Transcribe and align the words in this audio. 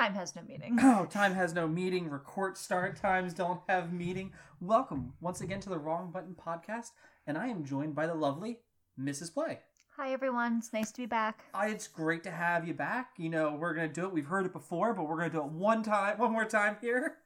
afternoon, 0.00 0.10
evening, 0.10 0.14
winners. 0.14 0.14
Time 0.14 0.14
has 0.14 0.34
no 0.34 0.42
meaning. 0.42 0.78
Oh, 0.82 1.06
time 1.06 1.34
has 1.34 1.54
no 1.54 1.68
meeting. 1.68 2.10
Record 2.10 2.56
start 2.56 2.96
times 2.96 3.34
don't 3.34 3.60
have 3.68 3.92
meaning. 3.92 4.32
Welcome 4.60 5.14
once 5.20 5.40
again 5.40 5.60
to 5.60 5.68
the 5.68 5.78
Wrong 5.78 6.10
Button 6.10 6.34
podcast, 6.34 6.90
and 7.26 7.36
I 7.36 7.48
am 7.48 7.64
joined 7.64 7.94
by 7.94 8.06
the 8.06 8.14
lovely 8.14 8.58
Mrs. 9.00 9.32
Play. 9.32 9.60
Hi 9.96 10.12
everyone, 10.12 10.58
it's 10.58 10.72
nice 10.72 10.92
to 10.92 11.02
be 11.02 11.06
back. 11.06 11.44
Uh, 11.52 11.66
it's 11.66 11.88
great 11.88 12.22
to 12.22 12.30
have 12.30 12.66
you 12.68 12.74
back. 12.74 13.10
You 13.18 13.28
know, 13.30 13.56
we're 13.58 13.74
gonna 13.74 13.88
do 13.88 14.04
it. 14.06 14.12
We've 14.12 14.26
heard 14.26 14.46
it 14.46 14.52
before, 14.52 14.94
but 14.94 15.08
we're 15.08 15.16
gonna 15.16 15.30
do 15.30 15.40
it 15.40 15.46
one 15.50 15.82
time, 15.82 16.18
one 16.18 16.32
more 16.32 16.44
time 16.44 16.76
here 16.80 17.16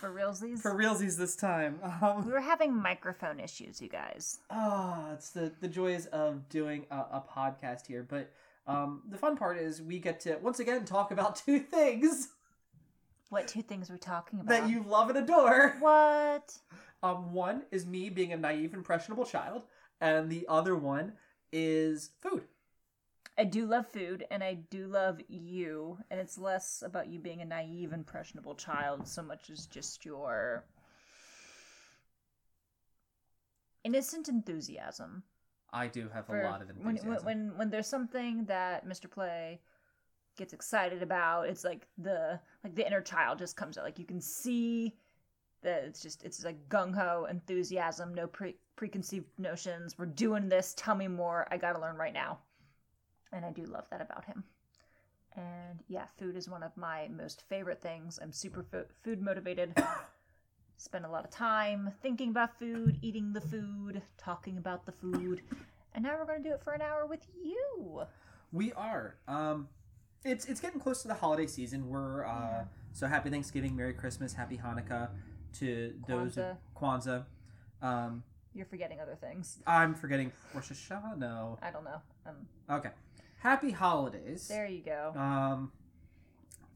For 0.00 0.08
realsies. 0.14 0.60
for 0.60 0.72
realsies 0.74 1.16
this 1.16 1.34
time. 1.34 1.80
Um, 2.00 2.24
we 2.24 2.32
were 2.32 2.40
having 2.40 2.74
microphone 2.80 3.40
issues, 3.40 3.82
you 3.82 3.88
guys. 3.88 4.38
Ah, 4.50 5.12
it's 5.14 5.30
the 5.30 5.52
the 5.60 5.68
joys 5.68 6.06
of 6.06 6.48
doing 6.48 6.86
a, 6.92 6.96
a 6.96 7.24
podcast 7.28 7.86
here. 7.88 8.06
But 8.08 8.30
um, 8.66 9.02
the 9.10 9.18
fun 9.18 9.36
part 9.36 9.58
is 9.58 9.82
we 9.82 9.98
get 9.98 10.20
to 10.20 10.36
once 10.42 10.60
again 10.60 10.84
talk 10.84 11.10
about 11.10 11.36
two 11.46 11.58
things 11.58 12.28
What 13.30 13.48
two 13.48 13.62
things 13.62 13.90
we're 13.90 13.96
talking 13.96 14.40
about? 14.40 14.48
that 14.48 14.68
you 14.68 14.84
love 14.84 15.08
and 15.10 15.18
adore. 15.18 15.76
What? 15.80 16.56
Um, 17.02 17.32
one 17.32 17.62
is 17.72 17.84
me 17.86 18.10
being 18.10 18.32
a 18.32 18.36
naive, 18.36 18.74
impressionable 18.74 19.24
child, 19.24 19.64
and 20.00 20.30
the 20.30 20.46
other 20.48 20.76
one 20.76 21.14
is 21.52 22.10
food. 22.20 22.44
I 23.36 23.44
do 23.44 23.64
love 23.66 23.86
food 23.88 24.24
and 24.30 24.44
I 24.44 24.54
do 24.54 24.86
love 24.86 25.18
you, 25.28 25.98
and 26.10 26.20
it's 26.20 26.36
less 26.38 26.82
about 26.84 27.08
you 27.08 27.18
being 27.18 27.40
a 27.40 27.46
naive, 27.46 27.92
impressionable 27.92 28.54
child 28.54 29.08
so 29.08 29.22
much 29.22 29.50
as 29.50 29.66
just 29.66 30.04
your 30.04 30.64
innocent 33.84 34.28
enthusiasm. 34.28 35.22
I 35.72 35.86
do 35.86 36.08
have 36.12 36.26
for 36.26 36.40
a 36.40 36.44
lot 36.44 36.62
of 36.62 36.70
enthusiasm. 36.70 37.08
when 37.08 37.24
when 37.24 37.58
when 37.58 37.70
there's 37.70 37.86
something 37.86 38.44
that 38.46 38.86
Mr. 38.86 39.10
Play 39.10 39.60
gets 40.36 40.52
excited 40.52 41.02
about, 41.02 41.48
it's 41.48 41.64
like 41.64 41.86
the 41.98 42.38
like 42.62 42.74
the 42.74 42.86
inner 42.86 43.00
child 43.00 43.38
just 43.38 43.56
comes 43.56 43.78
out. 43.78 43.84
Like 43.84 43.98
you 43.98 44.04
can 44.04 44.20
see 44.20 44.94
that 45.62 45.84
it's 45.84 46.02
just 46.02 46.24
it's 46.24 46.44
like 46.44 46.68
gung 46.68 46.94
ho 46.94 47.26
enthusiasm, 47.30 48.14
no 48.14 48.26
pre 48.26 48.56
preconceived 48.76 49.26
notions. 49.38 49.96
We're 49.98 50.06
doing 50.06 50.48
this. 50.48 50.74
Tell 50.76 50.94
me 50.94 51.08
more. 51.08 51.46
I 51.50 51.56
gotta 51.56 51.80
learn 51.80 51.96
right 51.96 52.12
now. 52.14 52.38
And 53.32 53.44
I 53.44 53.50
do 53.50 53.64
love 53.64 53.88
that 53.90 54.02
about 54.02 54.24
him. 54.24 54.44
And 55.36 55.82
yeah, 55.88 56.04
food 56.18 56.36
is 56.36 56.48
one 56.48 56.62
of 56.62 56.76
my 56.76 57.08
most 57.08 57.42
favorite 57.48 57.80
things. 57.80 58.18
I'm 58.20 58.32
super 58.32 58.62
fo- 58.62 58.84
food 59.02 59.22
motivated. 59.22 59.74
Spend 60.82 61.04
a 61.04 61.08
lot 61.08 61.24
of 61.24 61.30
time 61.30 61.92
thinking 62.02 62.30
about 62.30 62.58
food, 62.58 62.98
eating 63.02 63.32
the 63.32 63.40
food, 63.40 64.02
talking 64.18 64.58
about 64.58 64.84
the 64.84 64.90
food. 64.90 65.40
And 65.94 66.02
now 66.02 66.16
we're 66.18 66.26
going 66.26 66.42
to 66.42 66.48
do 66.48 66.52
it 66.52 66.60
for 66.60 66.72
an 66.72 66.82
hour 66.82 67.06
with 67.06 67.20
you. 67.40 68.02
We 68.50 68.72
are. 68.72 69.14
Um, 69.28 69.68
it's 70.24 70.44
it's 70.46 70.60
getting 70.60 70.80
close 70.80 71.00
to 71.02 71.08
the 71.08 71.14
holiday 71.14 71.46
season. 71.46 71.88
We're 71.88 72.26
uh, 72.26 72.64
so 72.92 73.06
happy 73.06 73.30
Thanksgiving, 73.30 73.76
Merry 73.76 73.94
Christmas, 73.94 74.32
Happy 74.32 74.58
Hanukkah 74.58 75.10
to 75.60 75.94
those 76.08 76.34
Kwanzaa. 76.34 76.56
Kwanzaa. 76.76 77.24
Um, 77.80 78.24
You're 78.52 78.66
forgetting 78.66 79.00
other 79.00 79.14
things. 79.14 79.58
I'm 79.64 79.94
forgetting 79.94 80.32
Rosh 80.52 80.72
Hashanah. 80.72 81.58
I 81.62 81.70
don't 81.70 81.84
know. 81.84 82.02
Um, 82.26 82.34
Okay. 82.68 82.90
Happy 83.38 83.70
holidays. 83.70 84.48
there 84.48 84.66
you 84.66 84.82
go. 84.82 85.12
um, 85.14 85.70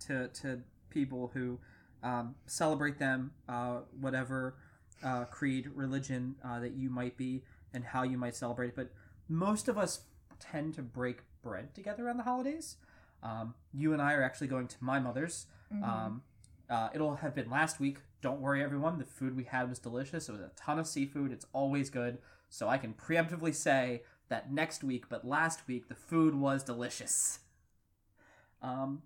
to 0.06 0.28
to 0.28 0.60
people 0.90 1.32
who 1.34 1.58
um, 2.06 2.36
celebrate 2.46 2.98
them, 2.98 3.32
uh, 3.48 3.78
whatever 4.00 4.54
uh, 5.02 5.24
creed, 5.24 5.68
religion 5.74 6.36
uh, 6.44 6.60
that 6.60 6.74
you 6.74 6.88
might 6.88 7.16
be, 7.16 7.42
and 7.74 7.84
how 7.84 8.04
you 8.04 8.16
might 8.16 8.36
celebrate 8.36 8.68
it. 8.68 8.76
But 8.76 8.92
most 9.28 9.66
of 9.66 9.76
us 9.76 10.02
tend 10.38 10.74
to 10.74 10.82
break 10.82 11.22
bread 11.42 11.74
together 11.74 12.08
on 12.08 12.16
the 12.16 12.22
holidays. 12.22 12.76
Um, 13.24 13.54
you 13.72 13.92
and 13.92 14.00
I 14.00 14.14
are 14.14 14.22
actually 14.22 14.46
going 14.46 14.68
to 14.68 14.76
my 14.80 15.00
mother's. 15.00 15.46
Mhm. 15.72 15.82
Um, 15.82 16.22
uh, 16.70 16.90
it'll 16.94 17.16
have 17.16 17.34
been 17.34 17.50
last 17.50 17.80
week. 17.80 17.98
Don't 18.20 18.40
worry, 18.40 18.62
everyone. 18.62 18.98
The 18.98 19.04
food 19.04 19.36
we 19.36 19.44
had 19.44 19.68
was 19.68 19.80
delicious. 19.80 20.28
It 20.28 20.32
was 20.32 20.40
a 20.40 20.52
ton 20.56 20.78
of 20.78 20.86
seafood. 20.86 21.32
It's 21.32 21.46
always 21.52 21.90
good. 21.90 22.18
So 22.48 22.68
I 22.68 22.78
can 22.78 22.94
preemptively 22.94 23.54
say 23.54 24.02
that 24.28 24.52
next 24.52 24.84
week, 24.84 25.08
but 25.08 25.26
last 25.26 25.66
week, 25.66 25.88
the 25.88 25.94
food 25.96 26.34
was 26.36 26.62
delicious. 26.62 27.40
Um, 28.62 29.02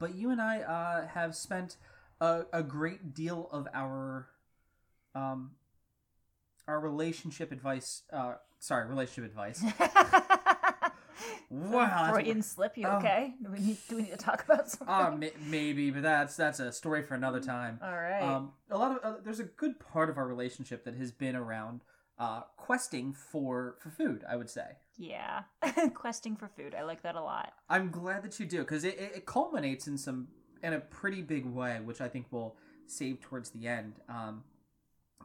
but 0.00 0.16
you 0.16 0.30
and 0.30 0.40
I 0.40 0.60
uh, 0.62 1.06
have 1.06 1.36
spent 1.36 1.76
a, 2.20 2.42
a 2.52 2.64
great 2.64 3.14
deal 3.14 3.48
of 3.52 3.68
our 3.72 4.26
um, 5.14 5.52
our 6.66 6.80
relationship 6.80 7.52
advice. 7.52 8.02
Uh, 8.12 8.34
sorry, 8.58 8.88
relationship 8.88 9.30
advice. 9.30 9.62
Wow, 11.50 12.12
Freudian 12.12 12.42
slip. 12.42 12.78
You 12.78 12.86
Oh. 12.86 12.98
okay? 12.98 13.34
Do 13.42 13.50
we 13.50 13.58
need 13.58 13.76
do 13.88 13.96
we 13.96 14.02
need 14.02 14.12
to 14.12 14.16
talk 14.16 14.44
about 14.44 14.70
something? 14.70 14.88
Uh, 14.88 15.10
may- 15.10 15.32
maybe, 15.48 15.90
but 15.90 16.02
that's 16.02 16.36
that's 16.36 16.60
a 16.60 16.72
story 16.72 17.02
for 17.02 17.14
another 17.14 17.40
time. 17.40 17.80
All 17.82 17.90
right. 17.92 18.22
Um, 18.22 18.52
a 18.70 18.78
lot 18.78 18.92
of 18.96 18.98
uh, 19.04 19.16
there's 19.24 19.40
a 19.40 19.44
good 19.44 19.80
part 19.80 20.08
of 20.10 20.16
our 20.16 20.26
relationship 20.28 20.84
that 20.84 20.94
has 20.94 21.10
been 21.10 21.34
around 21.34 21.80
uh, 22.20 22.42
questing 22.56 23.12
for 23.12 23.74
for 23.80 23.90
food. 23.90 24.22
I 24.30 24.36
would 24.36 24.48
say. 24.48 24.76
Yeah. 25.00 25.44
Questing 25.94 26.36
for 26.36 26.48
food. 26.48 26.74
I 26.78 26.82
like 26.82 27.02
that 27.02 27.14
a 27.14 27.22
lot. 27.22 27.54
I'm 27.70 27.90
glad 27.90 28.22
that 28.22 28.38
you 28.38 28.44
do 28.46 28.58
because 28.58 28.84
it, 28.84 28.98
it, 28.98 29.12
it 29.16 29.26
culminates 29.26 29.86
in 29.88 29.96
some 29.96 30.28
in 30.62 30.74
a 30.74 30.80
pretty 30.80 31.22
big 31.22 31.46
way, 31.46 31.80
which 31.82 32.00
I 32.02 32.08
think 32.08 32.26
we'll 32.30 32.54
save 32.86 33.20
towards 33.20 33.50
the 33.50 33.66
end. 33.66 33.94
Um, 34.08 34.44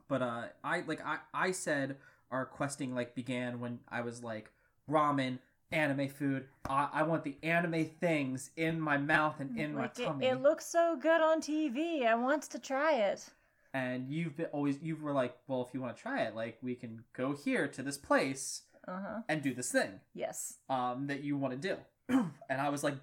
but 0.07 0.21
uh, 0.21 0.43
I 0.63 0.83
like 0.87 1.05
I 1.05 1.17
I 1.33 1.51
said 1.51 1.97
our 2.31 2.45
questing 2.45 2.95
like 2.95 3.15
began 3.15 3.59
when 3.59 3.79
I 3.89 4.01
was 4.01 4.23
like 4.23 4.51
ramen. 4.89 5.39
Anime 5.71 6.07
food. 6.07 6.45
I, 6.69 6.89
I 6.93 7.03
want 7.03 7.23
the 7.23 7.35
anime 7.41 7.85
things 7.99 8.51
in 8.55 8.79
my 8.79 8.97
mouth 8.97 9.39
and 9.39 9.57
in 9.59 9.73
like 9.75 9.97
my 9.97 10.03
it, 10.03 10.07
tummy. 10.07 10.25
it 10.27 10.41
looks 10.41 10.65
so 10.65 10.95
good 11.01 11.19
on 11.21 11.41
TV. 11.41 12.05
I 12.05 12.13
want 12.15 12.43
to 12.43 12.59
try 12.59 12.93
it. 12.93 13.27
and 13.73 14.07
you've 14.09 14.37
been 14.37 14.45
always 14.53 14.77
you 14.81 14.95
were 14.95 15.11
like, 15.11 15.35
well, 15.47 15.65
if 15.67 15.73
you 15.73 15.81
want 15.81 15.97
to 15.97 16.01
try 16.01 16.21
it, 16.21 16.35
like 16.35 16.57
we 16.61 16.75
can 16.75 17.03
go 17.13 17.33
here 17.33 17.67
to 17.67 17.81
this 17.81 17.97
place 17.97 18.61
Uh 18.87 18.99
huh. 19.01 19.21
and 19.29 19.41
do 19.41 19.53
this 19.53 19.71
thing 19.71 19.99
Yes. 20.13 20.55
um 20.69 21.07
that 21.07 21.23
you 21.23 21.37
want 21.37 21.59
to 21.59 21.67
do. 21.69 21.77
and 22.49 22.61
I 22.61 22.69
was 22.69 22.83
like, 22.83 22.95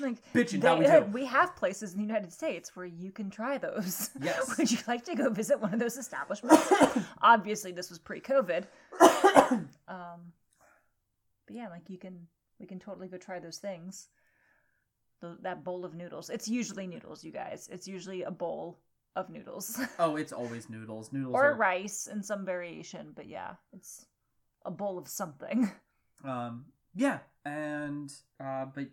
Like 0.00 0.16
bitching 0.32 0.60
they- 0.60 0.68
how 0.68 0.76
we 0.78 0.86
do. 0.86 1.12
we 1.12 1.24
have 1.26 1.56
places 1.56 1.92
in 1.92 1.98
the 1.98 2.04
United 2.06 2.32
States 2.32 2.76
where 2.76 2.86
you 2.86 3.10
can 3.10 3.30
try 3.30 3.58
those. 3.58 4.10
Yes. 4.20 4.56
Would 4.58 4.70
you 4.70 4.78
like 4.86 5.04
to 5.06 5.14
go 5.16 5.30
visit 5.30 5.60
one 5.60 5.74
of 5.74 5.80
those 5.80 5.96
establishments? 5.96 6.72
Obviously, 7.22 7.72
this 7.72 7.90
was 7.90 7.98
pre-COVID. 7.98 8.64
um, 9.88 10.32
but 11.46 11.56
yeah, 11.56 11.68
like 11.68 11.88
you 11.88 11.98
can, 11.98 12.26
we 12.60 12.66
can 12.66 12.78
totally 12.78 13.08
go 13.08 13.16
try 13.18 13.38
those 13.40 13.58
things. 13.58 14.08
The, 15.20 15.36
that 15.42 15.64
bowl 15.64 15.84
of 15.84 15.94
noodles. 15.94 16.30
It's 16.30 16.48
usually 16.48 16.86
noodles, 16.86 17.24
you 17.24 17.32
guys. 17.32 17.68
It's 17.72 17.86
usually 17.88 18.22
a 18.22 18.30
bowl 18.30 18.78
of 19.16 19.30
noodles 19.30 19.80
oh, 20.00 20.16
it's 20.16 20.32
always 20.32 20.68
noodles. 20.68 21.12
Noodles 21.12 21.34
or 21.36 21.52
are 21.52 21.54
rice 21.54 22.08
in 22.08 22.20
some 22.22 22.44
variation. 22.44 23.12
But 23.14 23.28
yeah, 23.28 23.52
it's 23.72 24.06
a 24.64 24.70
bowl 24.70 24.98
of 24.98 25.08
something. 25.08 25.70
um 26.24 26.66
yeah, 26.94 27.18
and 27.44 28.12
uh 28.40 28.66
but 28.74 28.86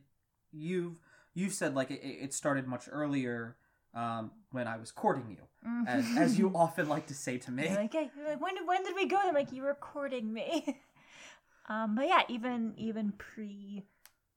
you've 0.52 0.96
you've 1.34 1.54
said 1.54 1.76
like 1.76 1.92
it, 1.92 2.02
it 2.04 2.34
started 2.34 2.68
much 2.68 2.90
earlier 2.92 3.56
um 3.94 4.32
when 4.52 4.68
I 4.68 4.78
was 4.78 4.92
courting 4.92 5.30
you, 5.30 5.84
as 5.88 6.06
as 6.18 6.40
you 6.40 6.52
often 6.56 6.90
like 6.90 7.08
to 7.08 7.14
say 7.14 7.38
to 7.40 7.52
me. 7.52 7.64
You're 7.68 7.76
like, 7.76 7.94
"Hey, 7.94 8.10
like, 8.28 8.42
when 8.42 8.56
did 8.56 8.68
when 8.68 8.84
did 8.84 8.96
we 8.96 9.06
go? 9.06 9.18
I'm 9.22 9.34
like, 9.34 9.52
you 9.52 9.64
were 9.64 9.76
courting 9.76 10.32
me. 10.32 10.80
um, 11.70 11.96
but 11.96 12.08
yeah, 12.08 12.24
even 12.30 12.74
even 12.78 13.12
pre 13.14 13.84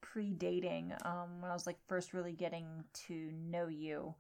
pre 0.01 0.33
dating, 0.33 0.93
um, 1.05 1.41
when 1.41 1.51
I 1.51 1.55
was 1.55 1.67
like 1.67 1.79
first 1.89 2.13
really 2.13 2.33
getting 2.33 2.67
to 3.07 3.31
know 3.33 3.67
you, 3.67 4.15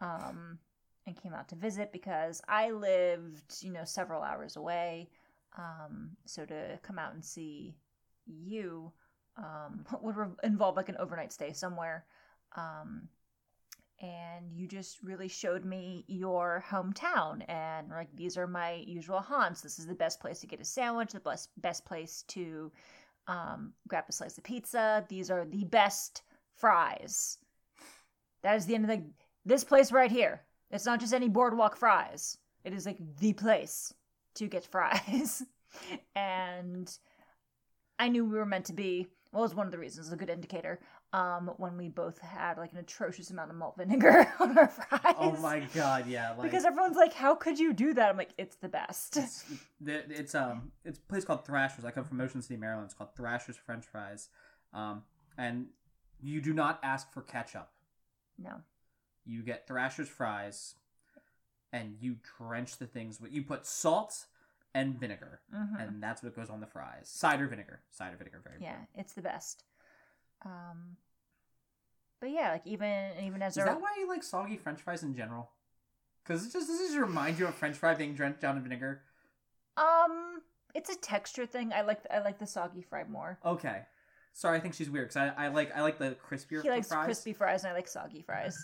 um, 0.00 0.58
and 1.06 1.20
came 1.20 1.32
out 1.32 1.48
to 1.50 1.54
visit 1.54 1.92
because 1.92 2.42
I 2.48 2.70
lived, 2.70 3.54
you 3.60 3.72
know, 3.72 3.84
several 3.84 4.22
hours 4.22 4.56
away. 4.56 5.08
Um, 5.56 6.10
so 6.24 6.44
to 6.44 6.78
come 6.82 6.98
out 6.98 7.14
and 7.14 7.24
see 7.24 7.76
you, 8.26 8.92
um, 9.36 9.84
would 10.02 10.16
re- 10.16 10.28
involve 10.44 10.76
like 10.76 10.88
an 10.88 10.96
overnight 10.98 11.32
stay 11.32 11.52
somewhere. 11.52 12.04
Um, 12.56 13.08
and 14.00 14.52
you 14.52 14.68
just 14.68 15.02
really 15.02 15.28
showed 15.28 15.64
me 15.64 16.04
your 16.06 16.62
hometown 16.68 17.42
and 17.48 17.88
like 17.88 18.14
these 18.14 18.36
are 18.36 18.46
my 18.46 18.84
usual 18.86 19.20
haunts. 19.20 19.62
This 19.62 19.78
is 19.78 19.86
the 19.86 19.94
best 19.94 20.20
place 20.20 20.40
to 20.40 20.46
get 20.46 20.60
a 20.60 20.64
sandwich 20.64 21.12
the 21.12 21.20
best 21.20 21.48
best 21.56 21.84
place 21.86 22.22
to 22.28 22.70
um, 23.26 23.72
grab 23.88 24.04
a 24.08 24.12
slice 24.12 24.36
of 24.36 24.44
pizza. 24.44 25.04
These 25.08 25.30
are 25.30 25.46
the 25.46 25.64
best 25.64 26.22
fries. 26.56 27.38
That 28.42 28.56
is 28.56 28.66
the 28.66 28.74
end 28.74 28.84
of 28.84 28.90
the 28.90 29.04
this 29.46 29.64
place 29.64 29.92
right 29.92 30.10
here. 30.10 30.42
It's 30.70 30.86
not 30.86 31.00
just 31.00 31.14
any 31.14 31.28
boardwalk 31.28 31.76
fries. 31.76 32.36
It 32.64 32.74
is 32.74 32.84
like 32.84 32.98
the 33.18 33.32
place 33.32 33.94
to 34.36 34.46
get 34.46 34.64
fries 34.64 35.42
and 36.16 36.98
i 37.98 38.08
knew 38.08 38.24
we 38.24 38.38
were 38.38 38.46
meant 38.46 38.66
to 38.66 38.72
be 38.72 39.08
well, 39.36 39.42
it 39.42 39.48
was 39.48 39.54
one 39.54 39.66
of 39.66 39.72
the 39.72 39.78
reasons, 39.78 40.10
a 40.12 40.16
good 40.16 40.30
indicator. 40.30 40.80
Um, 41.12 41.50
when 41.58 41.76
we 41.76 41.90
both 41.90 42.18
had 42.18 42.56
like 42.56 42.72
an 42.72 42.78
atrocious 42.78 43.30
amount 43.30 43.50
of 43.50 43.56
malt 43.56 43.74
vinegar 43.76 44.32
on 44.40 44.56
our 44.56 44.68
fries. 44.68 45.14
Oh 45.18 45.32
my 45.42 45.60
god, 45.74 46.06
yeah, 46.06 46.30
like 46.32 46.50
because 46.50 46.64
everyone's 46.64 46.96
like, 46.96 47.12
"How 47.12 47.34
could 47.34 47.58
you 47.58 47.74
do 47.74 47.92
that?" 47.94 48.08
I'm 48.08 48.16
like, 48.16 48.30
"It's 48.38 48.56
the 48.56 48.68
best." 48.68 49.18
it's, 49.18 49.44
it's 49.84 50.34
um 50.34 50.72
it's 50.86 50.98
a 50.98 51.02
place 51.02 51.26
called 51.26 51.44
Thrashers. 51.44 51.84
I 51.84 51.90
come 51.90 52.04
from 52.04 52.18
Ocean 52.20 52.40
City, 52.40 52.58
Maryland. 52.58 52.86
It's 52.86 52.94
called 52.94 53.14
Thrashers 53.14 53.56
French 53.56 53.84
Fries, 53.84 54.30
um 54.72 55.02
and 55.36 55.66
You 56.20 56.40
do 56.40 56.54
not 56.54 56.80
ask 56.82 57.12
for 57.12 57.20
ketchup. 57.20 57.68
No. 58.38 58.62
You 59.26 59.42
get 59.42 59.68
Thrasher's 59.68 60.08
fries, 60.08 60.76
and 61.76 61.96
you 62.00 62.16
drench 62.38 62.78
the 62.78 62.86
things 62.86 63.20
with. 63.20 63.32
You 63.32 63.42
put 63.42 63.66
salt 63.66 64.26
and 64.74 64.98
vinegar, 64.98 65.40
hmm 65.52 65.74
and 65.78 66.02
that's 66.02 66.22
what 66.22 66.34
goes 66.34 66.50
on 66.50 66.60
the 66.60 66.66
fries. 66.66 67.08
Cider 67.08 67.46
vinegar. 67.46 67.80
Cider 67.90 68.16
vinegar, 68.16 68.40
very 68.42 68.56
Yeah, 68.60 68.76
it's 68.94 69.12
the 69.12 69.22
best. 69.22 69.64
Um, 70.44 70.96
but 72.20 72.30
yeah, 72.30 72.52
like 72.52 72.66
even 72.66 73.12
even 73.22 73.42
as 73.42 73.56
a 73.56 73.60
Is 73.60 73.66
that 73.66 73.80
why 73.80 73.94
you 73.98 74.08
like 74.08 74.22
soggy 74.22 74.56
French 74.56 74.80
fries 74.80 75.02
in 75.02 75.14
general? 75.14 75.50
Because 76.24 76.46
it 76.46 76.52
just 76.52 76.66
this 76.66 76.80
just 76.80 76.98
remind 76.98 77.38
you 77.38 77.46
of 77.46 77.54
French 77.54 77.76
fry 77.76 77.94
being 77.94 78.14
drenched 78.14 78.40
down 78.40 78.56
in 78.56 78.62
vinegar. 78.62 79.02
um, 79.76 80.40
it's 80.74 80.90
a 80.90 80.96
texture 80.96 81.46
thing. 81.46 81.72
I 81.72 81.82
like 81.82 82.00
I 82.10 82.18
like 82.20 82.38
the 82.38 82.46
soggy 82.46 82.82
fry 82.82 83.04
more. 83.04 83.38
Okay, 83.44 83.82
sorry, 84.32 84.56
I 84.58 84.60
think 84.60 84.74
she's 84.74 84.90
weird 84.90 85.08
because 85.08 85.16
I, 85.16 85.46
I 85.46 85.48
like 85.48 85.74
I 85.76 85.82
like 85.82 85.98
the 85.98 86.16
crispier 86.28 86.62
He 86.62 86.70
likes 86.70 86.88
fries. 86.88 87.04
crispy 87.06 87.32
fries, 87.32 87.62
and 87.64 87.70
I 87.70 87.74
like 87.74 87.88
soggy 87.88 88.22
fries. 88.22 88.56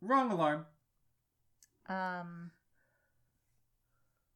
Wrong 0.00 0.30
alarm. 0.30 0.66
Um, 1.90 2.52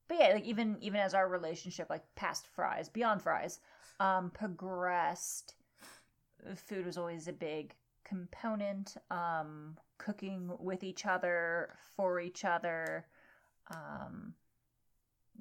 but 0.09 0.19
yeah, 0.19 0.35
like 0.35 0.45
even 0.45 0.77
even 0.81 1.01
as 1.01 1.15
our 1.15 1.29
relationship, 1.29 1.89
like 1.89 2.03
past 2.17 2.47
fries, 2.55 2.89
beyond 2.89 3.23
fries, 3.23 3.61
um, 4.01 4.31
progressed, 4.31 5.55
food 6.57 6.85
was 6.85 6.99
always 6.99 7.29
a 7.29 7.33
big 7.33 7.75
component. 8.05 8.97
Um, 9.11 9.79
cooking 9.99 10.51
with 10.59 10.83
each 10.83 11.07
other, 11.07 11.75
for 11.97 12.21
each 12.21 12.45
other, 12.45 13.07
um, 13.73 14.35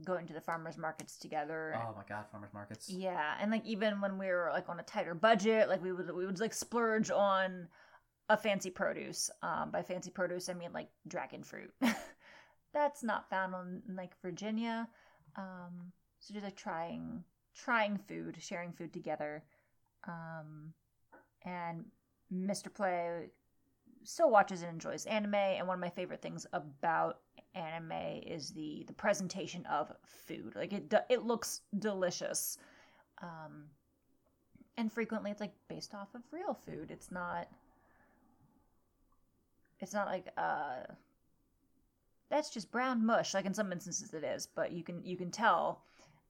going 0.06 0.28
to 0.28 0.34
the 0.34 0.42
farmers 0.42 0.78
markets 0.78 1.18
together. 1.18 1.76
Oh 1.76 1.94
my 1.96 2.04
god, 2.08 2.26
farmers 2.32 2.54
markets. 2.54 2.90
Yeah, 2.90 3.36
and 3.42 3.52
like 3.52 3.66
even 3.66 4.02
when 4.02 4.18
we 4.18 4.28
were 4.28 4.50
like 4.54 4.70
on 4.70 4.80
a 4.80 4.84
tighter 4.84 5.16
budget, 5.16 5.68
like 5.68 5.84
we 5.84 5.92
would 5.92 6.14
we 6.16 6.26
would 6.26 6.40
like 6.40 6.54
splurge 6.54 7.12
on 7.12 7.68
a 8.30 8.38
fancy 8.38 8.70
produce. 8.70 9.30
Um, 9.42 9.72
by 9.72 9.82
fancy 9.82 10.10
produce, 10.10 10.50
I 10.50 10.54
mean 10.54 10.74
like 10.74 10.90
dragon 11.08 11.44
fruit. 11.44 11.74
That's 12.74 13.04
not 13.04 13.30
found 13.30 13.54
on 13.54 13.82
like 13.96 14.20
Virginia. 14.22 14.88
Um, 15.36 15.92
so 16.20 16.34
just 16.34 16.46
like 16.46 16.56
trying 16.56 17.24
trying 17.56 17.98
food, 17.98 18.38
sharing 18.40 18.72
food 18.72 18.94
together. 18.94 19.44
Um, 20.08 20.74
and 21.46 21.86
Mr. 22.34 22.74
Play 22.74 23.30
still 24.04 24.30
watches 24.30 24.62
and 24.62 24.72
enjoys 24.72 25.06
anime, 25.06 25.36
and 25.36 25.68
one 25.68 25.76
of 25.76 25.82
my 25.82 25.90
favorite 25.90 26.22
things 26.22 26.46
about 26.54 27.20
anime 27.56 28.22
is 28.26 28.50
the 28.50 28.84
the 28.88 28.94
presentation 28.94 29.66
of 29.68 29.92
food. 30.06 30.54
Like 30.56 30.74
it 30.74 30.94
it 31.10 31.24
looks 31.24 31.62
delicious. 31.80 32.58
Um, 33.22 33.66
and 34.78 34.92
frequently 34.92 35.32
it's 35.32 35.40
like 35.40 35.54
based 35.68 35.94
off 35.94 36.16
of 36.16 36.22
real 36.32 36.58
food. 36.66 36.90
It's 36.90 37.12
not 37.12 37.48
it's 39.84 39.94
not 39.94 40.08
like 40.08 40.28
uh 40.38 40.82
that's 42.30 42.50
just 42.50 42.72
brown 42.72 43.06
mush 43.06 43.34
like 43.34 43.46
in 43.46 43.54
some 43.54 43.72
instances 43.72 44.14
it 44.14 44.24
is 44.24 44.48
but 44.48 44.72
you 44.72 44.84
can 44.84 45.04
you 45.04 45.16
can 45.16 45.30
tell 45.30 45.84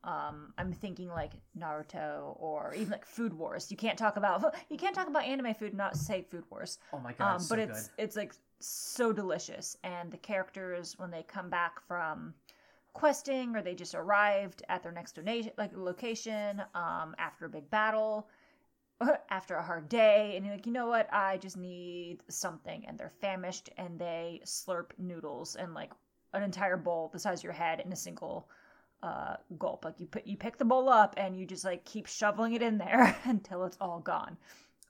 um 0.04 0.54
i'm 0.58 0.74
thinking 0.74 1.08
like 1.08 1.32
naruto 1.58 2.36
or 2.40 2.74
even 2.76 2.92
like 2.92 3.06
food 3.06 3.34
wars. 3.34 3.72
You 3.72 3.78
can't 3.78 3.98
talk 3.98 4.18
about 4.18 4.54
you 4.70 4.78
can't 4.78 4.96
talk 4.96 5.08
about 5.08 5.24
anime 5.24 5.54
food 5.54 5.70
and 5.70 5.78
not 5.78 5.96
say 5.96 6.26
food 6.30 6.44
wars. 6.50 6.78
Oh 6.92 7.00
my 7.00 7.14
god, 7.14 7.36
um 7.36 7.38
but 7.38 7.48
so 7.48 7.56
it's 7.56 7.88
good. 7.88 8.04
it's 8.04 8.16
like 8.16 8.34
so 8.60 9.14
delicious. 9.14 9.78
And 9.84 10.12
the 10.12 10.18
characters 10.18 10.98
when 10.98 11.12
they 11.12 11.24
come 11.24 11.50
back 11.50 11.80
from 11.88 12.34
questing 12.94 13.56
or 13.56 13.62
they 13.62 13.76
just 13.76 13.96
arrived 13.96 14.64
at 14.70 14.84
their 14.84 14.92
next 14.92 15.14
donation 15.14 15.52
like 15.58 15.72
location 15.76 16.62
um 16.76 17.16
after 17.18 17.46
a 17.46 17.50
big 17.50 17.70
battle 17.70 18.28
after 19.30 19.56
a 19.56 19.64
hard 19.64 19.90
day 19.90 20.34
and 20.36 20.46
you're 20.46 20.56
like 20.56 20.66
you 20.66 20.72
know 20.72 20.88
what 20.88 21.08
i 21.14 21.38
just 21.38 21.58
need 21.58 22.20
something 22.30 22.86
and 22.88 22.98
they're 22.98 23.12
famished 23.22 23.70
and 23.78 24.00
they 24.00 24.42
slurp 24.46 24.92
noodles 24.98 25.56
and 25.56 25.74
like 25.74 25.92
an 26.34 26.44
entire 26.44 26.78
bowl 26.78 27.10
the 27.14 27.20
size 27.20 27.40
of 27.40 27.44
your 27.44 27.54
head 27.54 27.82
in 27.86 27.92
a 27.92 27.96
single 27.96 28.48
uh 29.02 29.36
gulp 29.60 29.84
like 29.84 30.00
you 30.00 30.06
put 30.08 30.26
you 30.26 30.38
pick 30.38 30.58
the 30.58 30.66
bowl 30.66 30.88
up 30.90 31.14
and 31.18 31.38
you 31.38 31.46
just 31.46 31.66
like 31.66 31.84
keep 31.86 32.08
shoveling 32.08 32.54
it 32.54 32.62
in 32.62 32.78
there 32.78 33.16
until 33.26 33.64
it's 33.66 33.78
all 33.82 34.00
gone 34.00 34.38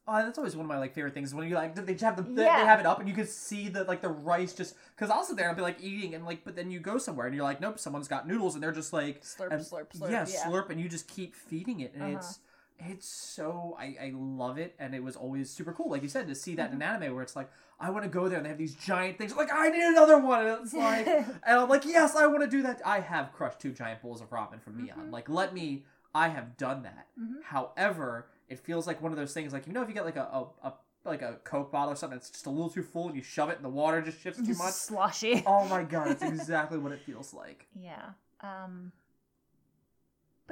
Oh, 0.06 0.18
that's 0.18 0.38
always 0.38 0.54
one 0.54 0.66
of 0.66 0.70
my 0.70 0.78
like 0.80 0.94
favorite 0.94 1.14
things 1.14 1.34
when 1.34 1.48
you 1.48 1.56
like 1.56 1.76
they 1.76 1.94
have 2.06 2.18
the 2.18 2.24
they, 2.24 2.44
Yeah. 2.44 2.60
they 2.60 2.66
have 2.66 2.82
it 2.82 2.86
up 2.86 3.00
and 3.00 3.08
you 3.08 3.16
can 3.16 3.26
see 3.26 3.70
the 3.70 3.86
like 3.86 4.02
the 4.02 4.10
rice 4.10 4.52
just 4.54 4.76
because 4.94 5.10
I'll 5.10 5.24
sit 5.24 5.38
there 5.38 5.46
and 5.48 5.52
I'll 5.52 5.56
be 5.56 5.62
like 5.62 5.82
eating 5.82 6.14
and 6.14 6.26
like 6.26 6.44
but 6.44 6.58
then 6.58 6.70
you 6.70 6.82
go 6.82 6.98
somewhere 6.98 7.26
and 7.26 7.34
you're 7.34 7.46
like 7.46 7.62
nope 7.62 7.80
someone's 7.80 8.10
got 8.10 8.28
noodles 8.28 8.54
and 8.56 8.62
they're 8.62 8.74
just 8.74 8.92
like 8.92 9.22
Slurp, 9.24 9.52
and- 9.54 9.62
slurp, 9.62 9.98
slurp, 9.98 10.12
yeah, 10.12 10.26
yeah. 10.30 10.44
slurp 10.46 10.70
and 10.72 10.82
you 10.82 10.90
just 10.90 11.08
keep 11.08 11.34
feeding 11.34 11.80
it 11.80 11.94
and 11.94 12.04
Uh-huh. 12.04 12.18
it's 12.18 12.40
it's 12.80 13.08
so 13.08 13.76
I 13.80 13.96
I 14.02 14.12
love 14.16 14.58
it 14.58 14.76
and 14.80 14.94
it 14.96 15.04
was 15.04 15.16
always 15.16 15.50
super 15.50 15.72
cool 15.74 15.90
like 15.90 16.04
you 16.04 16.10
said 16.10 16.28
to 16.28 16.36
see 16.36 16.56
that 16.56 16.72
in 16.72 16.80
Mm-hmm. 16.80 17.04
anime 17.04 17.14
where 17.14 17.24
it's 17.24 17.36
like 17.36 17.50
I 17.80 17.90
want 17.90 18.04
to 18.04 18.10
go 18.10 18.28
there 18.28 18.38
and 18.38 18.46
they 18.46 18.50
have 18.50 18.58
these 18.58 18.76
giant 18.76 19.18
things 19.18 19.36
like 19.36 19.50
I 19.54 19.70
need 19.70 19.84
another 19.84 20.18
one 20.20 20.46
and 20.48 20.62
it's 20.64 20.74
like 20.74 21.08
and 21.08 21.28
I'm 21.46 21.70
like 21.70 21.86
yes 21.86 22.16
I 22.16 22.26
want 22.28 22.42
to 22.42 22.48
do 22.50 22.62
that 22.64 22.82
I 22.86 23.00
have 23.00 23.32
crushed 23.34 23.60
two 23.60 23.72
giant 23.72 24.02
bowls 24.02 24.22
of 24.22 24.30
ramen 24.30 24.62
from 24.62 24.74
Mion 24.78 24.98
Mhm. 25.10 25.12
like 25.12 25.30
let 25.30 25.54
me 25.54 25.86
I 26.16 26.28
have 26.30 26.58
done 26.58 26.84
that 26.84 27.08
Mhm. 27.20 27.42
However, 27.44 28.28
it 28.50 28.60
feels 28.60 28.86
like 28.88 29.02
one 29.02 29.12
of 29.12 29.18
those 29.18 29.34
things 29.34 29.54
like 29.54 29.68
you 29.68 29.74
know 29.74 29.82
if 29.82 29.88
you 29.88 29.94
get 29.94 30.06
like 30.06 30.16
a, 30.18 30.22
a, 30.22 30.48
a 30.64 30.74
like 31.06 31.22
a 31.22 31.34
Coke 31.44 31.70
bottle 31.72 31.92
or 31.92 31.96
something, 31.98 32.18
it's 32.18 32.30
just 32.30 32.46
a 32.46 32.50
little 32.50 32.70
too 32.70 32.82
full 32.84 33.08
and 33.08 33.16
you 33.16 33.22
shove 33.22 33.50
it 33.50 33.58
and 33.58 33.66
the 33.66 33.70
water 33.70 34.02
just 34.02 34.22
shifts 34.22 34.40
too 34.40 34.56
much. 34.56 34.74
sloshy 34.74 35.44
Oh 35.46 35.66
my 35.68 35.84
god, 35.84 36.12
it's 36.12 36.24
exactly 36.36 36.78
what 36.78 36.92
it 36.94 37.02
feels 37.02 37.34
like. 37.34 37.68
Yeah. 37.76 38.12
Um. 38.42 38.92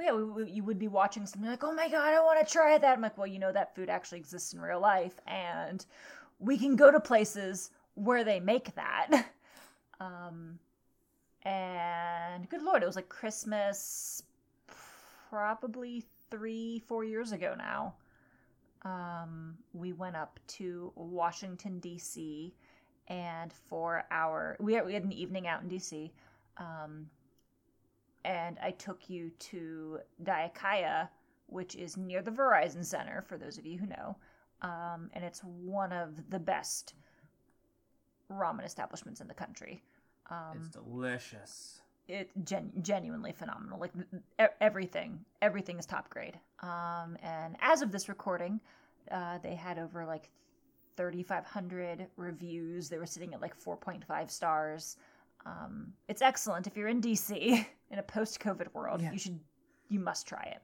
But 0.02 0.06
yeah, 0.06 0.14
we, 0.16 0.24
we, 0.44 0.50
you 0.50 0.64
would 0.64 0.80
be 0.80 0.88
watching 0.88 1.26
something 1.26 1.48
like, 1.48 1.62
"Oh 1.62 1.72
my 1.72 1.88
god, 1.88 2.12
I 2.12 2.20
want 2.20 2.44
to 2.44 2.52
try 2.52 2.76
that." 2.76 2.92
I'm 2.92 3.00
like, 3.00 3.16
"Well, 3.16 3.26
you 3.26 3.38
know 3.38 3.52
that 3.52 3.74
food 3.76 3.88
actually 3.88 4.18
exists 4.18 4.52
in 4.52 4.60
real 4.60 4.80
life, 4.80 5.14
and 5.28 5.84
we 6.40 6.58
can 6.58 6.74
go 6.74 6.90
to 6.90 6.98
places 6.98 7.70
where 7.94 8.24
they 8.24 8.40
make 8.40 8.74
that." 8.74 9.26
um, 10.00 10.58
and 11.44 12.48
good 12.48 12.62
lord, 12.62 12.82
it 12.82 12.86
was 12.86 12.96
like 12.96 13.08
Christmas, 13.08 14.24
probably 15.30 16.04
three, 16.30 16.82
four 16.88 17.04
years 17.04 17.30
ago 17.30 17.54
now. 17.56 17.94
Um, 18.82 19.56
we 19.72 19.92
went 19.92 20.16
up 20.16 20.40
to 20.48 20.92
Washington 20.96 21.78
D.C. 21.78 22.52
and 23.06 23.52
for 23.52 24.02
our 24.10 24.56
we 24.58 24.72
had, 24.72 24.84
we 24.84 24.94
had 24.94 25.04
an 25.04 25.12
evening 25.12 25.46
out 25.46 25.62
in 25.62 25.68
D.C. 25.68 26.12
Um, 26.56 27.06
and 28.24 28.58
I 28.62 28.70
took 28.72 29.08
you 29.10 29.30
to 29.30 29.98
Daikaya, 30.22 31.08
which 31.46 31.74
is 31.76 31.96
near 31.96 32.22
the 32.22 32.30
Verizon 32.30 32.84
Center, 32.84 33.22
for 33.22 33.36
those 33.36 33.58
of 33.58 33.66
you 33.66 33.78
who 33.78 33.86
know. 33.86 34.16
Um, 34.62 35.10
and 35.12 35.24
it's 35.24 35.40
one 35.40 35.92
of 35.92 36.30
the 36.30 36.38
best 36.38 36.94
ramen 38.30 38.64
establishments 38.64 39.20
in 39.20 39.28
the 39.28 39.34
country. 39.34 39.82
Um, 40.30 40.58
It's 40.58 40.68
delicious. 40.68 41.80
it 42.08 42.30
gen- 42.44 42.72
genuinely 42.82 43.32
phenomenal. 43.32 43.78
Like 43.78 43.92
e- 44.40 44.44
everything, 44.60 45.24
everything 45.42 45.78
is 45.78 45.86
top 45.86 46.08
grade. 46.10 46.38
Um, 46.60 47.16
and 47.22 47.56
as 47.60 47.82
of 47.82 47.90
this 47.92 48.08
recording, 48.08 48.60
uh, 49.10 49.38
they 49.38 49.54
had 49.54 49.78
over 49.78 50.04
like 50.06 50.30
3,500 50.96 52.06
reviews. 52.16 52.88
They 52.88 52.98
were 52.98 53.06
sitting 53.06 53.34
at 53.34 53.40
like 53.40 53.56
4.5 53.58 54.30
stars. 54.30 54.96
Um, 55.44 55.92
it's 56.08 56.22
excellent 56.22 56.66
if 56.66 56.76
you're 56.76 56.88
in 56.88 57.00
DC 57.00 57.66
in 57.90 57.98
a 57.98 58.02
post-COVID 58.02 58.72
world. 58.74 59.02
Yeah. 59.02 59.12
You 59.12 59.18
should, 59.18 59.40
you 59.88 59.98
must 60.00 60.26
try 60.26 60.42
it. 60.42 60.58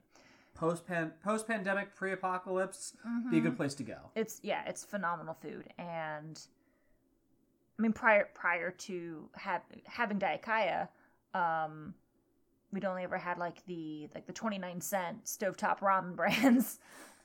Post 0.55 0.85
pan 0.85 1.13
post 1.23 1.47
pandemic, 1.47 1.95
pre 1.95 2.11
apocalypse, 2.11 2.91
be 2.91 2.97
a 3.07 3.09
Mm-hmm. 3.09 3.39
good 3.47 3.55
place 3.57 3.73
to 3.75 3.83
go. 3.83 3.97
It's 4.15 4.39
yeah, 4.43 4.63
it's 4.67 4.83
phenomenal 4.83 5.33
food, 5.33 5.65
and 5.77 6.37
I 7.77 7.81
mean 7.81 7.93
prior 7.93 8.27
prior 8.33 8.71
to 8.71 9.29
have, 9.35 9.61
having 9.85 10.19
Daikaya, 10.19 10.89
um, 11.33 11.93
we'd 12.73 12.83
only 12.83 13.03
ever 13.03 13.17
had 13.17 13.37
like 13.37 13.65
the 13.67 14.09
like 14.13 14.27
the 14.27 14.33
twenty 14.33 14.57
nine 14.57 14.81
cent 14.81 15.23
stovetop 15.23 15.79
ramen 15.79 16.13
brands, 16.17 16.79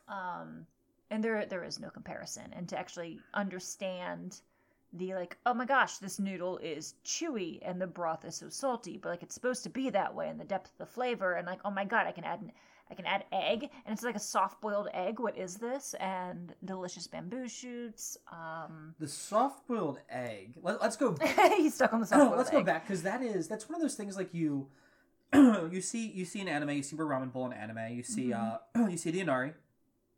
um, 0.07 0.65
and 1.11 1.25
there 1.25 1.45
there 1.45 1.65
is 1.65 1.81
no 1.81 1.91
comparison. 1.91 2.53
And 2.53 2.69
to 2.69 2.79
actually 2.79 3.19
understand 3.33 4.41
the 4.95 5.15
like, 5.15 5.37
oh 5.45 5.55
my 5.55 5.65
gosh, 5.67 5.99
this 5.99 6.19
noodle 6.19 6.59
is 6.59 6.95
chewy 7.05 7.59
and 7.63 7.81
the 7.81 7.87
broth 7.87 8.25
is 8.25 8.37
so 8.37 8.49
salty, 8.49 8.97
but 8.97 9.09
like 9.11 9.23
it's 9.23 9.35
supposed 9.35 9.63
to 9.65 9.71
be 9.71 9.91
that 9.91 10.15
way, 10.15 10.29
and 10.29 10.39
the 10.41 10.45
depth 10.45 10.71
of 10.73 10.79
the 10.79 10.87
flavor, 10.87 11.35
and 11.35 11.47
like, 11.47 11.61
oh 11.65 11.71
my 11.71 11.85
god, 11.85 12.07
I 12.07 12.13
can 12.13 12.25
add. 12.25 12.41
An, 12.41 12.53
I 12.91 12.95
can 12.95 13.07
add 13.07 13.25
egg, 13.33 13.63
and 13.87 13.95
it's 13.95 14.03
like 14.03 14.15
a 14.15 14.19
soft 14.21 14.61
boiled 14.61 14.89
egg. 14.93 15.19
What 15.19 15.39
is 15.39 15.57
this? 15.57 15.95
And 16.01 16.55
delicious 16.67 17.07
bamboo 17.07 17.49
shoots. 17.49 18.19
Um, 18.31 18.95
The 19.01 19.09
soft 19.09 19.67
boiled 19.67 20.01
egg. 20.11 20.59
Let, 20.63 20.83
let's 20.83 20.95
go. 20.97 21.17
he's 21.57 21.75
stuck 21.77 21.95
on 21.95 22.01
the 22.01 22.07
soft 22.07 22.21
boiled 22.27 22.37
let's 22.37 22.51
egg. 22.51 22.57
go 22.57 22.63
back 22.63 22.87
because 22.87 23.03
that 23.03 23.23
is 23.23 23.49
that's 23.49 23.71
one 23.71 23.77
of 23.77 23.81
those 23.81 23.95
things 23.95 24.19
like 24.19 24.35
you 24.35 24.69
you 25.35 25.81
see 25.81 26.09
you 26.11 26.27
see 26.27 26.43
an 26.43 26.49
anime, 26.49 26.71
you 26.71 26.83
see 26.83 26.95
a 26.95 26.99
ramen 26.99 27.33
bowl 27.33 27.47
in 27.47 27.55
anime, 27.55 27.91
you 27.97 28.03
see 28.03 28.27
Mm-hmm. 28.27 28.83
uh 28.85 28.89
you 28.91 28.99
see 28.99 29.11
the 29.11 29.21
inari. 29.21 29.55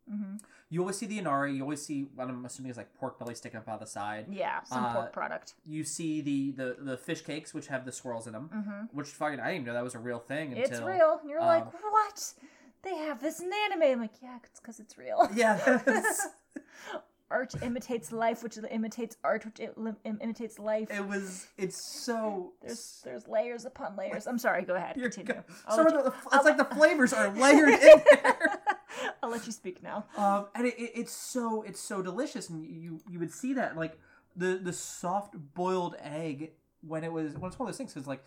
Hmm 0.09 0.35
You 0.69 0.81
always 0.81 0.97
see 0.97 1.05
the 1.05 1.17
inari. 1.19 1.53
You 1.55 1.61
always 1.63 1.85
see 1.85 2.07
what 2.15 2.27
I'm 2.27 2.45
assuming 2.45 2.71
is 2.71 2.77
like 2.77 2.93
pork 2.95 3.17
belly 3.19 3.35
sticking 3.35 3.57
up 3.59 3.67
out 3.69 3.79
the 3.79 3.85
side. 3.87 4.25
Yeah, 4.29 4.61
some 4.63 4.83
Uh, 4.85 4.93
pork 4.93 5.13
product. 5.13 5.53
You 5.65 5.83
see 5.83 6.21
the, 6.21 6.51
the 6.51 6.75
the 6.79 6.97
fish 6.97 7.21
cakes 7.21 7.53
which 7.53 7.67
have 7.67 7.85
the 7.85 7.91
swirls 7.91 8.27
in 8.27 8.33
them, 8.33 8.49
hmm 8.51 8.85
which 8.97 9.07
fucking 9.07 9.39
I 9.39 9.45
didn't 9.45 9.55
even 9.55 9.65
know 9.67 9.73
that 9.73 9.83
was 9.83 9.95
a 9.95 9.99
real 9.99 10.19
thing 10.19 10.53
until 10.53 10.63
It's 10.63 10.81
real. 10.81 11.21
You're 11.27 11.41
like, 11.41 11.63
um, 11.63 11.71
what? 11.91 12.33
they 12.83 12.95
have 12.95 13.21
this 13.21 13.39
in 13.39 13.51
anime. 13.65 13.83
I'm 13.83 13.99
like, 14.01 14.11
yeah, 14.21 14.37
it's 14.43 14.59
because 14.59 14.79
it's 14.79 14.97
real. 14.97 15.27
Yeah, 15.35 15.81
Art 17.29 17.53
imitates 17.61 18.13
life, 18.13 18.41
which 18.41 18.57
imitates 18.71 19.17
art, 19.21 19.43
which 19.43 19.59
im- 19.59 19.97
im- 20.05 20.17
imitates 20.21 20.57
life. 20.59 20.89
it 20.89 21.05
was. 21.05 21.47
It's 21.57 21.75
so. 21.75 22.53
There's 22.61 23.01
there's 23.03 23.27
layers 23.27 23.65
upon 23.65 23.97
layers. 23.97 24.27
I'm 24.27 24.39
sorry. 24.39 24.61
Go 24.63 24.75
ahead. 24.75 24.95
Continue. 24.95 25.33
go- 25.33 25.43
I'll, 25.67 25.75
some 25.75 25.87
of 25.87 25.93
the, 25.93 26.13
it's 26.31 26.45
like 26.45 26.55
the 26.55 26.63
flavors 26.63 27.11
are 27.11 27.27
layered 27.35 27.67
in 27.73 28.01
there. 28.23 28.56
I'll 29.23 29.29
let 29.29 29.45
you 29.45 29.51
speak 29.51 29.81
now. 29.83 30.05
Um, 30.17 30.47
and 30.55 30.67
it, 30.67 30.77
it, 30.79 30.91
it's 30.95 31.11
so 31.11 31.61
it's 31.63 31.79
so 31.79 32.01
delicious, 32.01 32.49
and 32.49 32.65
you 32.65 32.99
you 33.09 33.19
would 33.19 33.31
see 33.31 33.53
that 33.53 33.75
like 33.75 33.97
the 34.35 34.59
the 34.61 34.73
soft 34.73 35.35
boiled 35.53 35.95
egg 36.01 36.51
when 36.81 37.03
it 37.03 37.11
was 37.11 37.33
when 37.33 37.49
it's 37.49 37.59
one 37.59 37.67
of 37.67 37.73
those 37.73 37.77
things. 37.77 37.93
Because 37.93 38.07
like, 38.07 38.23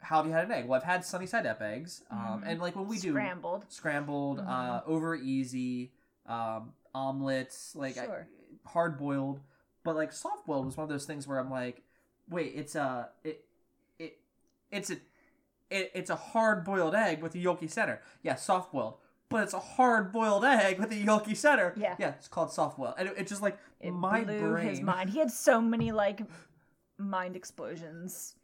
how 0.00 0.16
have 0.16 0.26
you 0.26 0.32
had 0.32 0.44
an 0.44 0.52
egg? 0.52 0.66
Well, 0.66 0.78
I've 0.80 0.86
had 0.86 1.04
sunny 1.04 1.26
side 1.26 1.46
up 1.46 1.60
eggs, 1.62 2.02
um, 2.10 2.42
Mhm. 2.42 2.46
and 2.46 2.60
like 2.60 2.76
when 2.76 2.88
we 2.88 2.98
do 2.98 3.10
Scrambled. 3.12 3.66
scrambled, 3.68 4.40
uh, 4.40 4.42
Mhm. 4.44 4.86
over 4.86 5.14
easy, 5.14 5.92
um, 6.26 6.72
omelets, 6.94 7.74
like 7.76 7.94
Sure. 7.96 8.26
hard 8.66 8.98
boiled, 8.98 9.40
but 9.84 9.96
like 9.96 10.12
soft 10.12 10.46
boiled 10.46 10.66
was 10.66 10.76
one 10.76 10.84
of 10.84 10.90
those 10.90 11.06
things 11.06 11.26
where 11.26 11.38
I'm 11.38 11.50
like, 11.50 11.82
wait, 12.28 12.52
it's 12.54 12.74
a 12.74 13.10
it 13.24 13.44
it 13.98 14.18
it's 14.70 14.90
a 14.90 14.96
it, 15.70 15.90
it's 15.94 16.10
a 16.10 16.16
hard 16.16 16.64
boiled 16.64 16.94
egg 16.94 17.22
with 17.22 17.34
a 17.34 17.38
yolky 17.38 17.70
center. 17.70 18.00
Yeah, 18.22 18.34
soft 18.36 18.72
boiled. 18.72 18.98
But 19.32 19.42
it's 19.44 19.54
a 19.54 19.58
hard 19.58 20.12
boiled 20.12 20.44
egg 20.44 20.78
with 20.78 20.92
a 20.92 20.94
yolky 20.94 21.36
center. 21.36 21.72
Yeah. 21.76 21.96
Yeah, 21.98 22.10
it's 22.10 22.28
called 22.28 22.52
soft 22.52 22.76
boiled. 22.76 22.94
And 22.98 23.08
it, 23.08 23.14
it 23.18 23.26
just 23.26 23.42
like 23.42 23.58
It 23.80 23.90
my 23.92 24.22
blew 24.24 24.38
brain. 24.52 24.68
his 24.68 24.80
mind. 24.80 25.10
He 25.10 25.18
had 25.18 25.30
so 25.30 25.60
many 25.60 25.90
like 25.90 26.20
mind 26.98 27.34
explosions 27.36 28.34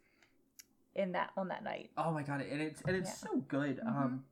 in 0.95 1.11
that 1.13 1.31
on 1.37 1.47
that 1.49 1.63
night. 1.63 1.91
Oh 1.97 2.11
my 2.11 2.23
god, 2.23 2.41
and 2.41 2.61
it's 2.61 2.81
and 2.85 2.95
it's 2.95 3.09
Yeah. 3.23 3.29
so 3.29 3.37
good. 3.47 3.79
Mhm. 3.79 3.87
Um, 3.87 4.23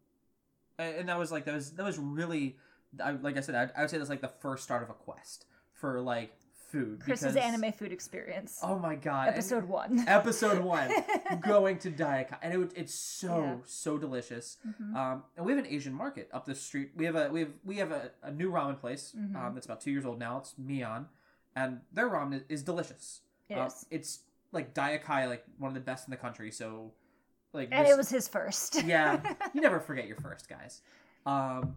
and, 0.78 0.96
and 0.98 1.10
that 1.10 1.18
was 1.18 1.32
like 1.32 1.46
that 1.46 1.54
was 1.54 1.72
that 1.72 1.86
was 1.86 1.98
really, 1.98 2.58
I, 3.04 3.12
like 3.12 3.38
I 3.38 3.42
said, 3.42 3.56
I, 3.56 3.70
I 3.78 3.82
would 3.82 3.90
say 3.90 3.98
that's 3.98 4.10
like 4.10 4.22
the 4.22 4.28
first 4.28 4.64
start 4.64 4.84
of 4.84 4.90
a 4.90 4.94
quest 4.94 5.46
for 5.74 6.02
like 6.02 6.34
food. 6.68 7.00
Chris's 7.00 7.34
because- 7.34 7.36
anime 7.54 7.72
food 7.72 7.92
experience. 7.92 8.60
Oh 8.62 8.78
my 8.78 8.96
god, 8.96 9.28
and- 9.30 9.36
Episode 9.36 9.66
one. 9.66 10.00
episode 10.08 10.60
one, 10.60 10.92
going 11.42 11.78
to 11.80 11.92
Daika, 11.92 12.38
and 12.42 12.54
it, 12.64 12.72
it's 12.76 12.94
so 12.94 13.42
Yeah. 13.42 13.56
so 13.66 13.98
delicious. 13.98 14.58
Mhm. 14.68 14.96
Um, 14.96 15.24
and 15.36 15.46
we 15.46 15.52
have 15.54 15.64
an 15.64 15.70
Asian 15.72 15.94
market 15.94 16.30
up 16.34 16.46
the 16.46 16.56
street. 16.56 16.92
We 16.96 17.06
have 17.06 17.16
a 17.16 17.30
we 17.30 17.40
have 17.42 17.52
we 17.64 17.78
have 17.78 17.92
a, 17.92 18.12
a 18.24 18.32
new 18.32 18.52
ramen 18.52 18.80
place. 18.80 19.14
Mhm. 19.18 19.36
Um, 19.36 19.54
that's 19.56 19.66
about 19.66 19.82
two 19.82 19.92
years 19.92 20.06
old 20.06 20.20
now. 20.20 20.38
It's 20.40 20.54
Mion, 20.62 21.06
and 21.56 21.82
their 21.94 22.10
ramen 22.10 22.36
is, 22.36 22.44
is 22.50 22.64
delicious. 22.64 23.22
It 23.50 23.56
Uh, 23.58 23.66
is. 23.68 23.86
It's 23.90 24.20
like 24.52 24.74
Daikai, 24.74 25.28
like 25.28 25.44
one 25.58 25.70
of 25.70 25.74
the 25.76 25.80
best 25.82 26.08
in 26.08 26.12
the 26.12 26.18
country. 26.18 26.52
So, 26.52 26.92
like, 27.54 27.70
And 27.72 27.86
this- 27.86 27.94
it 27.94 27.98
was 27.98 28.10
his 28.10 28.28
first. 28.28 28.84
yeah, 28.86 29.22
you 29.54 29.62
never 29.62 29.80
forget 29.80 30.08
your 30.08 30.18
first 30.18 30.48
guys. 30.50 30.82
Um, 31.26 31.76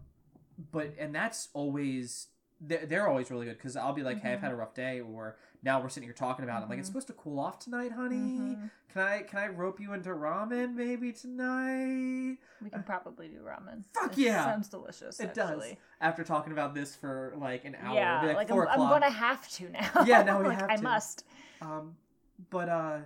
but 0.71 0.93
and 0.99 1.13
that's 1.15 1.49
always 1.53 2.27
they're, 2.61 2.85
they're 2.85 3.07
always 3.07 3.29
really 3.31 3.45
good 3.47 3.57
because 3.57 3.75
I'll 3.75 3.93
be 3.93 4.03
like, 4.03 4.21
hey, 4.21 4.33
I've 4.33 4.39
had 4.41 4.51
a 4.51 4.55
rough 4.55 4.73
day, 4.75 5.01
or 5.01 5.35
now 5.63 5.81
we're 5.81 5.89
sitting 5.89 6.07
here 6.07 6.13
talking 6.13 6.43
about 6.45 6.61
it. 6.61 6.63
I'm 6.65 6.69
like, 6.69 6.79
it's 6.79 6.87
Mhm. 6.89 6.91
supposed 6.93 7.07
to 7.07 7.13
cool 7.13 7.39
off 7.39 7.57
tonight, 7.59 7.91
honey. 7.91 8.15
Mhm. 8.55 8.69
Can 8.93 9.01
I 9.01 9.21
can 9.23 9.39
I 9.39 9.47
rope 9.47 9.79
you 9.79 9.93
into 9.93 10.09
ramen 10.09 10.75
maybe 10.75 11.11
tonight? 11.11 12.37
We 12.61 12.69
can 12.69 12.83
probably 12.83 13.27
do 13.29 13.39
ramen. 13.39 13.83
Fuck 13.93 14.11
It 14.17 14.23
yeah. 14.25 14.43
Sounds 14.45 14.69
delicious. 14.69 15.19
It 15.19 15.33
does. 15.33 15.63
After 15.99 16.23
talking 16.23 16.51
about 16.53 16.73
this 16.75 16.95
for 16.95 17.33
like 17.37 17.65
an 17.65 17.75
hour, 17.81 17.95
Yeah, 17.95 18.21
like, 18.21 18.35
like, 18.35 18.49
4 18.49 18.69
I'm, 18.69 18.81
I'm 18.81 18.89
gonna 18.89 19.09
have 19.09 19.47
to 19.49 19.69
now. 19.69 19.89
Yeah, 20.05 20.23
now 20.23 20.39
we 20.41 20.47
like, 20.49 20.59
have 20.61 20.69
I 20.69 20.77
must. 20.77 21.25
Um, 21.61 21.95
but 22.49 22.69
uh, 22.69 22.97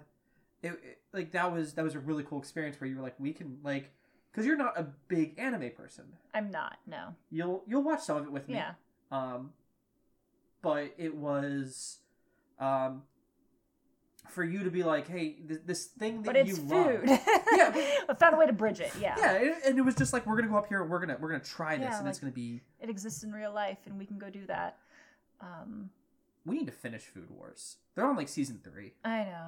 it, 0.62 0.70
it- 0.72 1.00
like 1.14 1.32
that 1.32 1.54
was 1.54 1.74
that 1.76 1.84
was 1.86 1.96
a 1.96 2.00
really 2.00 2.24
cool 2.24 2.40
experience 2.40 2.80
where 2.82 2.90
you 2.90 2.98
were 2.98 3.02
like, 3.02 3.18
we 3.20 3.32
can 3.32 3.58
like, 3.64 3.90
because 4.32 4.46
you're 4.46 4.58
not 4.58 4.78
a 4.78 4.84
big 5.08 5.40
anime 5.40 5.70
person. 5.72 6.04
I'm 6.34 6.52
not. 6.52 6.78
No. 6.86 7.16
You'll 7.32 7.64
you'll 7.68 7.84
watch 7.84 8.02
some 8.02 8.18
of 8.18 8.26
it 8.26 8.32
with 8.34 8.50
me. 8.50 8.56
Yeah. 8.56 8.72
Um, 9.12 9.52
but 10.62 10.94
it 10.98 11.16
was, 11.16 12.00
um, 12.60 13.04
for 14.30 14.44
you 14.44 14.64
to 14.64 14.72
be 14.72 14.82
like, 14.84 15.08
hey, 15.08 15.34
th- 15.48 15.62
this 15.66 15.86
thing 15.86 16.24
that 16.24 16.26
But 16.26 16.36
it's 16.36 16.50
you 16.50 16.56
food. 16.56 17.08
love. 17.08 17.20
Yeah, 17.56 17.72
I 18.10 18.14
found 18.16 18.34
a 18.36 18.38
way 18.38 18.48
to 18.48 18.54
bridge 18.54 18.80
it. 18.80 18.92
Yeah. 19.00 19.16
Yeah, 19.18 19.34
and- 19.36 19.64
and 19.64 19.78
it 19.78 19.82
was 19.84 19.96
just 19.96 20.12
like 20.14 20.26
we're 20.26 20.36
gonna 20.36 20.48
go 20.50 20.58
up 20.58 20.68
here, 20.68 20.82
and 20.82 20.90
we're 20.90 21.00
gonna 21.00 21.18
we're 21.20 21.30
gonna 21.30 21.44
try 21.44 21.78
this, 21.78 21.84
Yeah, 21.90 22.00
and 22.00 22.08
it's 22.08 22.18
like- 22.18 22.22
gonna 22.22 22.34
be. 22.34 22.62
It 22.80 22.90
exists 22.90 23.24
in 23.24 23.32
real 23.32 23.54
life, 23.54 23.78
and 23.86 23.98
we 24.00 24.06
can 24.06 24.18
go 24.18 24.30
do 24.30 24.46
that. 24.48 24.78
Um, 25.42 25.90
We 26.46 26.58
need 26.58 26.66
to 26.66 26.72
finish 26.72 27.04
Food 27.04 27.30
Wars. 27.30 27.78
They're 27.94 28.06
on 28.06 28.16
like 28.16 28.28
season 28.28 28.60
three. 28.64 28.94
I 29.06 29.24
know. 29.26 29.48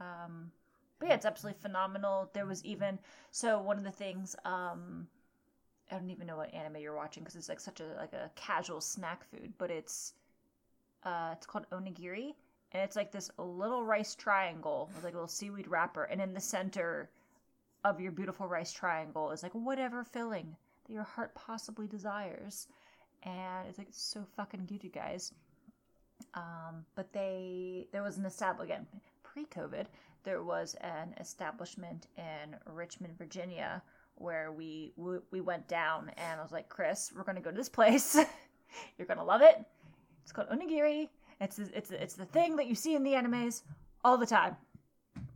Um, 0.00 0.52
but 0.98 1.08
yeah, 1.08 1.14
it's 1.14 1.26
absolutely 1.26 1.60
phenomenal. 1.60 2.30
There 2.34 2.46
was 2.46 2.64
even 2.64 2.98
so 3.30 3.60
one 3.60 3.78
of 3.78 3.84
the 3.84 3.90
things. 3.90 4.36
Um, 4.44 5.08
I 5.90 5.96
don't 5.96 6.10
even 6.10 6.26
know 6.26 6.36
what 6.36 6.52
anime 6.54 6.78
you're 6.78 6.96
watching 6.96 7.22
because 7.22 7.36
it's 7.36 7.48
like 7.48 7.60
such 7.60 7.80
a 7.80 7.94
like 7.96 8.12
a 8.12 8.30
casual 8.34 8.80
snack 8.80 9.24
food, 9.30 9.52
but 9.58 9.70
it's 9.70 10.14
uh, 11.04 11.30
it's 11.32 11.46
called 11.46 11.66
onigiri, 11.70 12.34
and 12.72 12.82
it's 12.82 12.96
like 12.96 13.12
this 13.12 13.30
little 13.38 13.84
rice 13.84 14.14
triangle 14.14 14.90
with 14.94 15.04
like 15.04 15.12
a 15.12 15.16
little 15.16 15.28
seaweed 15.28 15.68
wrapper, 15.68 16.04
and 16.04 16.20
in 16.20 16.32
the 16.32 16.40
center 16.40 17.10
of 17.84 18.00
your 18.00 18.12
beautiful 18.12 18.48
rice 18.48 18.72
triangle 18.72 19.30
is 19.30 19.42
like 19.42 19.52
whatever 19.52 20.04
filling 20.04 20.56
that 20.86 20.92
your 20.92 21.02
heart 21.02 21.34
possibly 21.34 21.86
desires, 21.86 22.66
and 23.22 23.68
it's 23.68 23.78
like 23.78 23.88
so 23.90 24.24
fucking 24.36 24.66
cute, 24.66 24.84
you 24.84 24.90
guys. 24.90 25.32
Um, 26.34 26.84
but 26.94 27.12
they 27.12 27.86
there 27.92 28.02
was 28.02 28.16
an 28.16 28.24
establishment 28.24 28.70
again 28.70 28.86
pre-COVID. 29.22 29.86
There 30.22 30.42
was 30.42 30.74
an 30.80 31.14
establishment 31.20 32.06
in 32.16 32.56
Richmond, 32.72 33.18
Virginia, 33.18 33.82
where 34.16 34.52
we 34.52 34.92
we, 34.96 35.18
we 35.30 35.40
went 35.40 35.66
down, 35.68 36.10
and 36.16 36.40
I 36.40 36.42
was 36.42 36.52
like, 36.52 36.68
Chris, 36.68 37.12
we're 37.16 37.24
gonna 37.24 37.40
go 37.40 37.50
to 37.50 37.56
this 37.56 37.68
place. 37.68 38.16
You're 38.98 39.06
gonna 39.06 39.24
love 39.24 39.42
it. 39.42 39.64
It's 40.22 40.32
called 40.32 40.48
onigiri. 40.48 41.08
It's 41.40 41.58
it's 41.58 41.90
it's 41.90 42.14
the 42.14 42.24
thing 42.26 42.56
that 42.56 42.66
you 42.66 42.74
see 42.74 42.94
in 42.94 43.02
the 43.02 43.12
animes 43.12 43.62
all 44.04 44.16
the 44.18 44.26
time. 44.26 44.56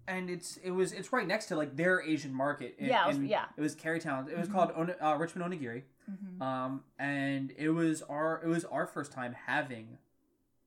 and 0.07 0.31
it's 0.31 0.57
it 0.59 0.71
was 0.71 0.93
it's 0.93 1.13
right 1.13 1.27
next 1.27 1.47
to 1.47 1.57
like 1.57 1.77
their 1.77 2.01
Asian 2.03 2.33
market. 2.35 2.77
in- 2.79 2.87
Yeah, 2.89 3.05
it 3.05 3.09
was- 3.09 3.19
yeah. 3.19 3.45
It 3.57 3.61
was 3.61 3.75
Carytown. 3.77 4.29
It 4.31 4.39
was 4.39 4.49
Mhm. 4.49 4.53
called 4.53 4.91
uh, 5.01 5.17
Richmond 5.19 5.53
Onigiri. 5.53 5.83
Mm-hmm. 6.11 6.43
Um, 6.43 6.85
and 6.99 7.53
it 7.59 7.69
was 7.71 8.03
our 8.03 8.41
it 8.43 8.49
was 8.49 8.65
our 8.65 8.87
first 8.87 9.13
time 9.13 9.35
having 9.47 9.99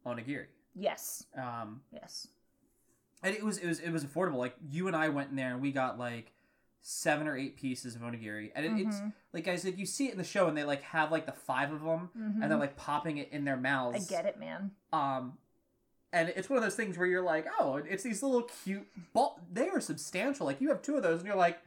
onigiri. 0.06 0.46
Yes, 0.76 1.26
Um, 1.36 1.82
yes. 1.92 2.28
and 3.24 3.36
it 3.36 3.44
was 3.44 3.58
it 3.58 3.68
was 3.68 3.80
it 3.80 3.90
was 3.92 4.06
affordable. 4.06 4.38
Like 4.38 4.56
you 4.70 4.88
and 4.88 4.96
I 4.96 5.10
went 5.10 5.32
in 5.32 5.36
there 5.36 5.54
and 5.54 5.62
we 5.62 5.72
got 5.72 5.98
like 5.98 6.32
seven 6.82 7.28
or 7.28 7.38
eight 7.38 7.56
pieces 7.58 7.96
of 7.96 8.02
onigiri, 8.02 8.52
and 8.56 8.66
it, 8.66 8.72
it's 8.88 8.98
Mhm. 9.00 9.14
like 9.34 9.44
guys 9.44 9.64
like 9.64 9.78
you 9.78 9.86
see 9.86 10.08
it 10.08 10.12
in 10.14 10.18
the 10.18 10.24
show 10.24 10.48
and 10.48 10.58
they 10.58 10.64
like 10.64 10.82
have 10.82 11.12
like 11.12 11.26
the 11.26 11.32
five 11.32 11.72
of 11.72 11.82
them 11.84 12.10
Mhm. 12.18 12.42
and 12.42 12.52
they're 12.52 12.58
like 12.58 12.76
popping 12.76 13.18
it 13.18 13.30
in 13.32 13.46
their 13.46 13.58
mouths. 13.58 14.08
I 14.08 14.14
get 14.14 14.26
it, 14.26 14.40
man. 14.40 14.72
Um, 14.92 15.38
and 16.12 16.30
it's 16.30 16.50
one 16.50 16.58
of 16.58 16.64
those 16.64 16.76
things 16.76 16.98
where 16.98 17.08
you're 17.08 17.22
like, 17.22 17.46
oh, 17.60 17.76
it's 17.78 18.04
these 18.04 18.22
little 18.24 18.44
cute 18.64 18.88
ball. 19.14 19.40
They 19.52 19.70
are 19.70 19.80
substantial. 19.80 20.46
Like 20.46 20.60
you 20.60 20.70
have 20.70 20.82
two 20.82 20.96
of 20.98 21.04
those, 21.04 21.20
and 21.20 21.28
you're 21.28 21.36
like, 21.38 21.60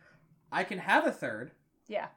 I 0.52 0.64
can 0.64 0.78
have 0.78 1.06
a 1.06 1.12
third. 1.12 1.52
Yeah. 1.86 2.08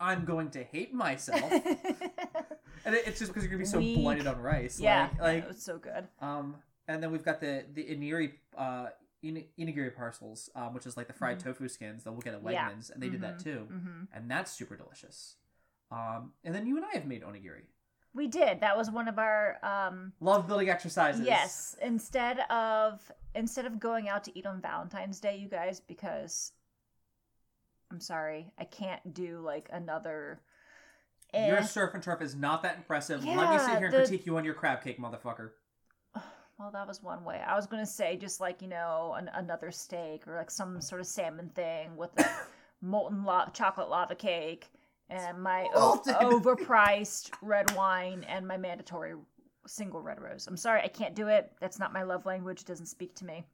I'm 0.00 0.24
going 0.24 0.50
to 0.50 0.64
hate 0.64 0.92
myself, 0.92 1.40
and 2.84 2.94
it, 2.94 3.06
it's 3.06 3.18
just 3.20 3.32
because 3.32 3.44
you're 3.44 3.50
gonna 3.50 3.58
be 3.62 3.64
so 3.64 3.78
Weak. 3.78 3.96
blinded 3.96 4.26
on 4.26 4.40
rice. 4.40 4.78
yeah, 4.80 5.08
like, 5.12 5.20
like 5.20 5.42
it 5.44 5.48
was 5.48 5.62
so 5.62 5.78
good. 5.78 6.08
um, 6.20 6.56
and 6.88 7.02
then 7.02 7.12
we've 7.12 7.24
got 7.24 7.40
the 7.40 7.64
the 7.72 7.84
iniri 7.84 8.32
uh 8.58 8.88
in- 9.28 9.46
inigiri 9.58 9.94
parcels, 9.94 10.50
um, 10.54 10.74
which 10.74 10.86
is 10.86 10.96
like 10.96 11.06
the 11.06 11.12
fried 11.12 11.38
Mhm. 11.38 11.44
tofu 11.44 11.68
skins 11.68 12.04
that 12.04 12.12
we'll 12.12 12.20
get 12.20 12.34
at 12.34 12.42
Wegmans, 12.42 12.88
Yeah. 12.88 12.94
and 12.94 13.02
they 13.02 13.08
did 13.08 13.20
that 13.22 13.38
too, 13.38 13.64
hmm 13.66 14.04
and 14.12 14.30
that's 14.30 14.50
super 14.52 14.76
delicious. 14.76 15.36
Um, 15.90 16.32
and 16.44 16.54
then 16.54 16.66
you 16.66 16.76
and 16.76 16.84
I 16.84 16.92
have 16.94 17.06
made 17.06 17.22
onigiri. 17.22 17.66
We 18.14 18.28
did. 18.28 18.60
That 18.60 18.76
was 18.76 18.90
one 18.90 19.08
of 19.08 19.18
our 19.18 19.58
um, 19.64 20.12
Love 20.20 20.46
building 20.46 20.68
exercises. 20.70 21.26
Yes, 21.26 21.76
instead 21.82 22.40
of 22.50 23.10
instead 23.34 23.66
of 23.66 23.80
going 23.80 24.08
out 24.08 24.22
to 24.24 24.38
eat 24.38 24.46
on 24.46 24.60
Valentine's 24.60 25.18
Day, 25.20 25.36
you 25.36 25.48
guys, 25.48 25.80
because 25.80 26.52
I'm 27.90 28.00
sorry, 28.00 28.52
I 28.58 28.64
can't 28.64 29.12
do 29.14 29.40
like 29.40 29.68
another. 29.72 30.40
Your 31.32 31.56
eh. 31.58 31.62
surf 31.62 31.94
and 31.94 32.02
turf 32.02 32.22
is 32.22 32.36
not 32.36 32.62
that 32.62 32.76
impressive. 32.76 33.24
Let 33.24 33.50
me 33.50 33.58
sit 33.58 33.78
here 33.78 33.86
and 33.86 33.92
the- 33.94 33.98
critique 33.98 34.26
you 34.26 34.36
on 34.36 34.44
your 34.44 34.54
crab 34.54 34.82
cake, 34.82 34.98
motherfucker. 35.00 35.50
Well, 36.58 36.70
that 36.72 36.86
was 36.86 37.02
one 37.02 37.24
way. 37.24 37.42
I 37.46 37.56
was 37.56 37.66
gonna 37.66 37.86
say 37.86 38.16
just 38.16 38.40
like 38.40 38.62
you 38.62 38.68
know 38.68 39.14
an, 39.16 39.30
another 39.34 39.70
steak 39.70 40.26
or 40.26 40.36
like 40.36 40.50
some 40.50 40.80
sort 40.80 41.00
of 41.00 41.06
salmon 41.06 41.50
thing 41.50 41.96
with 41.96 42.10
a 42.18 42.30
molten 42.80 43.24
la- 43.24 43.48
chocolate 43.50 43.88
lava 43.88 44.14
cake 44.14 44.70
and 45.10 45.42
my 45.42 45.68
o- 45.74 46.00
overpriced 46.06 47.30
red 47.42 47.70
wine 47.74 48.24
and 48.28 48.46
my 48.46 48.56
mandatory 48.56 49.14
single 49.66 50.00
red 50.00 50.20
rose. 50.20 50.46
I'm 50.46 50.56
sorry, 50.56 50.82
I 50.82 50.88
can't 50.88 51.14
do 51.14 51.28
it. 51.28 51.52
That's 51.60 51.78
not 51.78 51.92
my 51.92 52.02
love 52.02 52.26
language. 52.26 52.60
It 52.60 52.66
doesn't 52.66 52.86
speak 52.86 53.14
to 53.16 53.24
me. 53.24 53.44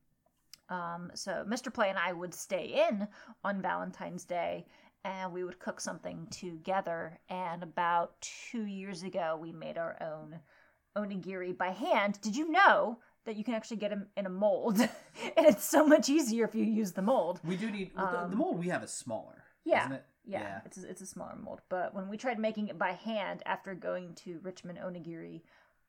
Um, 0.68 1.10
so 1.14 1.44
Mr. 1.48 1.72
Play 1.72 1.88
and 1.90 1.98
I 1.98 2.12
would 2.12 2.34
stay 2.34 2.86
in 2.88 3.06
on 3.44 3.62
Valentine's 3.62 4.24
Day 4.24 4.66
and 5.04 5.32
we 5.32 5.44
would 5.44 5.58
cook 5.58 5.80
something 5.80 6.26
together. 6.30 7.18
And 7.28 7.62
about 7.62 8.20
two 8.20 8.66
years 8.66 9.02
ago, 9.02 9.38
we 9.40 9.52
made 9.52 9.78
our 9.78 9.96
own 10.00 10.38
onigiri 10.96 11.56
by 11.56 11.68
hand. 11.70 12.18
Did 12.22 12.36
you 12.36 12.50
know 12.50 12.98
that 13.26 13.36
you 13.36 13.44
can 13.44 13.54
actually 13.54 13.76
get 13.78 13.90
them 13.90 14.06
in 14.16 14.26
a 14.26 14.30
mold? 14.30 14.80
and 15.36 15.46
it's 15.46 15.64
so 15.64 15.86
much 15.86 16.08
easier 16.08 16.44
if 16.44 16.54
you 16.54 16.64
use 16.64 16.92
the 16.92 17.02
mold. 17.02 17.40
We 17.44 17.56
do 17.56 17.70
need 17.70 17.92
well, 17.96 18.06
the, 18.06 18.12
the 18.18 18.24
Um, 18.24 18.36
mold 18.36 18.58
we 18.58 18.68
have 18.68 18.82
is 18.82 18.92
smaller. 18.92 19.44
yeah. 19.64 19.80
Isn't 19.84 19.92
it? 19.92 20.04
Yeah, 20.26 20.40
Yeah. 20.42 20.60
it's 20.66 20.78
a, 20.78 20.88
it's 20.88 21.00
a 21.00 21.06
smaller 21.06 21.36
mold. 21.42 21.60
But 21.68 21.94
when 21.94 22.08
we 22.08 22.16
tried 22.16 22.38
making 22.38 22.68
it 22.68 22.78
by 22.78 22.92
hand 22.92 23.42
after 23.46 23.74
going 23.74 24.14
to 24.24 24.38
Richmond 24.42 24.78
Onigiri, 24.78 25.40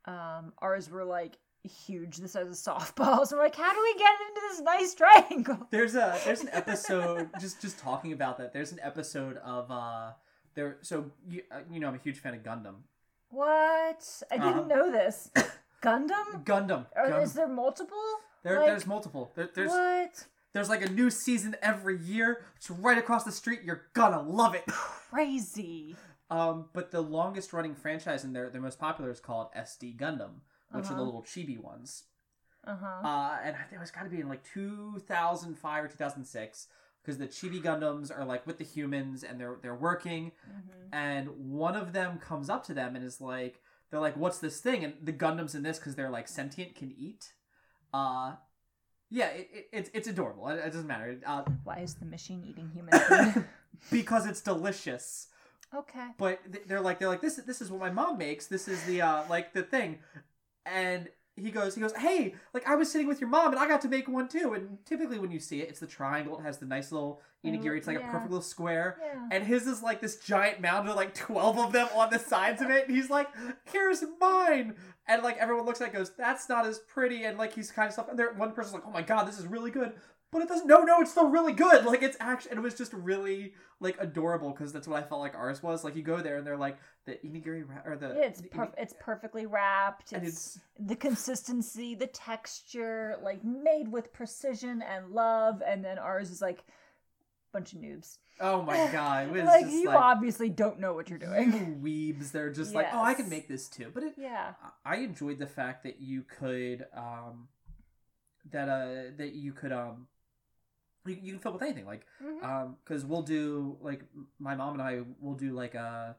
um, 0.05 0.53
ours 0.59 0.89
were 0.89 1.03
like 1.03 1.37
huge, 1.63 2.17
the 2.17 2.27
size 2.27 2.47
of 2.47 2.53
softballs. 2.53 3.27
So 3.29 3.37
we're 3.37 3.43
like, 3.43 3.55
how 3.55 3.71
do 3.71 3.79
we 3.81 3.93
get 3.93 4.09
it 4.13 4.27
into 4.29 4.41
this 4.49 4.61
nice 4.61 4.95
triangle? 4.95 5.67
There's 5.71 5.95
a 5.95 6.17
there's 6.25 6.41
an 6.41 6.49
episode 6.53 7.29
just 7.39 7.61
just 7.61 7.77
talking 7.77 8.13
about 8.13 8.37
that. 8.39 8.51
There's 8.53 8.71
an 8.71 8.79
episode 8.81 9.37
of 9.37 9.69
uh 9.69 10.11
there. 10.55 10.77
So 10.81 11.11
you 11.29 11.43
uh, 11.51 11.59
you 11.69 11.79
know 11.79 11.87
I'm 11.89 11.95
a 11.95 11.99
huge 11.99 12.17
fan 12.19 12.33
of 12.33 12.41
Gundam. 12.41 12.77
What? 13.31 14.23
I 14.31 14.37
didn't 14.37 14.53
Uh-huh. 14.53 14.67
know 14.67 14.91
this. 14.91 15.29
Gundam? 15.81 16.43
Gundam. 16.45 16.85
Or 16.95 17.07
Gundam. 17.07 17.23
is 17.23 17.33
there 17.33 17.47
multiple? 17.47 17.97
There, 18.43 18.59
like- 18.59 18.67
there's 18.67 18.85
multiple. 18.85 19.31
There, 19.35 19.49
there's 19.53 19.69
what? 19.71 20.25
there's 20.53 20.69
like 20.69 20.85
a 20.85 20.89
new 20.91 21.09
season 21.09 21.55
every 21.61 21.97
year. 21.97 22.43
It's 22.57 22.69
right 22.69 22.97
across 22.97 23.23
the 23.23 23.31
street. 23.31 23.61
You're 23.63 23.83
gonna 23.93 24.21
love 24.21 24.53
it. 24.55 24.65
Crazy. 24.67 25.95
Um, 26.29 26.65
but 26.73 26.91
the 26.91 27.01
longest 27.01 27.51
running 27.51 27.75
franchise 27.75 28.23
and 28.23 28.35
their 28.35 28.49
their 28.49 28.61
most 28.61 28.79
popular 28.79 29.11
is 29.11 29.19
called 29.19 29.47
SD 29.57 29.97
Gundam, 29.97 30.41
which 30.71 30.85
are 30.85 30.89
the 30.89 30.93
Uh-huh. 30.93 31.03
little 31.03 31.23
chibi 31.23 31.59
ones. 31.61 32.03
Uh 32.65 32.75
huh. 32.75 33.07
Uh, 33.07 33.37
and 33.43 33.55
I 33.55 33.59
think 33.63 33.73
it 33.73 33.79
was 33.79 33.91
got 33.91 34.03
to 34.03 34.09
be 34.09 34.19
in 34.21 34.29
like 34.29 34.43
2005 34.43 35.83
or 35.83 35.87
2006 35.87 36.67
because 37.01 37.17
the 37.17 37.27
chibi 37.27 37.61
Gundams 37.61 38.15
are 38.15 38.25
like 38.25 38.45
with 38.47 38.57
the 38.57 38.63
humans 38.63 39.23
and 39.23 39.39
they're 39.39 39.57
they're 39.61 39.75
working, 39.75 40.31
hmm 40.45 40.57
and 40.93 41.29
one 41.37 41.75
of 41.75 41.93
them 41.93 42.19
comes 42.19 42.49
up 42.49 42.65
to 42.65 42.73
them 42.73 42.97
and 42.97 43.05
is 43.05 43.21
like, 43.21 43.61
they're 43.89 44.01
like, 44.01 44.17
"What's 44.17 44.39
this 44.39 44.59
thing?" 44.59 44.83
And 44.83 44.93
the 45.01 45.13
Gundams 45.13 45.55
in 45.55 45.63
this 45.63 45.79
because 45.79 45.95
they're 45.95 46.09
like 46.09 46.27
sentient 46.27 46.75
can 46.75 46.91
eat. 46.97 47.31
Uh, 47.93 48.33
yeah, 49.09 49.27
it, 49.27 49.49
it, 49.53 49.67
it's 49.71 49.89
it's 49.93 50.07
adorable. 50.07 50.47
It, 50.49 50.59
it 50.59 50.65
doesn't 50.73 50.87
matter 50.87 51.17
uh, 51.25 51.43
Why 51.63 51.79
is 51.79 51.95
the 51.95 52.05
machine 52.05 52.43
eating 52.45 52.69
human 52.73 52.99
food? 52.99 53.45
because 53.91 54.25
it's 54.25 54.41
delicious. 54.41 55.27
okay. 55.73 56.07
but 56.17 56.39
they're 56.67 56.81
like 56.81 56.99
they're 56.99 57.07
like 57.09 57.21
this 57.21 57.35
this 57.37 57.61
is 57.61 57.71
what 57.71 57.79
my 57.79 57.89
mom 57.89 58.17
makes 58.17 58.47
this 58.47 58.67
is 58.67 58.83
the 58.83 59.01
uh 59.01 59.23
like 59.29 59.53
the 59.53 59.63
thing 59.63 59.99
and 60.65 61.07
he 61.41 61.51
goes 61.51 61.75
he 61.75 61.81
goes 61.81 61.93
hey 61.93 62.33
like 62.53 62.67
i 62.67 62.75
was 62.75 62.91
sitting 62.91 63.07
with 63.07 63.19
your 63.19 63.29
mom 63.29 63.51
and 63.51 63.59
i 63.59 63.67
got 63.67 63.81
to 63.81 63.87
make 63.87 64.07
one 64.07 64.27
too. 64.27 64.53
And 64.53 64.77
typically 64.85 65.19
when 65.19 65.31
you 65.31 65.39
see 65.39 65.61
it 65.61 65.69
it's 65.69 65.79
the 65.79 65.87
triangle. 65.87 66.39
It 66.39 66.43
has 66.43 66.57
the 66.57 66.65
nice 66.65 66.91
little 66.91 67.21
inigiri 67.45 67.77
it's 67.77 67.87
like 67.87 67.97
a 67.97 68.01
mm, 68.01 68.11
perfect 68.11 68.31
little 68.31 68.43
square. 68.43 68.97
Yeah. 69.01 69.27
and 69.31 69.43
his 69.43 69.67
is 69.67 69.81
like 69.81 70.01
this 70.01 70.17
giant 70.17 70.61
mound 70.61 70.87
with 70.87 70.95
like 70.95 71.13
12 71.15 71.57
of 71.57 71.71
them 71.71 71.87
on 71.95 72.09
the 72.11 72.19
sides 72.19 72.61
of 72.61 72.69
it. 72.69 72.87
And 72.87 72.95
he's 72.95 73.09
like 73.09 73.27
here's 73.71 74.03
mine. 74.19 74.75
And 75.07 75.23
like 75.23 75.37
everyone 75.37 75.65
looks 75.65 75.81
at 75.81 75.85
it 75.85 75.95
and 75.95 75.97
goes 75.97 76.11
that's 76.17 76.47
not 76.49 76.65
as 76.65 76.79
pretty. 76.79 77.23
And 77.23 77.37
like 77.37 77.53
he's 77.53 77.71
kind 77.71 77.87
of 77.87 77.93
stuff 77.93 78.09
and 78.09 78.17
there 78.17 78.33
one 78.33 78.51
person's 78.53 78.75
like 78.75 78.83
oh 78.85 78.91
my 78.91 79.01
god 79.01 79.27
this 79.27 79.39
is 79.39 79.47
really 79.47 79.71
good 79.71 79.93
but 80.31 80.41
it 80.41 80.47
doesn't 80.47 80.67
no 80.67 80.81
no 80.81 81.01
it's 81.01 81.11
still 81.11 81.29
really 81.29 81.53
good 81.53 81.85
like 81.85 82.01
it's 82.01 82.17
actually 82.19 82.51
and 82.51 82.59
it 82.59 82.63
was 82.63 82.73
just 82.73 82.93
really 82.93 83.53
like 83.79 83.97
adorable 83.99 84.51
because 84.51 84.71
that's 84.71 84.87
what 84.87 85.01
i 85.01 85.05
felt 85.05 85.19
like 85.19 85.35
ours 85.35 85.61
was 85.61 85.83
like 85.83 85.95
you 85.95 86.01
go 86.03 86.21
there 86.21 86.37
and 86.37 86.47
they're 86.47 86.57
like 86.57 86.77
the 87.05 87.13
inigiri 87.25 87.67
ra- 87.67 87.81
or 87.85 87.97
the 87.97 88.09
Yeah, 88.09 88.25
it's 88.25 88.41
the 88.41 88.49
it's 88.77 88.93
perfectly 88.99 89.45
wrapped. 89.45 90.13
It's, 90.13 90.27
it's 90.27 90.59
the 90.79 90.95
consistency, 90.95 91.95
the 91.95 92.07
texture, 92.07 93.17
like 93.23 93.43
made 93.43 93.87
with 93.87 94.13
precision 94.13 94.83
and 94.83 95.09
love. 95.09 95.63
And 95.65 95.83
then 95.83 95.97
ours 95.97 96.29
is 96.29 96.41
like 96.41 96.63
bunch 97.51 97.73
of 97.73 97.79
noobs. 97.79 98.17
oh 98.39 98.61
my 98.61 98.87
god 98.91 99.27
it 99.27 99.33
was 99.33 99.43
like 99.43 99.65
you 99.69 99.87
like 99.87 99.97
obviously 99.99 100.47
don't 100.47 100.79
know 100.79 100.93
what 100.93 101.09
you're 101.09 101.19
doing. 101.19 101.51
you 101.51 102.15
weebs 102.15 102.31
they're 102.31 102.49
just 102.53 102.73
like 102.73 102.87
oh 102.93 103.03
i 103.03 103.13
can 103.13 103.27
make 103.27 103.49
this 103.49 103.67
too 103.67 103.91
but 103.93 104.03
it 104.03 104.13
yeah. 104.17 104.53
I 104.85 104.97
enjoyed 104.97 105.37
the 105.37 105.47
fact 105.47 105.83
that 105.83 105.99
you 105.99 106.23
could 106.23 106.85
um 106.95 107.49
that 108.51 108.69
uh 108.69 109.11
that 109.17 109.33
you 109.33 109.51
could 109.51 109.73
um 109.73 110.07
you, 111.05 111.17
you 111.21 111.31
can 111.33 111.39
fill 111.39 111.53
with 111.53 111.61
anything 111.61 111.85
like 111.85 112.05
Mhm. 112.23 112.43
um 112.43 112.77
because 112.83 113.05
we'll 113.05 113.21
do 113.23 113.77
like 113.81 114.03
my 114.39 114.55
mom 114.55 114.73
and 114.73 114.81
I 114.81 115.01
will 115.19 115.35
do 115.35 115.53
like 115.53 115.75
a 115.75 116.15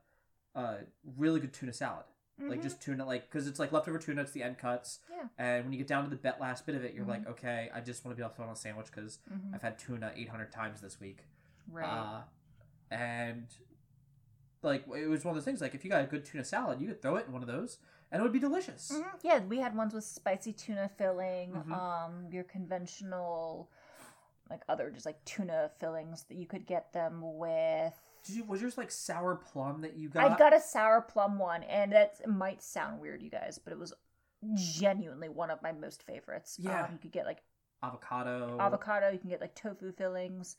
a 0.55 0.79
really 1.17 1.41
good 1.41 1.53
tuna 1.53 1.73
salad 1.73 2.05
like 2.39 2.59
Mhm. 2.59 2.63
just 2.63 2.83
tuna 2.83 3.07
like 3.07 3.31
because 3.31 3.47
it's 3.47 3.59
like 3.61 3.71
leftover 3.73 3.99
tuna 3.99 4.23
it's 4.23 4.33
the 4.33 4.43
end 4.43 4.59
cuts 4.59 4.99
Yeah. 5.11 5.29
and 5.39 5.65
when 5.65 5.73
you 5.73 5.79
get 5.79 5.87
down 5.87 6.05
to 6.05 6.11
the 6.11 6.17
bet 6.17 6.41
last 6.41 6.67
bit 6.67 6.75
of 6.75 6.85
it 6.85 6.95
you're 6.95 7.05
Mhm. 7.05 7.09
like 7.09 7.27
okay 7.29 7.71
I 7.73 7.81
just 7.81 8.05
want 8.05 8.17
to 8.17 8.21
be 8.21 8.23
able 8.25 8.31
to 8.31 8.37
throw 8.37 8.47
on 8.47 8.53
a 8.53 8.57
sandwich 8.57 8.87
because 8.87 9.19
Mhm. 9.31 9.55
I've 9.55 9.63
had 9.63 9.79
tuna 9.79 10.13
800 10.17 10.51
times 10.51 10.81
this 10.81 10.99
week 11.01 11.25
right. 11.71 11.87
uh, 11.89 12.23
and 12.91 13.47
like 14.63 14.85
it 14.97 15.07
was 15.09 15.25
one 15.25 15.33
of 15.33 15.37
those 15.37 15.45
things 15.45 15.61
like 15.61 15.75
if 15.75 15.85
you 15.85 15.91
got 15.91 16.03
a 16.05 16.07
good 16.07 16.25
tuna 16.25 16.45
salad 16.45 16.81
you 16.81 16.89
could 16.89 17.01
throw 17.03 17.17
it 17.17 17.27
in 17.27 17.33
one 17.33 17.43
of 17.43 17.49
those 17.49 17.79
and 18.11 18.21
it 18.21 18.23
would 18.23 18.33
be 18.33 18.39
delicious 18.39 18.91
Mhm. 18.93 19.19
Yeah, 19.23 19.39
we 19.45 19.59
had 19.59 19.75
ones 19.75 19.95
with 19.95 20.05
spicy 20.05 20.53
tuna 20.53 20.89
filling, 20.91 21.53
Mhm. 21.53 21.73
um, 21.73 22.31
your 22.33 22.45
conventional, 22.45 23.71
like 24.53 24.63
other 24.69 24.91
just 24.91 25.07
like 25.07 25.25
tuna 25.25 25.71
fillings 25.81 26.25
that 26.29 26.37
you 26.37 26.47
could 26.47 26.67
get 26.67 26.93
them 26.93 27.21
with. 27.23 27.95
Did 28.25 28.37
you, 28.37 28.45
was 28.45 28.61
yours 28.63 28.79
like 28.79 28.91
sour 28.91 29.35
plum 29.35 29.81
that 29.81 29.97
you 29.97 30.09
got? 30.09 30.31
I 30.31 30.37
got 30.37 30.55
a 30.55 30.61
sour 30.61 31.01
plum 31.01 31.39
one, 31.39 31.65
and 31.65 31.91
that 31.93 32.15
might 32.29 32.63
sound 32.63 33.01
weird, 33.01 33.21
you 33.23 33.31
guys, 33.31 33.59
but 33.59 33.73
it 33.73 33.79
was 33.79 33.93
genuinely 34.55 35.29
one 35.29 35.51
of 35.51 35.61
my 35.63 35.73
most 35.73 36.03
favorites. 36.05 36.57
Yeah. 36.61 36.83
um, 36.85 36.93
you 36.93 36.99
could 36.99 37.13
get 37.13 37.27
like 37.27 37.43
avocado. 37.83 38.57
avocado. 38.61 39.11
You 39.11 39.19
can 39.19 39.31
get 39.31 39.41
like 39.41 39.55
tofu 39.55 39.93
fillings. 39.93 40.57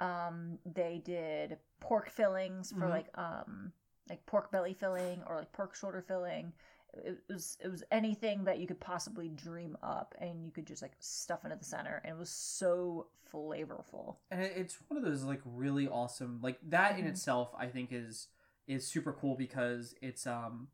Um, 0.00 0.58
they 0.64 1.02
did 1.04 1.58
pork 1.80 2.08
fillings 2.10 2.72
for 2.72 2.86
Mhm. 2.86 2.90
like 2.90 3.18
um 3.18 3.72
like 4.08 4.24
pork 4.26 4.50
belly 4.50 4.74
filling 4.74 5.22
or 5.26 5.36
like 5.38 5.52
pork 5.52 5.74
shoulder 5.74 6.02
filling. 6.02 6.52
It 6.94 7.18
was 7.28 7.56
it 7.64 7.68
was 7.68 7.82
anything 7.90 8.44
that 8.44 8.58
you 8.58 8.66
could 8.66 8.80
possibly 8.80 9.28
dream 9.28 9.76
up, 9.82 10.14
and 10.20 10.44
you 10.44 10.50
could 10.50 10.66
just 10.66 10.82
like 10.82 10.92
stuff 10.98 11.44
into 11.44 11.56
the 11.56 11.64
center, 11.64 12.00
and 12.04 12.14
it 12.16 12.18
was 12.18 12.28
so 12.30 13.06
flavorful. 13.32 14.16
and 14.30 14.42
it's 14.42 14.76
one 14.88 14.98
of 14.98 15.04
those 15.04 15.24
like 15.24 15.40
really 15.46 15.88
awesome 15.88 16.38
like 16.42 16.58
that 16.68 16.98
in 16.98 17.06
Mhm. 17.06 17.08
itself 17.08 17.48
i 17.56 17.66
think 17.66 17.88
is 17.90 18.28
is 18.66 18.86
super 18.86 19.10
cool 19.10 19.34
because 19.34 19.94
it's 20.02 20.26
um 20.26 20.68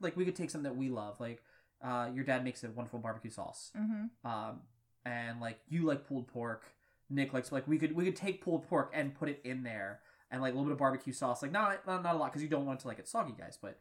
like 0.00 0.16
we 0.16 0.24
could 0.24 0.36
take 0.36 0.50
something 0.50 0.70
that 0.70 0.78
we 0.78 0.88
love 0.88 1.18
like 1.20 1.42
uh 1.82 2.08
your 2.14 2.24
dad 2.24 2.44
makes 2.44 2.62
a 2.64 2.70
wonderful 2.70 2.98
barbecue 2.98 3.30
sauce 3.30 3.72
Mm-hmm. 3.76 4.26
um 4.30 4.60
and 5.04 5.40
like 5.40 5.58
you 5.68 5.82
like 5.82 6.06
pulled 6.06 6.28
pork 6.28 6.64
nick 7.08 7.32
likes 7.32 7.50
like 7.50 7.66
we 7.66 7.78
could 7.78 7.96
we 7.96 8.04
could 8.04 8.16
take 8.16 8.42
pulled 8.44 8.68
pork 8.68 8.90
and 8.94 9.14
put 9.14 9.28
it 9.28 9.40
in 9.44 9.62
there 9.62 10.00
and 10.30 10.40
like 10.40 10.52
a 10.52 10.54
little 10.54 10.66
bit 10.66 10.72
of 10.72 10.78
barbecue 10.78 11.12
sauce 11.12 11.42
like 11.42 11.50
not 11.52 11.84
not, 11.86 12.02
not 12.02 12.14
a 12.14 12.18
lot 12.18 12.30
because 12.30 12.42
you 12.42 12.48
don't 12.48 12.64
want 12.66 12.78
it 12.78 12.82
to 12.82 12.88
like 12.88 12.98
get 12.98 13.08
soggy 13.08 13.34
guys 13.36 13.58
but 13.60 13.78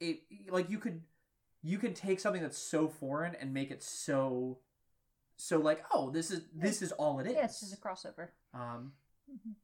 it 0.00 0.20
like 0.50 0.68
you 0.70 0.78
could 0.78 1.02
you 1.62 1.78
could 1.78 1.94
take 1.94 2.18
something 2.20 2.42
that's 2.42 2.58
so 2.58 2.88
foreign 2.88 3.34
and 3.36 3.52
make 3.54 3.70
it 3.70 3.82
so 3.82 4.58
so 5.36 5.58
like 5.58 5.84
oh 5.92 6.10
this 6.10 6.30
is 6.30 6.42
this 6.54 6.82
is 6.82 6.92
all 6.92 7.20
it 7.20 7.26
is 7.26 7.34
Yeah, 7.34 7.44
it's 7.44 7.60
just 7.60 7.74
a 7.74 7.76
crossover. 7.76 8.28
um, 8.54 8.92
Mhm. 9.30 9.54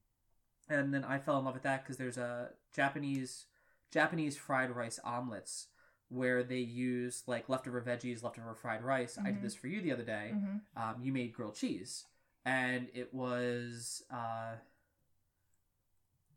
and 0.69 0.95
then 0.95 1.05
I 1.05 1.19
fell 1.19 1.39
in 1.39 1.45
love 1.45 1.55
with 1.55 1.63
that 1.65 1.83
because 1.83 1.97
there's 1.97 2.19
a 2.19 2.51
Japanese 2.73 3.47
Japanese 3.91 4.37
fried 4.37 4.71
rice 4.71 4.99
omelets 5.05 5.69
where 6.11 6.43
they 6.43 6.59
use 6.59 7.23
like 7.27 7.49
leftover 7.49 7.81
veggies, 7.83 8.23
leftover 8.23 8.55
fried 8.55 8.83
rice. 8.83 9.19
I 9.19 9.25
did 9.31 9.37
Mhm. 9.41 9.43
this 9.43 9.55
for 9.55 9.67
you 9.69 9.81
the 9.83 9.93
other 9.93 10.05
day. 10.05 10.31
hmm 10.33 10.59
Um, 10.77 11.01
you 11.03 11.13
made 11.13 11.33
grilled 11.33 11.55
cheese, 11.57 12.05
and 12.45 12.89
it 12.95 13.13
was 13.13 14.05
uh, 14.11 14.57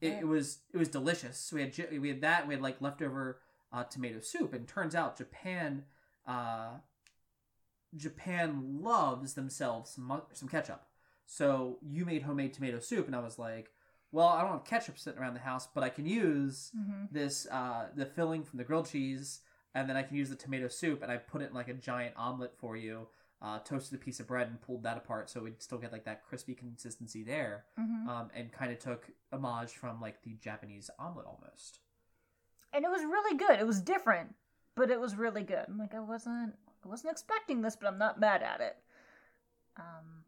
it, 0.01 0.13
it 0.21 0.27
was 0.27 0.59
it 0.73 0.77
was 0.77 0.89
delicious. 0.89 1.37
So 1.37 1.55
we 1.55 1.61
had 1.61 1.99
we 2.01 2.09
had 2.09 2.21
that. 2.21 2.47
We 2.47 2.53
had 2.53 2.61
like 2.63 2.81
leftover 2.81 3.39
uh, 3.71 3.83
tomato 3.83 4.19
soup, 4.19 4.53
and 4.53 4.67
turns 4.67 4.95
out 4.95 5.17
Japan. 5.17 5.83
Uh, 6.27 6.77
Japan 7.95 8.79
loves 8.81 9.33
themselves 9.33 9.91
some, 9.91 10.21
some 10.33 10.47
ketchup. 10.47 10.83
So 11.25 11.77
you 11.81 12.05
made 12.05 12.23
homemade 12.23 12.53
tomato 12.53 12.79
soup, 12.79 13.07
and 13.07 13.15
I 13.15 13.19
was 13.19 13.37
like, 13.37 13.71
well, 14.11 14.27
I 14.27 14.41
don't 14.41 14.51
have 14.51 14.65
ketchup 14.65 14.97
sitting 14.97 15.19
around 15.19 15.33
the 15.33 15.39
house, 15.41 15.67
but 15.73 15.83
I 15.83 15.89
can 15.89 16.05
use 16.05 16.71
hmm 16.73 17.05
this 17.11 17.45
uh, 17.51 17.87
the 17.93 18.05
filling 18.05 18.43
from 18.43 18.57
the 18.57 18.63
grilled 18.63 18.89
cheese, 18.89 19.41
and 19.75 19.89
then 19.89 19.97
I 19.97 20.03
can 20.03 20.15
use 20.15 20.29
the 20.29 20.35
tomato 20.35 20.69
soup, 20.69 21.01
and 21.03 21.11
I 21.11 21.17
put 21.17 21.41
it 21.41 21.49
in 21.49 21.53
like 21.53 21.67
a 21.67 21.73
giant 21.73 22.15
omelet 22.17 22.53
for 22.57 22.77
you. 22.77 23.07
Uh, 23.41 23.57
toasted 23.59 23.99
a 23.99 24.03
piece 24.03 24.19
of 24.19 24.27
bread 24.27 24.47
and 24.47 24.61
pulled 24.61 24.83
that 24.83 24.97
apart, 24.97 25.29
so 25.29 25.41
we'd 25.41 25.61
still 25.61 25.79
get 25.79 25.91
like 25.91 26.05
that 26.05 26.23
crispy 26.23 26.53
consistency 26.53 27.23
there, 27.23 27.65
hmm 27.77 28.07
um, 28.07 28.29
and 28.35 28.51
kind 28.51 28.71
of 28.71 28.79
took 28.79 29.09
homage 29.33 29.71
from 29.71 29.99
like 29.99 30.21
the 30.21 30.35
Japanese 30.35 30.89
omelet 30.99 31.25
almost. 31.25 31.79
And 32.73 32.85
it 32.85 32.91
was 32.91 33.01
really 33.03 33.37
good. 33.37 33.59
It 33.59 33.67
was 33.67 33.81
different, 33.81 34.33
but 34.75 34.89
it 34.91 34.99
was 34.99 35.15
really 35.15 35.43
good. 35.43 35.65
I'm 35.67 35.77
like, 35.77 35.93
I 35.93 35.99
wasn't, 35.99 36.53
I 36.83 36.87
wasn't 36.87 37.11
expecting 37.11 37.61
this, 37.61 37.75
but 37.75 37.87
I'm 37.87 37.97
not 37.97 38.19
mad 38.19 38.41
at 38.43 38.61
it. 38.61 38.77
Um, 39.77 40.23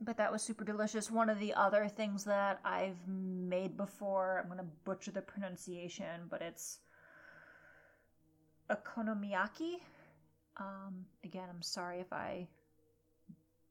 but 0.00 0.16
that 0.18 0.30
was 0.30 0.42
super 0.42 0.64
delicious. 0.64 1.10
One 1.10 1.30
of 1.30 1.38
the 1.38 1.54
other 1.54 1.88
things 1.88 2.24
that 2.24 2.60
I've 2.64 3.06
made 3.08 3.76
before, 3.76 4.40
I'm 4.42 4.48
gonna 4.48 4.68
butcher 4.84 5.10
the 5.10 5.22
pronunciation, 5.22 6.26
but 6.28 6.42
it's 6.42 6.80
okonomiyaki. 8.70 9.76
Um, 10.58 11.06
again, 11.24 11.48
I'm 11.48 11.62
sorry 11.62 12.00
if 12.00 12.12
I 12.12 12.48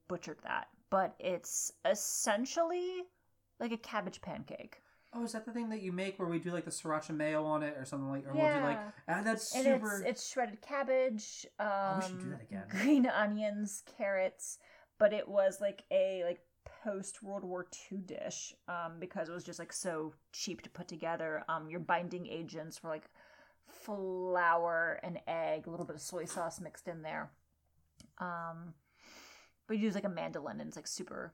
butchered 0.08 0.40
that, 0.44 0.68
but 0.90 1.16
it's 1.20 1.72
essentially 1.84 3.04
like 3.60 3.72
a 3.72 3.78
cabbage 3.78 4.22
pancake. 4.22 4.82
Oh, 5.16 5.24
is 5.24 5.32
that 5.32 5.46
the 5.46 5.52
thing 5.52 5.70
that 5.70 5.82
you 5.82 5.92
make 5.92 6.20
where 6.20 6.28
we 6.28 6.40
do 6.40 6.52
like 6.52 6.66
the 6.66 6.72
sriracha 6.72 7.16
mayo 7.16 7.46
on 7.46 7.64
it 7.64 7.76
or 7.78 7.86
something 7.86 8.10
like, 8.10 8.28
or 8.28 8.34
we'll 8.34 8.54
do 8.54 8.60
like, 8.60 8.80
ah, 9.08 9.22
that's 9.24 9.52
super. 9.52 10.00
it's 10.00 10.10
it's 10.10 10.30
shredded 10.30 10.62
cabbage, 10.62 11.46
um, 11.60 12.00
we 12.00 12.06
should 12.06 12.20
do 12.20 12.30
that 12.32 12.42
again. 12.42 12.64
green 12.70 13.06
onions, 13.06 13.84
carrots, 13.98 14.60
but 15.00 15.14
it 15.14 15.28
was 15.28 15.62
like 15.62 15.84
a 15.92 16.24
like 16.26 16.40
post 16.84 17.24
World 17.24 17.44
War 17.44 17.66
II 17.92 18.00
dish 18.00 18.54
um, 18.68 18.94
because 19.00 19.30
it 19.30 19.32
was 19.32 19.44
just 19.44 19.60
like 19.60 19.72
so 19.72 20.14
cheap 20.34 20.62
to 20.64 20.70
put 20.70 20.88
together. 20.88 21.44
Um, 21.48 21.70
your 21.70 21.80
binding 21.80 22.28
agents 22.28 22.84
were 22.84 22.90
like 22.90 23.10
flour 23.66 25.00
and 25.04 25.20
egg, 25.28 25.68
a 25.68 25.70
little 25.70 25.86
bit 25.86 25.96
of 25.96 26.02
soy 26.02 26.26
sauce 26.26 26.60
mixed 26.60 26.88
in 26.88 27.02
there. 27.02 27.32
Um, 28.20 28.74
but 29.68 29.78
you 29.78 29.84
use 29.84 29.96
like 29.96 30.06
a 30.06 30.10
mandolin 30.10 30.60
and 30.60 30.68
it's 30.68 30.76
like 30.76 30.88
super 30.88 31.34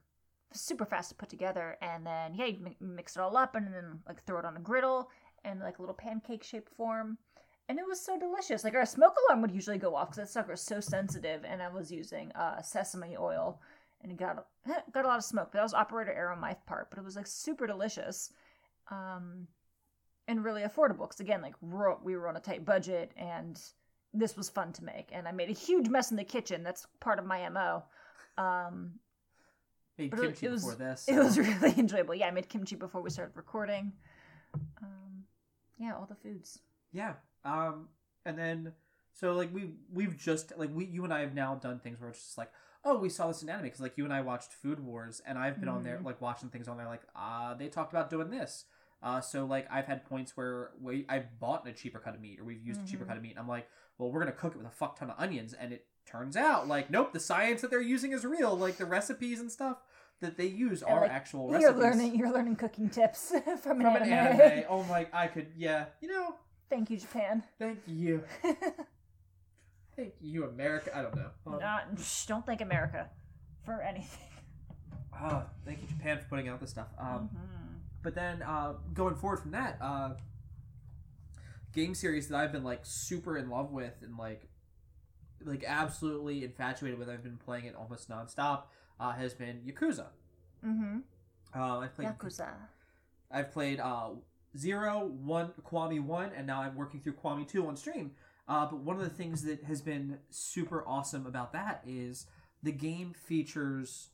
super 0.53 0.85
fast 0.85 1.09
to 1.09 1.15
put 1.15 1.29
together 1.29 1.77
and 1.81 2.05
then 2.05 2.33
yeah 2.33 2.45
you 2.45 2.59
mi- 2.59 2.77
mix 2.79 3.15
it 3.15 3.21
all 3.21 3.37
up 3.37 3.55
and 3.55 3.73
then 3.73 3.99
like 4.07 4.23
throw 4.23 4.39
it 4.39 4.45
on 4.45 4.57
a 4.57 4.59
griddle 4.59 5.09
in 5.45 5.59
like 5.59 5.79
a 5.79 5.81
little 5.81 5.95
pancake 5.95 6.43
shaped 6.43 6.69
form. 6.75 7.17
And 7.69 7.79
it 7.79 7.87
was 7.87 8.03
so 8.03 8.19
delicious. 8.19 8.63
Like 8.63 8.75
our 8.75 8.85
smoke 8.85 9.15
alarm 9.27 9.41
would 9.41 9.51
usually 9.51 9.77
go 9.77 9.95
off 9.95 10.09
because 10.09 10.17
that 10.17 10.29
sucker 10.29 10.53
is 10.53 10.61
so 10.61 10.79
sensitive 10.79 11.45
and 11.45 11.61
i 11.61 11.69
was 11.69 11.91
using 11.91 12.31
uh, 12.33 12.61
sesame 12.61 13.15
oil 13.17 13.61
and 14.01 14.11
it 14.11 14.17
got 14.17 14.45
got 14.93 15.05
a 15.05 15.07
lot 15.07 15.17
of 15.17 15.23
smoke. 15.23 15.49
But 15.51 15.59
that 15.59 15.63
was 15.63 15.73
operator 15.73 16.13
error 16.13 16.31
on 16.31 16.39
my 16.39 16.53
part 16.65 16.89
but 16.89 16.99
it 16.99 17.05
was 17.05 17.15
like 17.15 17.27
super 17.27 17.67
delicious 17.67 18.31
um 18.89 19.47
and 20.27 20.43
really 20.43 20.63
affordable 20.63 21.07
because 21.07 21.19
again 21.19 21.41
like 21.41 21.55
we 21.61 22.15
were 22.15 22.27
on 22.27 22.37
a 22.37 22.41
tight 22.41 22.65
budget 22.65 23.11
and 23.17 23.59
this 24.13 24.35
was 24.35 24.49
fun 24.49 24.73
to 24.73 24.83
make. 24.83 25.09
And 25.11 25.27
i 25.27 25.31
made 25.31 25.49
a 25.49 25.53
huge 25.53 25.87
mess 25.87 26.11
in 26.11 26.17
the 26.17 26.23
kitchen. 26.23 26.63
That's 26.63 26.85
part 26.99 27.19
of 27.19 27.25
my 27.25 27.47
mo 27.49 27.83
um 28.37 28.91
Made 30.01 30.11
But 30.11 30.19
it- 30.19 30.23
kimchi 30.23 30.45
it 30.47 30.49
was- 30.51 30.63
before 30.63 30.75
this. 30.75 31.07
it 31.07 31.17
was 31.17 31.37
really 31.37 31.73
enjoyable. 31.77 32.15
Yeah, 32.15 32.27
I 32.27 32.31
made 32.31 32.49
kimchi 32.49 32.75
before 32.75 33.01
we 33.01 33.09
started 33.09 33.35
recording. 33.35 33.93
Um, 34.81 35.23
yeah, 35.77 35.95
all 35.95 36.05
the 36.05 36.15
foods. 36.15 36.59
Yeah. 36.91 37.13
Um, 37.45 37.89
and 38.25 38.37
then 38.37 38.73
so 39.13 39.33
like 39.33 39.53
we 39.53 39.71
we've 39.91 40.17
just 40.17 40.53
like 40.57 40.69
we 40.73 40.85
you 40.85 41.03
and 41.03 41.13
I 41.13 41.21
have 41.21 41.33
now 41.33 41.55
done 41.55 41.79
things 41.79 41.99
where 41.99 42.09
it's 42.09 42.23
just 42.23 42.37
like 42.37 42.51
oh 42.85 42.97
we 42.97 43.09
saw 43.09 43.27
this 43.27 43.41
in 43.43 43.49
anime 43.49 43.63
because 43.63 43.79
like 43.79 43.97
you 43.97 44.03
and 44.05 44.13
I 44.13 44.21
watched 44.21 44.51
Food 44.53 44.79
Wars 44.79 45.21
and 45.25 45.37
I've 45.37 45.59
been 45.59 45.69
on 45.69 45.83
there 45.83 45.97
Mhm. 45.97 46.05
like 46.05 46.21
watching 46.21 46.49
things 46.49 46.67
on 46.67 46.77
there 46.77 46.87
like 46.87 47.01
uh 47.15 47.53
they 47.55 47.67
talked 47.67 47.93
about 47.93 48.09
doing 48.09 48.29
this. 48.29 48.65
Uh, 49.03 49.19
so 49.19 49.45
like 49.45 49.65
I've 49.71 49.85
had 49.85 50.05
points 50.05 50.37
where 50.37 50.71
we 50.79 51.05
I 51.09 51.19
bought 51.39 51.67
a 51.67 51.71
cheaper 51.73 51.97
cut 51.99 52.13
of 52.13 52.21
meat 52.21 52.39
or 52.39 52.43
we've 52.43 52.61
used 52.61 52.83
a 52.83 52.85
cheaper 52.85 53.03
Mhm. 53.05 53.07
cut 53.07 53.17
of 53.17 53.23
meat 53.23 53.31
and 53.31 53.39
I'm 53.39 53.47
like 53.47 53.67
well 53.97 54.11
we're 54.11 54.19
gonna 54.19 54.31
cook 54.31 54.53
it 54.53 54.57
with 54.59 54.67
a 54.67 54.71
fuck 54.71 54.97
ton 54.99 55.09
of 55.09 55.15
onions 55.19 55.53
and 55.53 55.73
it 55.73 55.87
turns 56.05 56.35
out 56.35 56.67
like 56.67 56.89
nope 56.89 57.13
the 57.13 57.19
science 57.19 57.61
that 57.61 57.69
they're 57.71 57.81
using 57.81 58.11
is 58.11 58.25
real 58.25 58.55
like 58.57 58.77
the 58.77 58.85
recipes 58.85 59.39
and 59.39 59.51
stuff 59.51 59.77
that 60.19 60.37
they 60.37 60.45
use 60.45 60.81
And, 60.83 60.91
are 60.91 61.01
like, 61.01 61.11
actual 61.11 61.49
You're 61.59 61.73
learning. 61.73 62.15
You're 62.15 62.31
learning 62.31 62.55
cooking 62.57 62.89
tips 62.89 63.29
from 63.61 63.79
an 63.79 63.81
from 63.81 63.95
an 63.95 64.03
anime. 64.03 64.41
anime. 64.41 64.63
Oh 64.69 64.83
my 64.83 65.07
I 65.13 65.27
could 65.27 65.47
yeah 65.57 65.85
you 66.01 66.07
know 66.09 66.35
Thank 66.69 66.89
you, 66.89 66.97
Japan. 66.97 67.43
thank 67.59 67.79
you. 67.85 68.23
Thank 69.95 70.13
you, 70.21 70.45
America. 70.45 70.89
I 70.97 71.01
don't 71.01 71.15
know. 71.15 71.29
Um, 71.45 71.59
Not, 71.59 71.87
don't 72.27 72.45
thank 72.45 72.61
America 72.61 73.09
for 73.65 73.81
anything. 73.81 74.27
oh 75.21 75.43
thank 75.65 75.81
you, 75.81 75.87
Japan, 75.87 76.17
for 76.19 76.25
putting 76.29 76.47
out 76.47 76.59
this 76.61 76.69
stuff. 76.71 76.87
Um, 76.97 77.29
Mhm. 77.33 77.79
But 78.03 78.15
then 78.15 78.41
uh, 78.41 78.73
going 78.93 79.15
forward 79.15 79.37
from 79.41 79.51
that, 79.51 79.77
uh, 79.81 80.11
game 81.73 81.93
series 81.93 82.27
that 82.29 82.37
I've 82.37 82.51
been 82.51 82.63
like 82.63 82.79
super 82.83 83.37
in 83.37 83.49
love 83.49 83.71
with 83.71 83.93
and 84.01 84.17
like 84.17 84.47
like 85.45 85.63
absolutely 85.65 86.43
infatuated 86.43 86.99
with. 86.99 87.09
I've 87.09 87.23
been 87.23 87.37
playing 87.37 87.65
it 87.65 87.75
almost 87.75 88.09
nonstop. 88.09 88.63
Uh, 88.99 89.13
has 89.13 89.33
been 89.33 89.61
Yakuza. 89.65 90.07
Mhm. 90.63 91.01
Uh, 91.55 91.79
I've 91.79 91.95
played 91.95 92.09
Yakuza. 92.09 92.53
I've 93.31 93.51
played 93.51 93.79
uh, 93.79 94.09
Zero, 94.57 95.05
One, 95.05 95.53
Kiwami 95.65 96.01
One, 96.01 96.31
and 96.35 96.45
now 96.45 96.61
I'm 96.61 96.75
working 96.75 96.99
through 97.01 97.13
Kiwami 97.13 97.47
Two 97.47 97.67
on 97.67 97.75
stream. 97.75 98.11
Uh, 98.47 98.65
but 98.65 98.79
one 98.79 98.97
of 98.97 99.01
the 99.03 99.09
things 99.09 99.43
that 99.43 99.63
has 99.63 99.81
been 99.81 100.19
super 100.29 100.83
awesome 100.87 101.25
about 101.25 101.53
that 101.53 101.81
is 101.87 102.25
the 102.61 102.71
game 102.71 103.13
features 103.13 104.09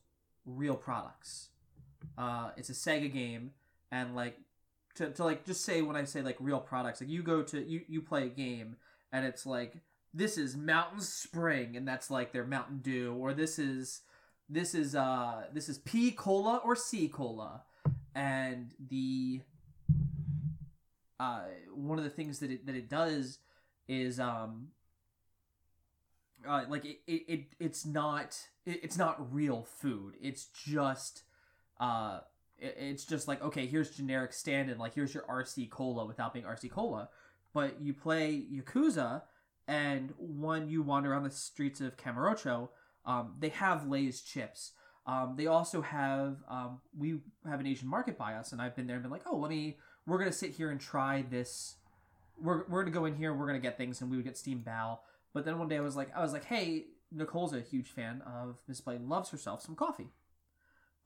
real 0.45 0.75
products. 0.75 1.49
Uh, 2.17 2.51
it's 2.55 2.69
a 2.69 2.73
Sega 2.73 3.11
game, 3.11 3.51
and 3.91 4.15
like 4.15 4.37
to, 4.95 5.09
to 5.11 5.23
like 5.23 5.45
just 5.45 5.65
say 5.65 5.81
when 5.81 5.95
I 5.95 6.03
say 6.05 6.21
like 6.21 6.37
real 6.39 6.59
products, 6.59 7.01
like 7.01 7.09
you 7.09 7.23
go 7.23 7.41
to 7.43 7.61
you 7.61 7.81
you 7.87 8.01
play 8.01 8.25
a 8.27 8.29
game 8.29 8.77
and 9.11 9.25
it's 9.25 9.45
like 9.45 9.77
this 10.13 10.37
is 10.37 10.55
Mountain 10.55 11.01
Spring 11.01 11.75
and 11.75 11.87
that's 11.87 12.09
like 12.09 12.31
their 12.31 12.45
Mountain 12.45 12.79
Dew, 12.79 13.13
or 13.13 13.33
this 13.33 13.59
is 13.59 14.01
this 14.49 14.73
is 14.73 14.95
uh 14.95 15.43
this 15.53 15.69
is 15.69 15.77
P 15.79 16.11
cola 16.11 16.61
or 16.63 16.75
C 16.75 17.07
cola, 17.07 17.63
and 18.15 18.71
the 18.89 19.41
uh 21.19 21.41
one 21.73 21.97
of 21.97 22.03
the 22.03 22.09
things 22.09 22.39
that 22.39 22.51
it 22.51 22.65
that 22.65 22.75
it 22.75 22.89
does 22.89 23.39
is 23.87 24.19
um 24.19 24.69
uh, 26.47 26.63
like 26.69 26.85
it, 26.85 26.99
it, 27.07 27.23
it 27.27 27.45
it's 27.59 27.85
not 27.85 28.37
it, 28.65 28.83
it's 28.83 28.97
not 28.97 29.33
real 29.33 29.63
food. 29.63 30.15
It's 30.21 30.45
just 30.45 31.23
uh 31.79 32.19
it, 32.57 32.75
it's 32.79 33.05
just 33.05 33.27
like 33.27 33.41
okay 33.43 33.65
here's 33.65 33.91
generic 33.91 34.33
stand-in 34.33 34.77
like 34.77 34.95
here's 34.95 35.13
your 35.13 35.23
rc 35.23 35.69
cola 35.69 36.05
without 36.05 36.33
being 36.33 36.45
rc 36.45 36.69
cola. 36.71 37.09
But 37.53 37.81
you 37.81 37.93
play 37.93 38.45
yakuza 38.51 39.23
and 39.67 40.13
when 40.17 40.69
you 40.69 40.81
wander 40.81 41.11
around 41.11 41.23
the 41.23 41.31
streets 41.31 41.81
of 41.81 41.97
Kamurocho, 41.97 42.69
um, 43.05 43.35
they 43.39 43.49
have 43.49 43.87
Lay's 43.87 44.21
chips. 44.21 44.71
Um, 45.05 45.35
they 45.37 45.47
also 45.47 45.81
have 45.81 46.37
um, 46.49 46.81
we 46.97 47.19
have 47.47 47.59
an 47.59 47.67
Asian 47.67 47.87
market 47.87 48.17
by 48.17 48.33
us, 48.33 48.51
and 48.51 48.61
I've 48.61 48.75
been 48.75 48.87
there 48.87 48.95
and 48.95 49.03
been 49.03 49.11
like, 49.11 49.23
oh, 49.25 49.37
let 49.37 49.49
me. 49.49 49.77
We're 50.05 50.17
gonna 50.17 50.31
sit 50.31 50.51
here 50.51 50.69
and 50.69 50.79
try 50.79 51.23
this. 51.29 51.75
We're, 52.41 52.65
we're 52.67 52.83
gonna 52.83 52.93
go 52.93 53.05
in 53.05 53.15
here. 53.15 53.33
We're 53.33 53.47
gonna 53.47 53.59
get 53.59 53.77
things, 53.77 54.01
and 54.01 54.09
we 54.09 54.17
would 54.17 54.25
get 54.25 54.37
steamed 54.37 54.65
bao. 54.65 54.99
But 55.33 55.45
then 55.45 55.59
one 55.59 55.67
day 55.67 55.77
I 55.77 55.81
was 55.81 55.95
like, 55.95 56.15
I 56.15 56.21
was 56.21 56.33
like, 56.33 56.45
hey, 56.45 56.85
Nicole's 57.11 57.53
a 57.53 57.61
huge 57.61 57.89
fan 57.89 58.21
of 58.25 58.57
Miss 58.67 58.81
Play, 58.81 58.97
loves 58.97 59.29
herself 59.29 59.61
some 59.61 59.75
coffee. 59.75 60.09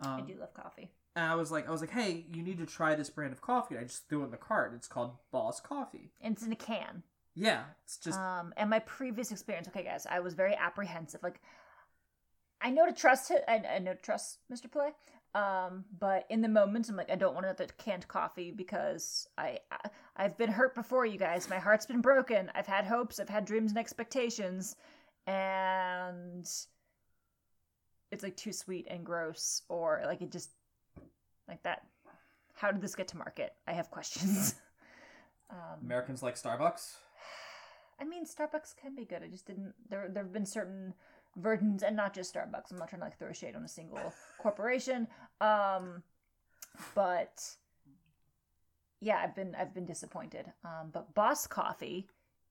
Um, 0.03 0.21
I 0.21 0.21
do 0.21 0.35
love 0.39 0.53
coffee. 0.53 0.91
and 1.15 1.25
I 1.25 1.35
was 1.35 1.51
like, 1.51 1.67
I 1.67 1.71
was 1.71 1.81
like, 1.81 1.91
hey, 1.91 2.25
you 2.33 2.41
need 2.41 2.57
to 2.57 2.65
try 2.65 2.95
this 2.95 3.09
brand 3.09 3.33
of 3.33 3.41
coffee. 3.41 3.75
And 3.75 3.83
I 3.83 3.87
just 3.87 4.07
threw 4.09 4.21
it 4.21 4.25
in 4.25 4.31
the 4.31 4.37
cart. 4.37 4.73
It's 4.75 4.87
called 4.87 5.17
Boss 5.31 5.59
Coffee. 5.59 6.11
And 6.21 6.35
it's 6.35 6.43
in 6.45 6.51
a 6.51 6.55
can. 6.55 7.03
Yeah, 7.35 7.63
it's 7.85 7.97
just 7.97 8.19
um, 8.19 8.53
and 8.57 8.69
my 8.69 8.79
previous 8.79 9.31
experience. 9.31 9.67
Okay, 9.67 9.83
guys, 9.83 10.05
I 10.09 10.19
was 10.19 10.33
very 10.33 10.55
apprehensive. 10.55 11.23
Like, 11.23 11.41
I 12.61 12.69
know 12.71 12.85
to 12.85 12.93
trust 12.93 13.31
it. 13.31 13.43
I, 13.47 13.61
I 13.75 13.79
know 13.79 13.93
to 13.93 14.01
trust 14.01 14.39
Mr. 14.51 14.69
Play. 14.69 14.89
Um, 15.33 15.85
but 15.97 16.25
in 16.29 16.41
the 16.41 16.49
moment, 16.49 16.89
I'm 16.89 16.97
like, 16.97 17.09
I 17.09 17.15
don't 17.15 17.33
want 17.33 17.45
another 17.45 17.67
canned 17.77 18.07
coffee 18.07 18.51
because 18.51 19.27
I, 19.37 19.59
I 19.71 19.89
I've 20.17 20.37
been 20.37 20.51
hurt 20.51 20.75
before, 20.75 21.05
you 21.05 21.17
guys. 21.17 21.49
My 21.49 21.57
heart's 21.57 21.85
been 21.85 22.01
broken. 22.01 22.51
I've 22.53 22.67
had 22.67 22.85
hopes. 22.85 23.19
I've 23.19 23.29
had 23.29 23.45
dreams 23.45 23.71
and 23.71 23.79
expectations, 23.79 24.75
and 25.25 26.45
it's 28.11 28.23
like 28.23 28.35
too 28.35 28.51
sweet 28.51 28.87
and 28.89 29.05
gross, 29.05 29.61
or 29.69 30.01
like 30.05 30.21
it 30.21 30.31
just 30.31 30.49
like 31.47 31.63
that. 31.63 31.83
How 32.53 32.71
did 32.71 32.81
this 32.81 32.93
get 32.93 33.07
to 33.09 33.17
market? 33.17 33.53
I 33.65 33.71
have 33.71 33.89
questions. 33.89 34.55
um, 35.49 35.79
Americans 35.81 36.21
like 36.21 36.35
Starbucks. 36.35 36.95
I 38.01 38.05
mean, 38.05 38.25
Starbucks 38.25 38.75
can 38.81 38.95
be 38.95 39.05
good. 39.05 39.21
I 39.23 39.27
just 39.27 39.45
didn't. 39.45 39.73
There, 39.89 40.09
there 40.09 40.23
have 40.23 40.33
been 40.33 40.45
certain 40.45 40.93
versions, 41.37 41.83
and 41.83 41.95
not 41.95 42.13
just 42.13 42.33
Starbucks. 42.33 42.71
I'm 42.71 42.77
not 42.77 42.89
trying 42.89 43.01
to 43.01 43.05
like 43.05 43.19
throw 43.19 43.31
shade 43.31 43.55
on 43.55 43.63
a 43.63 43.67
single 43.67 44.13
corporation. 44.39 45.07
Um, 45.39 46.01
but 46.95 47.43
yeah, 48.99 49.17
I've 49.23 49.35
been, 49.35 49.55
I've 49.55 49.73
been 49.73 49.85
disappointed. 49.85 50.51
Um, 50.65 50.89
but 50.91 51.13
Boss 51.13 51.47
Coffee 51.47 52.07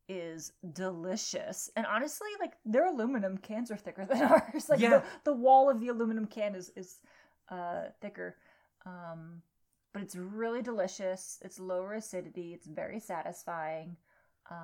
is 0.08 0.52
delicious, 0.72 1.70
and 1.76 1.86
honestly, 1.86 2.28
like 2.40 2.52
their 2.64 2.86
aluminum 2.86 3.38
cans 3.38 3.70
are 3.70 3.76
thicker 3.76 4.04
than 4.04 4.22
ours. 4.22 4.68
Like 4.68 4.80
Yeah. 4.80 4.90
the, 4.90 5.02
the 5.24 5.32
wall 5.32 5.68
of 5.70 5.80
the 5.80 5.88
aluminum 5.88 6.26
can 6.26 6.54
is 6.54 6.70
is 6.76 7.00
uh, 7.48 7.84
thicker. 8.00 8.36
Um, 8.86 9.42
but 9.92 10.02
it's 10.02 10.14
really 10.14 10.62
delicious. 10.62 11.38
It's 11.42 11.58
lower 11.58 11.94
acidity. 11.94 12.54
It's 12.54 12.66
very 12.66 13.00
satisfying. 13.00 13.96
Um, 14.50 14.56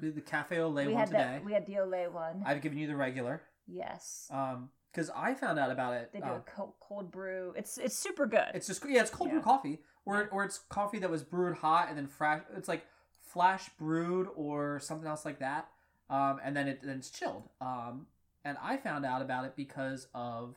We 0.00 0.08
did 0.08 0.14
the 0.16 0.20
cafe 0.22 0.58
au 0.58 0.68
lait 0.68 0.88
one 0.88 1.06
today. 1.06 1.18
that. 1.18 1.44
We 1.44 1.52
had 1.52 1.66
the 1.66 1.78
au 1.80 1.84
lait 1.86 2.08
one. 2.12 2.42
I've 2.46 2.62
given 2.62 2.78
you 2.78 2.86
the 2.86 2.96
regular. 2.96 3.42
yes, 3.66 4.28
Um, 4.32 4.70
because 4.90 5.10
I 5.14 5.34
found 5.34 5.58
out 5.58 5.70
about 5.70 5.94
it. 5.94 6.10
they 6.12 6.20
do 6.20 6.26
uh, 6.26 6.36
a 6.36 6.40
cold, 6.40 6.72
cold 6.80 7.10
brew. 7.10 7.52
It's 7.56 7.76
it's 7.78 7.96
super 7.98 8.26
good. 8.26 8.46
it's 8.54 8.66
just 8.68 8.82
yeah, 8.88 9.00
it's 9.02 9.10
cold 9.10 9.30
brew 9.30 9.40
coffee, 9.40 9.80
or 10.06 10.28
or 10.30 10.44
it's 10.44 10.58
coffee 10.68 10.98
that 11.00 11.10
was 11.10 11.22
brewed 11.24 11.56
hot 11.58 11.88
and 11.88 11.98
then 11.98 12.06
fresh. 12.06 12.42
It's 12.56 12.68
like 12.68 12.86
flash 13.20 13.68
brewed 13.78 14.28
or 14.36 14.78
something 14.80 15.08
else 15.08 15.24
like 15.24 15.40
that. 15.40 15.68
Um, 16.08 16.38
and 16.44 16.56
then 16.56 16.68
it 16.68 16.80
then 16.82 16.98
it's 16.98 17.10
chilled. 17.10 17.48
Um, 17.60 18.06
and 18.44 18.56
I 18.62 18.76
found 18.76 19.04
out 19.04 19.20
about 19.22 19.44
it 19.46 19.56
because 19.56 20.06
of, 20.14 20.54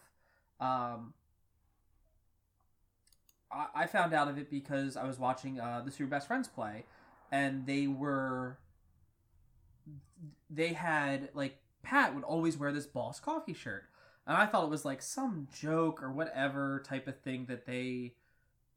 um, 0.60 1.14
I, 3.52 3.68
I 3.76 3.88
found 3.88 4.14
out 4.14 4.28
of 4.28 4.38
it 4.38 4.50
because 4.52 4.96
I 4.98 5.06
was 5.08 5.18
watching 5.18 5.60
uh, 5.60 5.82
the 5.86 5.92
Super 5.92 6.10
Best 6.10 6.28
Friends 6.28 6.48
play, 6.48 6.84
and 7.32 7.66
they 7.66 7.88
were, 7.88 8.58
they 10.50 10.74
had 10.74 11.30
like 11.34 11.58
Pat 11.84 12.16
would 12.16 12.24
always 12.24 12.58
wear 12.58 12.72
this 12.72 12.86
Boss 12.86 13.20
Coffee 13.20 13.54
shirt, 13.54 13.86
and 14.26 14.36
I 14.36 14.46
thought 14.46 14.66
it 14.66 14.70
was 14.70 14.86
like 14.86 15.02
some 15.02 15.48
joke 15.54 16.02
or 16.02 16.12
whatever 16.12 16.84
type 16.86 17.08
of 17.08 17.20
thing 17.20 17.46
that 17.46 17.66
they 17.66 18.14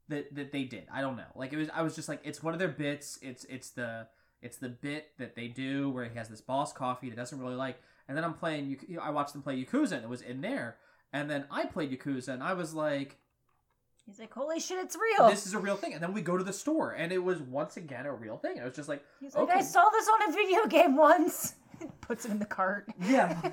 that 0.09 0.33
that 0.35 0.51
they 0.51 0.63
did. 0.63 0.87
I 0.93 1.01
don't 1.01 1.17
know. 1.17 1.23
Like 1.35 1.53
it 1.53 1.57
was 1.57 1.69
I 1.73 1.81
was 1.81 1.95
just 1.95 2.07
like 2.07 2.21
it's 2.23 2.43
one 2.43 2.53
of 2.53 2.59
their 2.59 2.67
bits. 2.67 3.17
It's 3.21 3.45
it's 3.45 3.71
the 3.71 4.07
it's 4.41 4.57
the 4.57 4.69
bit 4.69 5.11
that 5.17 5.35
they 5.35 5.47
do 5.47 5.89
where 5.89 6.05
he 6.05 6.17
has 6.17 6.29
this 6.29 6.41
boss 6.41 6.73
coffee 6.73 7.09
that 7.09 7.15
doesn't 7.15 7.39
really 7.39 7.55
like. 7.55 7.81
And 8.07 8.17
then 8.17 8.23
I'm 8.23 8.33
playing. 8.33 8.69
Yak- 8.69 8.99
I 9.01 9.11
watched 9.11 9.33
them 9.33 9.41
play 9.41 9.63
Yakuza 9.63 9.93
and 9.93 10.03
it 10.03 10.09
was 10.09 10.21
in 10.21 10.41
there. 10.41 10.77
And 11.13 11.29
then 11.29 11.45
I 11.51 11.65
played 11.65 11.91
Yakuza 11.91 12.29
and 12.29 12.43
I 12.43 12.53
was 12.53 12.73
like, 12.73 13.17
He's 14.05 14.19
like, 14.19 14.33
holy 14.33 14.59
shit, 14.59 14.77
it's 14.79 14.95
real. 14.95 15.29
This 15.29 15.45
is 15.45 15.53
a 15.53 15.59
real 15.59 15.75
thing. 15.75 15.93
And 15.93 16.01
then 16.01 16.13
we 16.13 16.21
go 16.21 16.37
to 16.37 16.43
the 16.43 16.53
store, 16.53 16.91
and 16.91 17.11
it 17.11 17.19
was 17.19 17.39
once 17.41 17.77
again 17.77 18.05
a 18.05 18.13
real 18.13 18.37
thing. 18.37 18.59
I 18.59 18.65
was 18.65 18.75
just 18.75 18.89
like, 18.89 19.03
He's 19.19 19.35
like, 19.35 19.43
okay. 19.43 19.59
I 19.59 19.61
saw 19.61 19.87
this 19.89 20.07
on 20.07 20.29
a 20.29 20.33
video 20.33 20.65
game 20.67 20.95
once. 20.97 21.55
Puts 22.01 22.25
it 22.25 22.31
in 22.31 22.39
the 22.39 22.45
cart. 22.45 22.87
yeah. 22.99 23.39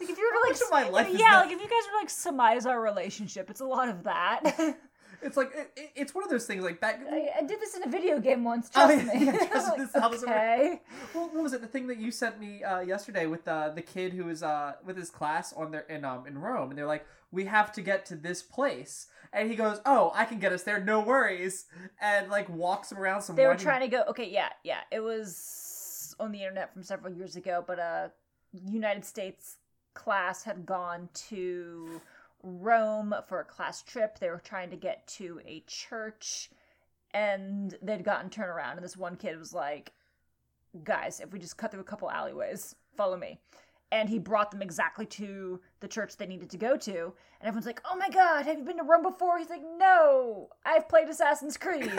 Like 0.00 0.10
if 0.10 0.16
you 0.16 0.30
were 0.32 0.40
to 0.40 0.48
like, 0.48 0.60
much 0.60 0.70
my 0.70 0.88
life 0.90 1.18
yeah, 1.18 1.40
like 1.40 1.50
if 1.50 1.60
you 1.60 1.66
guys 1.66 1.82
were 1.92 1.98
like 2.00 2.08
surmise 2.10 2.66
our 2.66 2.80
relationship, 2.80 3.50
it's 3.50 3.60
a 3.60 3.64
lot 3.64 3.88
of 3.88 4.04
that. 4.04 4.76
It's 5.22 5.36
like 5.36 5.50
it, 5.54 5.72
it- 5.76 5.90
it's 5.96 6.14
one 6.14 6.24
of 6.24 6.30
those 6.30 6.46
things 6.46 6.62
like 6.62 6.80
back. 6.80 7.00
I, 7.10 7.28
I 7.40 7.42
did 7.42 7.60
this 7.60 7.74
in 7.76 7.82
a 7.82 7.88
video 7.88 8.18
game 8.20 8.44
once. 8.44 8.70
Oh, 8.74 8.86
Trust 8.88 9.06
yeah, 9.14 9.18
me. 9.20 9.26
yeah, 9.26 9.46
trust 9.46 9.68
Like, 9.68 9.78
this 9.78 9.88
is 9.94 10.00
how 10.00 10.12
okay. 10.12 10.80
Well, 11.14 11.28
what 11.32 11.42
was 11.42 11.52
it? 11.52 11.60
The 11.60 11.66
thing 11.66 11.86
that 11.88 11.98
you 11.98 12.10
sent 12.10 12.38
me 12.40 12.62
uh, 12.62 12.80
yesterday 12.80 13.26
with 13.26 13.46
uh, 13.48 13.70
the 13.70 13.82
kid 13.82 14.12
who 14.12 14.24
was 14.24 14.42
uh, 14.42 14.74
with 14.84 14.96
his 14.96 15.10
class 15.10 15.52
on 15.52 15.70
their 15.72 15.80
in 15.82 16.04
um 16.04 16.26
in 16.26 16.38
Rome, 16.38 16.70
and 16.70 16.78
they're 16.78 16.86
like, 16.86 17.06
"We 17.32 17.46
have 17.46 17.72
to 17.72 17.82
get 17.82 18.06
to 18.06 18.16
this 18.16 18.42
place," 18.42 19.08
and 19.32 19.50
he 19.50 19.56
goes, 19.56 19.80
"Oh, 19.84 20.12
I 20.14 20.24
can 20.24 20.38
get 20.38 20.52
us 20.52 20.62
there, 20.62 20.80
no 20.82 21.00
worries," 21.00 21.66
and 22.00 22.30
like 22.30 22.48
walks 22.48 22.92
him 22.92 22.98
around 22.98 23.22
some. 23.22 23.34
They 23.36 23.46
were 23.46 23.56
trying 23.56 23.80
to 23.80 23.88
go. 23.88 24.04
Okay, 24.10 24.28
yeah, 24.30 24.50
yeah. 24.62 24.80
It 24.92 25.00
was 25.00 26.14
on 26.20 26.32
the 26.32 26.38
internet 26.40 26.72
from 26.72 26.82
several 26.82 27.12
years 27.12 27.36
ago, 27.36 27.62
but 27.66 27.78
a 27.78 28.12
United 28.52 29.04
States 29.04 29.56
class 29.94 30.44
had 30.44 30.64
gone 30.64 31.08
to 31.28 32.00
Rome 32.42 33.14
for 33.26 33.40
a 33.40 33.44
class 33.44 33.82
trip. 33.82 34.18
They 34.18 34.30
were 34.30 34.42
trying 34.42 34.70
to 34.70 34.76
get 34.76 35.06
to 35.18 35.40
a 35.46 35.62
church, 35.66 36.50
and 37.12 37.74
they'd 37.82 38.04
gotten 38.04 38.30
turned 38.30 38.50
around. 38.50 38.76
And 38.76 38.84
this 38.84 38.96
one 38.96 39.16
kid 39.16 39.38
was 39.38 39.52
like, 39.52 39.92
"Guys, 40.84 41.20
if 41.20 41.32
we 41.32 41.38
just 41.38 41.56
cut 41.56 41.70
through 41.70 41.80
a 41.80 41.84
couple 41.84 42.10
alleyways, 42.10 42.74
follow 42.96 43.16
me." 43.16 43.40
And 43.90 44.08
he 44.08 44.18
brought 44.18 44.50
them 44.50 44.60
exactly 44.60 45.06
to 45.06 45.60
the 45.80 45.88
church 45.88 46.16
they 46.16 46.26
needed 46.26 46.50
to 46.50 46.58
go 46.58 46.76
to. 46.76 46.92
And 47.40 47.48
everyone's 47.48 47.66
like, 47.66 47.82
"Oh 47.90 47.96
my 47.96 48.08
god, 48.10 48.46
have 48.46 48.58
you 48.58 48.64
been 48.64 48.76
to 48.78 48.84
Rome 48.84 49.02
before?" 49.02 49.38
He's 49.38 49.50
like, 49.50 49.64
"No, 49.76 50.50
I've 50.64 50.88
played 50.88 51.08
Assassin's 51.08 51.56
Creed." 51.56 51.92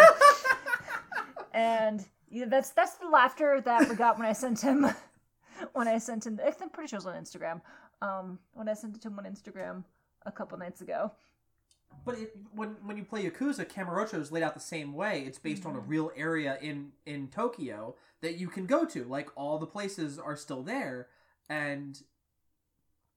and 1.53 2.05
yeah, 2.29 2.45
that's 2.47 2.69
that's 2.71 2.95
the 2.95 3.07
laughter 3.09 3.61
that 3.61 3.89
we 3.89 3.95
got 3.95 4.17
when 4.17 4.27
I 4.27 4.33
sent 4.33 4.61
him 4.61 4.87
when 5.73 5.87
I 5.87 5.97
sent 5.97 6.25
him. 6.25 6.39
I'm 6.43 6.69
pretty 6.69 6.89
sure 6.89 6.97
it 6.97 7.05
was 7.05 7.07
on 7.07 7.21
Instagram. 7.21 7.61
Um, 8.01 8.39
when 8.53 8.69
I 8.69 8.73
sent 8.75 8.95
it 8.95 9.01
to 9.01 9.09
him 9.09 9.19
on 9.19 9.25
Instagram 9.25 9.83
a 10.25 10.31
couple 10.31 10.57
nights 10.57 10.81
ago. 10.81 11.11
But 12.05 12.17
it, 12.19 12.35
when 12.53 12.69
when 12.85 12.97
you 12.97 13.03
play 13.05 13.23
Yakuza, 13.29 13.65
Kamurocho 13.65 14.19
is 14.19 14.31
laid 14.31 14.43
out 14.43 14.53
the 14.53 14.59
same 14.59 14.93
way. 14.93 15.21
It's 15.25 15.37
based 15.39 15.65
on 15.65 15.75
a 15.75 15.79
Mm-hmm. 15.79 15.89
real 15.91 16.11
area 16.15 16.57
in 16.61 16.93
in 17.05 17.27
Tokyo 17.29 17.95
that 18.21 18.35
you 18.37 18.47
can 18.47 18.65
go 18.65 18.85
to. 18.85 19.03
Like 19.03 19.29
all 19.35 19.57
the 19.59 19.67
places 19.67 20.17
are 20.19 20.35
still 20.35 20.63
there, 20.63 21.07
and 21.49 22.01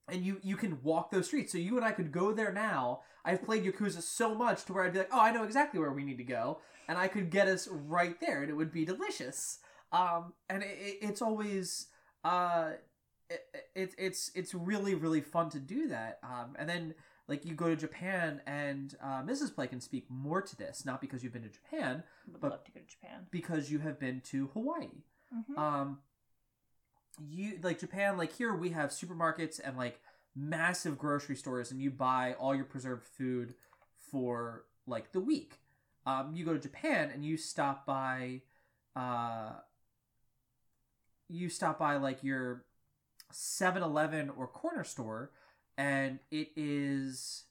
and 0.09 0.25
you 0.25 0.39
you 0.43 0.57
can 0.57 0.83
walk 0.83 1.11
those 1.11 1.27
streets. 1.27 1.53
So 1.53 1.59
you 1.59 1.77
and 1.77 1.85
I 1.85 1.93
could 1.93 2.13
go 2.13 2.33
there 2.33 2.53
now. 2.53 3.01
I've 3.25 3.43
played 3.45 3.65
Yakuza 3.65 4.03
so 4.03 4.35
much 4.35 4.65
to 4.65 4.73
where 4.73 4.85
I'd 4.85 4.93
be 4.93 4.99
like, 4.99 5.11
oh, 5.13 5.21
I 5.21 5.31
know 5.31 5.45
exactly 5.45 5.79
where 5.79 5.93
we 5.93 6.05
need 6.05 6.19
to 6.19 6.25
go, 6.25 6.59
and 6.89 6.99
I 6.99 7.07
could 7.09 7.31
get 7.31 7.47
us 7.49 7.69
right 7.69 8.19
there, 8.21 8.43
and 8.43 8.51
it 8.51 8.55
would 8.55 8.73
be 8.73 8.85
delicious. 8.85 9.59
Um, 9.93 10.33
and 10.49 10.63
it, 10.63 10.99
it's 11.01 11.23
always 11.23 11.87
uh, 12.25 12.73
it, 13.31 13.41
it, 13.75 13.95
it's 13.99 14.31
it's 14.35 14.55
really 14.55 14.95
really 14.95 15.21
fun 15.21 15.51
to 15.51 15.59
do 15.61 15.89
that. 15.89 16.19
Um, 16.23 16.55
and 16.59 16.69
then 16.69 16.95
like 17.29 17.45
you 17.45 17.55
go 17.55 17.69
to 17.69 17.77
Japan, 17.77 18.41
and 18.47 18.95
uh, 19.03 19.23
Mrs. 19.23 19.55
Play 19.55 19.67
can 19.69 19.81
speak 19.81 20.07
more 20.11 20.43
to 20.43 20.57
this, 20.57 20.85
not 20.85 21.01
because 21.01 21.23
you've 21.23 21.33
been 21.33 21.43
to 21.45 21.49
Japan, 21.49 22.03
Would 22.31 22.41
But- 22.41 22.65
to 22.67 22.73
go 22.73 22.81
to 22.81 22.87
Japan. 22.87 23.27
because 23.31 23.71
you 23.71 23.79
have 23.79 23.99
been 23.99 24.21
to 24.23 24.49
Hawaii. 24.49 24.89
Mhm. 25.33 25.57
Um, 25.59 25.99
you 27.21 27.59
like 27.63 27.79
Japan, 27.79 28.17
like 28.19 28.33
here 28.33 28.55
we 28.55 28.71
have 28.71 28.91
supermarkets 28.91 29.61
and 29.63 29.77
like 29.77 30.01
massive 30.35 30.99
grocery 30.99 31.37
stores, 31.37 31.71
and 31.71 31.81
you 31.81 31.91
buy 31.91 32.35
all 32.35 32.55
your 32.55 32.65
preserved 32.65 33.05
food 33.05 33.55
for 34.11 34.65
like 34.87 35.13
the 35.13 35.21
week. 35.21 35.61
Um, 36.05 36.33
you 36.35 36.45
go 36.45 36.53
to 36.53 36.59
Japan 36.59 37.11
and 37.15 37.25
you 37.25 37.37
stop 37.37 37.87
by, 37.87 38.43
uh, 38.97 39.53
you 41.29 41.49
stop 41.49 41.79
by 41.79 41.97
like 41.97 42.23
your 42.25 42.65
7-Eleven 43.33 44.31
or 44.31 44.47
corner 44.47 44.85
store, 44.85 45.31
and 45.77 46.21
it 46.31 46.51
is, 46.57 47.45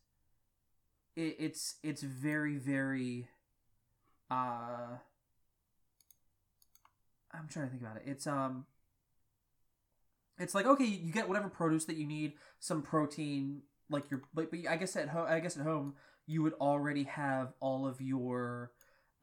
it, 1.15 1.35
it's 1.39 1.75
it's 1.83 2.03
very 2.03 2.57
very, 2.57 3.27
uh. 4.29 4.97
I'm 7.33 7.47
trying 7.47 7.67
to 7.67 7.71
think 7.71 7.81
about 7.81 7.95
it. 7.95 8.03
It's 8.05 8.27
um 8.27 8.65
it's 10.37 10.53
like 10.55 10.65
okay, 10.65 10.83
you 10.85 11.13
get 11.13 11.29
whatever 11.29 11.49
produce 11.49 11.85
that 11.85 11.95
you 11.95 12.05
need, 12.05 12.33
some 12.59 12.81
protein, 12.81 13.61
like 13.89 14.09
your 14.11 14.23
but, 14.33 14.51
but 14.51 14.59
I 14.69 14.75
guess 14.75 14.95
at 14.95 15.09
home 15.09 15.27
I 15.29 15.39
guess 15.39 15.57
at 15.57 15.63
home 15.63 15.93
you 16.27 16.43
would 16.43 16.53
already 16.55 17.03
have 17.03 17.53
all 17.59 17.87
of 17.87 18.01
your 18.01 18.71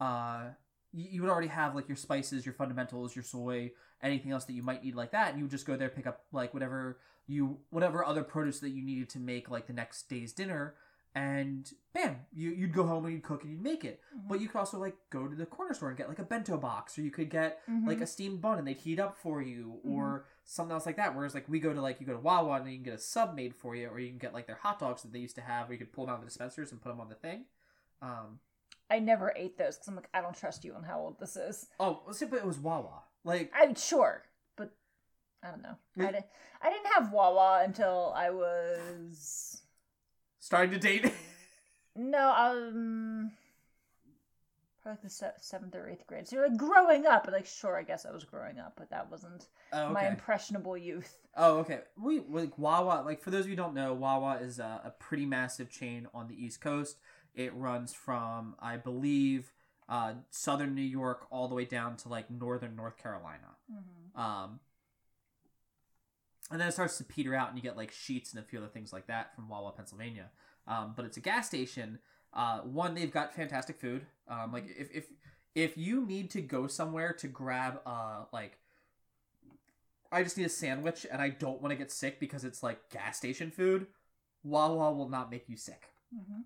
uh 0.01 0.45
you, 0.93 1.21
would 1.23 1.31
already 1.31 1.49
have 1.49 1.75
like 1.75 1.89
your 1.89 1.97
spices, 1.97 2.47
your 2.47 2.55
fundamentals, 2.55 3.15
your 3.15 3.23
soy, 3.25 3.73
anything 4.03 4.33
else 4.33 4.45
that 4.47 4.55
you 4.55 4.63
might 4.63 4.83
need 4.85 4.95
like 4.95 5.13
that, 5.13 5.29
and 5.31 5.39
you 5.39 5.45
would 5.45 5.51
just 5.51 5.67
go 5.67 5.77
there 5.77 5.89
pick 5.89 6.07
up 6.07 6.23
like 6.33 6.55
whatever 6.55 6.99
you 7.27 7.59
whatever 7.71 8.05
other 8.05 8.23
produce 8.25 8.61
that 8.61 8.71
you 8.71 8.83
needed 8.83 9.09
to 9.11 9.19
make 9.19 9.51
like 9.51 9.67
the 9.67 9.73
next 9.73 10.09
day's 10.09 10.33
dinner 10.33 10.75
and 11.15 11.73
bam, 11.95 12.17
you 12.33 12.51
you'd 12.51 12.73
go 12.73 12.87
home 12.87 13.05
and 13.05 13.15
you'd 13.15 13.23
cook 13.23 13.43
and 13.43 13.51
you'd 13.53 13.63
make 13.63 13.85
it. 13.85 14.01
Mm-hmm. 14.17 14.29
But 14.29 14.41
you 14.41 14.49
could 14.49 14.59
also 14.59 14.79
like 14.79 14.95
go 15.11 15.27
to 15.27 15.35
the 15.35 15.47
corner 15.47 15.75
store 15.75 15.89
and 15.89 15.99
get 15.99 16.09
like 16.09 16.19
a 16.19 16.23
bento 16.25 16.57
box, 16.59 16.99
or 16.99 17.03
you 17.03 17.11
could 17.11 17.29
get 17.31 17.67
Mhm. 17.69 17.87
like 17.87 18.01
a 18.01 18.07
steamed 18.07 18.41
bun 18.41 18.59
and 18.59 18.67
they'd 18.69 18.77
heat 18.79 19.01
up 19.01 19.17
for 19.17 19.43
you, 19.43 19.81
or 19.85 20.27
something 20.45 20.73
else 20.73 20.87
like 20.87 20.97
that. 20.97 21.15
Whereas 21.17 21.35
like 21.35 21.49
we 21.49 21.61
go 21.61 21.73
to 21.73 21.81
like 21.81 22.01
you 22.01 22.07
go 22.07 22.13
to 22.13 22.19
Wawa 22.19 22.57
and 22.61 22.71
you 22.71 22.77
can 22.77 22.85
get 22.85 22.95
a 22.95 22.99
sub 22.99 23.35
made 23.35 23.55
for 23.55 23.75
you, 23.75 23.89
or 23.89 23.99
you 23.99 24.09
can 24.09 24.19
get 24.19 24.33
like 24.35 24.47
their 24.47 24.57
hot 24.57 24.79
dogs 24.79 25.03
that 25.03 25.13
they 25.13 25.19
used 25.19 25.35
to 25.37 25.41
have, 25.43 25.67
where 25.69 25.73
you 25.75 25.79
could 25.79 25.93
pull 25.93 26.05
them 26.07 26.13
out 26.13 26.19
of 26.19 26.25
the 26.25 26.29
dispensers 26.29 26.73
and 26.73 26.81
put 26.81 26.91
them 26.91 27.01
on 27.01 27.09
the 27.09 27.15
thing. 27.15 27.47
Um, 28.01 28.39
I 28.91 28.99
never 29.01 29.33
ate 29.37 29.59
those 29.59 29.77
because 29.77 29.89
I'm 29.89 29.97
like, 29.97 30.09
I 30.15 30.21
don't 30.21 30.37
trust 30.37 30.65
you 30.65 30.75
on 30.75 30.83
how 30.83 30.99
old 31.01 31.21
this 31.21 31.37
is. 31.37 31.67
oh, 31.79 32.01
let's 32.07 32.19
say, 32.19 32.27
but 32.27 32.39
it 32.39 32.47
was 32.47 32.59
Wawa. 32.59 33.03
Like 33.25 33.53
I'm 33.55 33.75
sure, 33.75 34.23
but 34.57 34.71
I 35.43 35.51
don't 35.51 35.63
know. 35.63 35.77
I, 35.99 36.03
Yeah. 36.03 36.13
did, 36.13 36.25
I 36.63 36.71
didn't 36.71 36.87
have 36.95 37.13
Wawa 37.13 37.63
until 37.65 38.13
I 38.17 38.31
was 38.31 39.63
starting 40.39 40.71
to 40.73 40.79
date. 40.79 41.13
no, 41.97 42.31
um, 42.33 43.33
probably 44.83 44.95
like 44.97 45.03
the 45.03 45.11
se- 45.11 45.33
seventh 45.39 45.75
or 45.75 45.89
eighth 45.89 46.07
grade. 46.07 46.27
So 46.27 46.37
you're 46.37 46.49
like 46.49 46.57
growing 46.57 47.07
up, 47.07 47.25
but 47.25 47.35
like 47.35 47.47
sure, 47.47 47.77
I 47.77 47.83
guess 47.83 48.07
I 48.07 48.13
was 48.13 48.25
growing 48.25 48.59
up, 48.59 48.75
but 48.77 48.89
that 48.91 49.11
wasn't 49.11 49.49
oh, 49.73 49.91
my 49.91 50.09
impressionable 50.09 50.79
youth. 50.79 51.19
Oh, 51.37 51.59
okay. 51.59 51.81
We 52.01 52.21
like 52.29 52.57
Wawa. 52.59 53.03
Like 53.05 53.21
for 53.21 53.31
those 53.31 53.41
of 53.43 53.47
you 53.49 53.53
who 53.53 53.63
don't 53.63 53.75
know, 53.75 53.93
Wawa 53.93 54.39
is 54.41 54.59
a, 54.59 54.81
a 54.85 54.91
pretty 54.91 55.27
massive 55.27 55.69
chain 55.71 56.09
on 56.15 56.29
the 56.29 56.43
East 56.43 56.61
Coast. 56.61 56.97
It 57.39 57.55
runs 57.55 57.95
from, 57.95 58.55
I 58.61 58.77
believe, 58.77 59.53
uh, 59.89 60.15
southern 60.31 60.75
New 60.75 60.83
York 60.83 61.27
all 61.31 61.49
the 61.49 61.55
way 61.55 61.65
down 61.65 61.97
to 61.99 62.09
like 62.09 62.31
northern 62.31 62.77
North 62.77 62.99
Carolina. 62.99 63.57
Um, 64.21 64.61
and 66.51 66.61
then 66.61 66.69
it 66.69 66.73
starts 66.73 66.99
to 66.99 67.05
peter 67.05 67.35
out, 67.35 67.49
and 67.49 67.57
you 67.57 67.63
get 67.63 67.77
like 67.77 67.93
Sheetz 67.93 68.33
and 68.33 68.43
a 68.43 68.43
few 68.43 68.59
other 68.59 68.69
things 68.69 68.93
like 68.93 69.07
that 69.07 69.35
from 69.35 69.49
Wawa, 69.49 69.73
Pennsylvania. 69.73 70.31
Um, 70.67 70.95
but 70.97 71.05
it's 71.05 71.17
a 71.17 71.21
gas 71.21 71.47
station. 71.47 72.01
Uh, 72.35 72.61
one, 72.61 72.95
they've 72.95 73.13
got 73.13 73.35
fantastic 73.35 73.81
food. 73.81 74.05
Um, 74.27 74.53
like 74.53 74.67
if 74.77 74.91
if 74.93 75.07
if 75.55 75.79
you 75.79 76.05
need 76.05 76.31
to 76.31 76.41
go 76.41 76.67
somewhere 76.67 77.13
to 77.15 77.27
grab 77.27 77.81
uh 77.87 78.25
like 78.33 78.59
I 80.11 80.23
just 80.23 80.37
need 80.39 80.47
a 80.47 80.51
sandwich 80.51 81.07
and 81.11 81.21
I 81.21 81.31
don't 81.31 81.61
want 81.61 81.71
to 81.73 81.77
get 81.77 81.91
sick 81.93 82.19
because 82.19 82.45
it's 82.45 82.63
like 82.63 82.91
gas 82.91 83.17
station 83.17 83.51
food, 83.51 83.87
Wawa 84.43 84.93
will 84.93 85.09
not 85.09 85.31
make 85.31 85.49
you 85.49 85.57
sick. 85.57 85.91
Mm-hmm. 86.15 86.41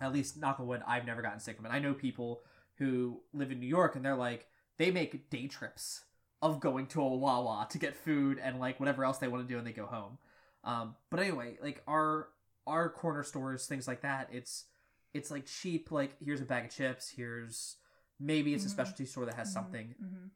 At 0.00 0.12
least, 0.12 0.36
knock 0.36 0.60
on 0.60 0.66
wood, 0.66 0.82
I've 0.86 1.06
never 1.06 1.22
gotten 1.22 1.40
sick 1.40 1.56
from 1.56 1.66
it. 1.66 1.70
I 1.70 1.78
know 1.80 1.92
people 1.94 2.42
who 2.76 3.20
live 3.32 3.50
in 3.50 3.58
New 3.60 3.66
York 3.66 3.96
and 3.96 4.04
they're 4.04 4.14
like, 4.14 4.46
they 4.76 4.90
make 4.90 5.28
day 5.30 5.48
trips 5.48 6.04
of 6.40 6.60
going 6.60 6.86
to 6.86 7.02
a 7.02 7.16
Wawa 7.16 7.66
to 7.70 7.78
get 7.78 7.96
food 7.96 8.38
and 8.40 8.60
like 8.60 8.78
whatever 8.78 9.04
else 9.04 9.18
they 9.18 9.26
want 9.26 9.46
to 9.46 9.52
do 9.52 9.58
and 9.58 9.66
they 9.66 9.72
go 9.72 9.86
home. 9.86 10.18
Um, 10.62 10.94
but 11.10 11.18
anyway, 11.20 11.58
like 11.62 11.82
our 11.88 12.28
our 12.66 12.88
corner 12.90 13.22
stores, 13.24 13.66
things 13.66 13.88
like 13.88 14.02
that, 14.02 14.28
it's 14.30 14.66
it's 15.14 15.30
like 15.30 15.46
cheap. 15.46 15.90
Like 15.90 16.14
here's 16.24 16.40
a 16.40 16.44
bag 16.44 16.66
of 16.66 16.70
chips. 16.70 17.08
Here's 17.08 17.76
maybe 18.20 18.54
it's 18.54 18.64
a 18.64 18.68
Mhm. 18.68 18.72
specialty 18.72 19.06
store 19.06 19.24
that 19.26 19.34
has 19.34 19.52
something, 19.52 19.94
Mm-hmm. 20.00 20.26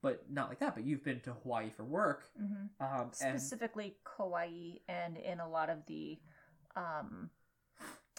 but 0.00 0.30
not 0.30 0.48
like 0.48 0.60
that. 0.60 0.74
But 0.74 0.84
you've 0.84 1.04
been 1.04 1.20
to 1.20 1.32
Hawaii 1.34 1.68
for 1.70 1.84
work, 1.84 2.30
Mm-hmm. 2.40 2.82
um, 2.84 3.10
and 3.20 3.38
specifically 3.40 3.96
Kauai 4.04 4.76
and 4.88 5.16
in 5.18 5.40
a 5.40 5.48
lot 5.48 5.68
of 5.68 5.84
the 5.86 6.18
um 6.76 7.30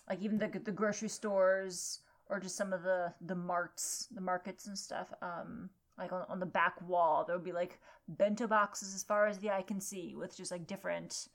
like 0.10 0.22
even 0.22 0.38
the 0.38 0.48
the 0.64 0.72
grocery 0.72 1.10
stores 1.10 2.00
or 2.30 2.40
just 2.40 2.56
some 2.56 2.74
of 2.74 2.84
the 2.84 3.14
the 3.22 3.36
marts 3.36 4.08
the 4.12 4.22
markets 4.22 4.68
and 4.68 4.78
stuff 4.78 5.14
um 5.22 5.70
like 5.98 6.12
on, 6.12 6.26
on 6.30 6.40
the 6.40 6.46
back 6.46 6.76
wall 6.88 7.24
there 7.26 7.36
would 7.36 7.46
be 7.46 7.52
like 7.52 7.80
bento 8.08 8.48
boxes 8.48 8.94
as 8.96 9.04
far 9.04 9.28
as 9.28 9.38
the 9.40 9.52
eye 9.52 9.62
can 9.62 9.80
see 9.80 10.16
with 10.16 10.36
just 10.36 10.52
like 10.52 10.68
different 10.68 11.28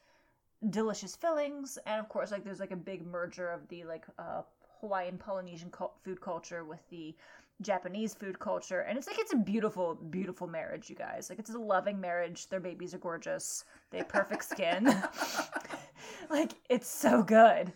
delicious 0.71 1.15
fillings 1.15 1.79
and 1.87 2.01
of 2.01 2.09
course 2.09 2.31
like 2.31 2.45
there's 2.45 2.61
like 2.61 2.71
a 2.71 2.77
big 2.77 3.07
merger 3.07 3.51
of 3.51 3.67
the 3.69 3.85
like 3.85 4.05
uh 4.19 4.43
hawaiian 4.81 5.19
polynesian 5.19 5.71
cul- 5.71 5.95
food 6.03 6.21
culture 6.21 6.65
with 6.65 6.81
the 6.91 7.15
Japanese 7.63 8.15
food 8.15 8.39
culture, 8.39 8.81
and 8.81 8.99
it's 8.99 9.07
like 9.07 9.19
it's 9.19 9.33
a 9.33 9.37
beautiful, 9.37 9.95
beautiful 9.95 10.47
marriage, 10.47 10.91
you 10.91 10.97
guys. 10.97 11.31
Like 11.31 11.39
it's 11.39 11.55
a 11.55 11.59
loving 11.59 12.01
marriage. 12.01 12.49
Their 12.49 12.61
babies 12.61 12.95
are 12.95 12.99
gorgeous. 12.99 13.65
They 13.91 13.99
have 13.99 14.09
perfect 14.09 14.45
skin. 14.45 14.85
like 16.31 16.53
it's 16.69 16.89
so 16.89 17.23
good. 17.23 17.73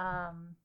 Um, 0.00 0.56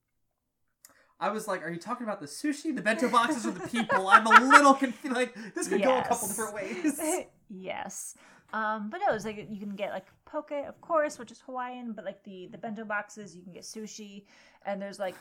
I 1.19 1.29
was 1.29 1.47
like, 1.47 1.63
are 1.63 1.69
you 1.69 1.79
talking 1.79 2.05
about 2.05 2.19
the 2.19 2.27
sushi, 2.27 2.75
the 2.75 2.81
bento 2.81 3.09
boxes, 3.17 3.45
or 3.45 3.51
the 3.51 3.67
people? 3.67 4.07
I'm 4.07 4.27
a 4.27 4.47
little 4.47 4.73
confused. 4.73 5.15
Like 5.15 5.35
this 5.53 5.67
could 5.67 5.83
go 5.83 5.97
a 5.97 6.03
couple 6.03 6.27
different 6.27 6.53
ways. 6.53 6.99
yes. 7.49 8.15
Um, 8.53 8.89
but 8.89 9.01
no, 9.05 9.13
it's 9.13 9.25
like 9.25 9.47
you 9.49 9.59
can 9.59 9.75
get 9.75 9.91
like 9.91 10.05
poke, 10.25 10.51
of 10.51 10.79
course, 10.81 11.19
which 11.19 11.31
is 11.31 11.41
Hawaiian, 11.41 11.93
but 11.93 12.05
like 12.05 12.23
the 12.23 12.47
the 12.51 12.57
bento 12.57 12.85
boxes, 12.85 13.35
you 13.35 13.41
can 13.41 13.53
get 13.53 13.63
sushi, 13.63 14.23
and 14.65 14.81
there's 14.81 14.99
like 14.99 15.15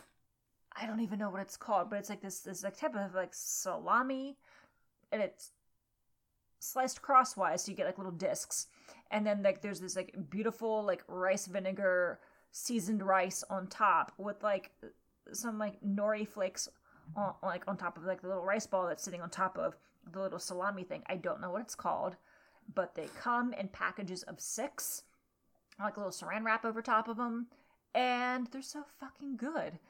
I 0.76 0.86
don't 0.86 1.00
even 1.00 1.18
know 1.18 1.30
what 1.30 1.40
it's 1.40 1.56
called, 1.56 1.90
but 1.90 1.98
it's 1.98 2.10
like 2.10 2.20
this 2.20 2.40
this 2.40 2.64
like 2.64 2.76
type 2.76 2.94
of 2.94 3.14
like 3.14 3.32
salami, 3.32 4.36
and 5.12 5.22
it's 5.22 5.50
sliced 6.58 7.02
crosswise, 7.02 7.64
so 7.64 7.70
you 7.70 7.76
get 7.76 7.86
like 7.86 7.98
little 7.98 8.12
discs, 8.12 8.66
and 9.10 9.26
then 9.26 9.42
like 9.42 9.62
there's 9.62 9.80
this 9.80 9.96
like 9.96 10.14
beautiful 10.30 10.82
like 10.82 11.02
rice 11.08 11.46
vinegar 11.46 12.18
seasoned 12.56 13.02
rice 13.02 13.42
on 13.50 13.66
top 13.66 14.12
with 14.16 14.40
like 14.40 14.70
some 15.32 15.58
like 15.58 15.74
nori 15.82 16.26
flakes 16.26 16.68
on 17.16 17.34
like 17.42 17.64
on 17.66 17.76
top 17.76 17.98
of 17.98 18.04
like 18.04 18.22
the 18.22 18.28
little 18.28 18.44
rice 18.44 18.64
ball 18.64 18.86
that's 18.86 19.02
sitting 19.02 19.20
on 19.20 19.28
top 19.28 19.58
of 19.58 19.76
the 20.12 20.20
little 20.20 20.38
salami 20.38 20.84
thing. 20.84 21.02
I 21.06 21.16
don't 21.16 21.40
know 21.40 21.50
what 21.50 21.62
it's 21.62 21.74
called, 21.74 22.14
but 22.72 22.94
they 22.94 23.08
come 23.20 23.52
in 23.54 23.66
packages 23.68 24.22
of 24.22 24.40
six, 24.40 25.02
like 25.80 25.96
a 25.96 26.00
little 26.00 26.12
saran 26.12 26.44
wrap 26.44 26.64
over 26.64 26.80
top 26.80 27.08
of 27.08 27.16
them, 27.16 27.48
and 27.92 28.46
they're 28.52 28.62
so 28.62 28.84
fucking 29.00 29.36
good. 29.36 29.80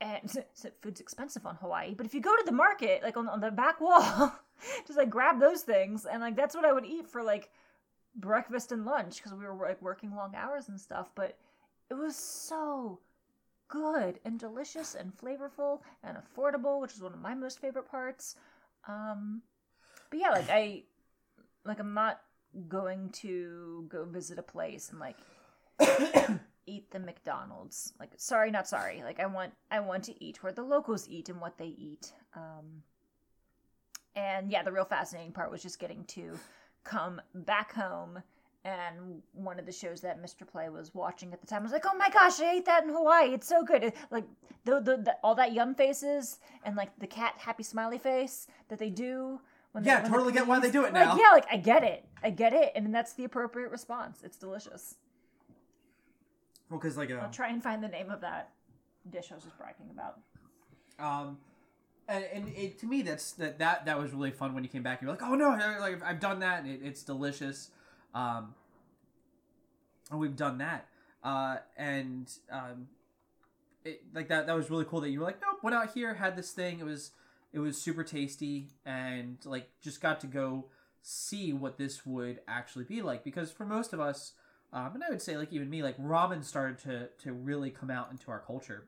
And 0.00 0.30
so 0.54 0.70
food's 0.80 1.00
expensive 1.00 1.44
on 1.44 1.56
Hawaii, 1.56 1.92
but 1.92 2.06
if 2.06 2.14
you 2.14 2.20
go 2.20 2.36
to 2.36 2.44
the 2.46 2.52
market, 2.52 3.02
like 3.02 3.16
on, 3.16 3.28
on 3.28 3.40
the 3.40 3.50
back 3.50 3.80
wall, 3.80 4.32
just 4.86 4.96
like 4.96 5.10
grab 5.10 5.40
those 5.40 5.62
things, 5.62 6.06
and 6.06 6.20
like 6.20 6.36
that's 6.36 6.54
what 6.54 6.64
I 6.64 6.72
would 6.72 6.86
eat 6.86 7.08
for 7.08 7.24
like 7.24 7.50
breakfast 8.14 8.72
and 8.72 8.84
lunch 8.84 9.16
because 9.16 9.32
we 9.32 9.44
were 9.44 9.54
like 9.54 9.80
working 9.82 10.14
long 10.14 10.34
hours 10.34 10.68
and 10.68 10.80
stuff. 10.80 11.10
But 11.14 11.38
it 11.90 11.94
was 11.94 12.16
so 12.16 13.00
good 13.68 14.18
and 14.24 14.38
delicious 14.38 14.94
and 14.94 15.16
flavorful 15.16 15.80
and 16.02 16.16
affordable, 16.16 16.80
which 16.80 16.94
is 16.94 17.02
one 17.02 17.12
of 17.12 17.20
my 17.20 17.34
most 17.34 17.60
favorite 17.60 17.90
parts. 17.90 18.36
Um, 18.88 19.42
but 20.10 20.18
yeah, 20.18 20.30
like 20.30 20.50
I, 20.50 20.82
like 21.64 21.78
I'm 21.78 21.94
not 21.94 22.20
going 22.68 23.10
to 23.10 23.86
go 23.88 24.04
visit 24.04 24.38
a 24.38 24.42
place 24.42 24.90
and 24.90 24.98
like 24.98 25.16
eat 26.66 26.90
the 26.90 26.98
McDonald's. 26.98 27.92
Like, 27.98 28.12
sorry, 28.16 28.50
not 28.50 28.68
sorry. 28.68 29.02
Like 29.04 29.20
I 29.20 29.26
want, 29.26 29.52
I 29.70 29.80
want 29.80 30.04
to 30.04 30.24
eat 30.24 30.42
where 30.42 30.52
the 30.52 30.62
locals 30.62 31.08
eat 31.08 31.28
and 31.28 31.40
what 31.40 31.58
they 31.58 31.66
eat. 31.66 32.12
Um, 32.34 32.82
and 34.16 34.50
yeah, 34.50 34.62
the 34.62 34.72
real 34.72 34.84
fascinating 34.84 35.32
part 35.32 35.50
was 35.50 35.62
just 35.62 35.78
getting 35.78 36.04
to 36.06 36.38
come 36.84 37.20
back 37.34 37.72
home 37.72 38.22
and 38.64 39.22
one 39.32 39.58
of 39.58 39.64
the 39.64 39.72
shows 39.72 40.02
that 40.02 40.22
Mr. 40.22 40.46
Play 40.46 40.68
was 40.68 40.94
watching 40.94 41.32
at 41.32 41.40
the 41.40 41.46
time 41.46 41.62
was 41.62 41.72
like, 41.72 41.84
"Oh 41.86 41.96
my 41.96 42.10
gosh, 42.10 42.40
I 42.40 42.56
ate 42.56 42.66
that 42.66 42.84
in 42.84 42.90
Hawaii. 42.90 43.32
It's 43.32 43.48
so 43.48 43.64
good." 43.64 43.84
It- 43.84 43.96
like 44.10 44.24
the, 44.64 44.80
the, 44.80 44.96
the 44.98 45.16
all 45.22 45.34
that 45.36 45.52
yum 45.54 45.74
faces 45.74 46.38
and 46.64 46.76
like 46.76 46.90
the 46.98 47.06
cat 47.06 47.34
happy 47.38 47.62
smiley 47.62 47.96
face 47.98 48.48
that 48.68 48.78
they 48.78 48.90
do. 48.90 49.40
When 49.72 49.84
Yeah, 49.84 49.98
they, 49.98 50.02
when 50.02 50.12
totally 50.12 50.32
get 50.34 50.46
why 50.46 50.58
they 50.58 50.70
do 50.70 50.80
it 50.84 50.92
like, 50.92 51.06
now. 51.06 51.16
Yeah, 51.16 51.30
like 51.32 51.46
I 51.50 51.56
get 51.56 51.84
it, 51.84 52.04
I 52.22 52.30
get 52.30 52.52
it, 52.52 52.72
and 52.74 52.94
that's 52.94 53.14
the 53.14 53.24
appropriate 53.24 53.70
response. 53.70 54.20
It's 54.22 54.36
delicious. 54.36 54.96
well, 56.68 56.78
because 56.78 56.98
like 56.98 57.10
uh, 57.10 57.14
I'll 57.14 57.30
try 57.30 57.48
and 57.48 57.62
find 57.62 57.82
the 57.82 57.88
name 57.88 58.10
of 58.10 58.20
that 58.20 58.50
dish 59.10 59.32
I 59.32 59.36
was 59.36 59.44
just 59.44 59.56
bragging 59.56 59.88
about. 59.90 60.18
Um, 60.98 61.38
and, 62.10 62.24
and 62.32 62.48
it, 62.56 62.78
to 62.80 62.86
me, 62.86 63.02
that's 63.02 63.32
that, 63.32 63.58
that 63.60 63.86
that 63.86 63.98
was 63.98 64.12
really 64.12 64.32
fun 64.32 64.52
when 64.52 64.64
you 64.64 64.68
came 64.68 64.82
back. 64.82 65.00
You're 65.00 65.10
like, 65.10 65.22
oh 65.22 65.34
no, 65.34 65.50
like 65.80 66.02
I've 66.02 66.20
done 66.20 66.40
that. 66.40 66.64
And 66.64 66.70
it, 66.70 66.80
it's 66.82 67.02
delicious. 67.02 67.70
Um, 68.14 68.54
and 70.10 70.18
we've 70.18 70.36
done 70.36 70.58
that. 70.58 70.86
Uh, 71.22 71.58
and 71.76 72.30
um, 72.50 72.88
it, 73.84 74.02
like 74.12 74.28
that 74.28 74.46
that 74.48 74.56
was 74.56 74.70
really 74.70 74.84
cool 74.84 75.00
that 75.02 75.10
you 75.10 75.20
were 75.20 75.24
like, 75.24 75.40
nope, 75.40 75.62
went 75.62 75.74
out 75.74 75.92
here, 75.94 76.14
had 76.14 76.36
this 76.36 76.50
thing. 76.50 76.80
It 76.80 76.84
was 76.84 77.12
it 77.52 77.60
was 77.60 77.80
super 77.80 78.02
tasty, 78.02 78.68
and 78.84 79.38
like 79.44 79.68
just 79.80 80.00
got 80.00 80.20
to 80.20 80.26
go 80.26 80.66
see 81.02 81.52
what 81.52 81.78
this 81.78 82.04
would 82.04 82.40
actually 82.48 82.84
be 82.84 83.02
like. 83.02 83.22
Because 83.22 83.52
for 83.52 83.64
most 83.64 83.92
of 83.92 84.00
us, 84.00 84.32
um, 84.72 84.90
and 84.94 85.04
I 85.04 85.10
would 85.10 85.22
say 85.22 85.36
like 85.36 85.52
even 85.52 85.70
me, 85.70 85.82
like 85.82 85.96
ramen 85.98 86.44
started 86.44 86.78
to 86.80 87.08
to 87.22 87.32
really 87.32 87.70
come 87.70 87.90
out 87.90 88.10
into 88.10 88.32
our 88.32 88.40
culture. 88.40 88.86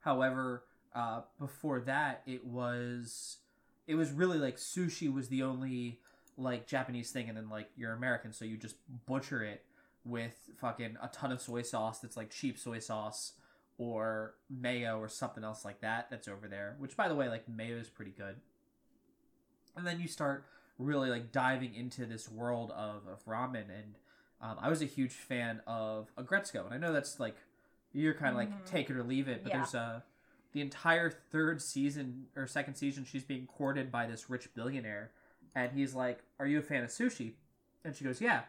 However, 0.00 0.62
uh, 0.94 1.22
before 1.38 1.80
that, 1.80 2.22
it 2.26 2.44
was 2.46 3.38
it 3.86 3.94
was 3.96 4.10
really 4.12 4.38
like 4.38 4.56
sushi 4.56 5.12
was 5.12 5.28
the 5.28 5.42
only 5.42 6.00
like 6.36 6.66
Japanese 6.66 7.10
thing, 7.10 7.28
and 7.28 7.36
then 7.36 7.48
like 7.48 7.68
you're 7.76 7.92
American, 7.92 8.32
so 8.32 8.44
you 8.44 8.56
just 8.56 8.76
butcher 9.06 9.42
it 9.42 9.64
with 10.04 10.50
fucking 10.58 10.96
a 11.02 11.08
ton 11.08 11.32
of 11.32 11.40
soy 11.40 11.62
sauce 11.62 12.00
that's 12.00 12.16
like 12.16 12.30
cheap 12.30 12.58
soy 12.58 12.78
sauce 12.78 13.32
or 13.78 14.34
mayo 14.48 14.98
or 14.98 15.08
something 15.08 15.42
else 15.42 15.64
like 15.64 15.80
that 15.80 16.08
that's 16.10 16.28
over 16.28 16.46
there. 16.48 16.76
Which, 16.78 16.96
by 16.96 17.08
the 17.08 17.14
way, 17.14 17.28
like 17.28 17.48
mayo 17.48 17.76
is 17.76 17.88
pretty 17.88 18.12
good. 18.12 18.36
And 19.76 19.86
then 19.86 19.98
you 20.00 20.06
start 20.08 20.44
really 20.78 21.10
like 21.10 21.32
diving 21.32 21.74
into 21.74 22.06
this 22.06 22.28
world 22.28 22.70
of, 22.72 23.06
of 23.08 23.24
ramen, 23.26 23.64
and 23.70 23.94
um, 24.40 24.56
I 24.60 24.68
was 24.68 24.82
a 24.82 24.86
huge 24.86 25.12
fan 25.12 25.60
of 25.66 26.10
Aggretsuko, 26.16 26.64
and 26.64 26.74
I 26.74 26.78
know 26.78 26.92
that's 26.92 27.18
like 27.18 27.36
you're 27.92 28.14
kind 28.14 28.30
of 28.30 28.36
like 28.36 28.50
Mhm. 28.50 28.64
take 28.66 28.90
it 28.90 28.96
or 28.96 29.02
leave 29.02 29.28
it, 29.28 29.42
but 29.42 29.50
Yeah. 29.50 29.58
there's 29.58 29.74
a 29.74 30.04
the 30.54 30.62
entire 30.62 31.10
third 31.10 31.60
season 31.60 32.24
or 32.34 32.46
second 32.46 32.76
season 32.76 33.04
she's 33.04 33.24
being 33.24 33.46
courted 33.46 33.92
by 33.92 34.06
this 34.06 34.30
rich 34.30 34.48
billionaire. 34.54 35.10
And 35.54 35.72
he's 35.72 35.94
like 35.94 36.20
are 36.40 36.46
you 36.46 36.60
a 36.60 36.62
fan 36.62 36.82
of 36.82 36.90
sushi? 36.90 37.32
And 37.84 37.94
she 37.94 38.04
goes 38.04 38.20
yeah. 38.20 38.42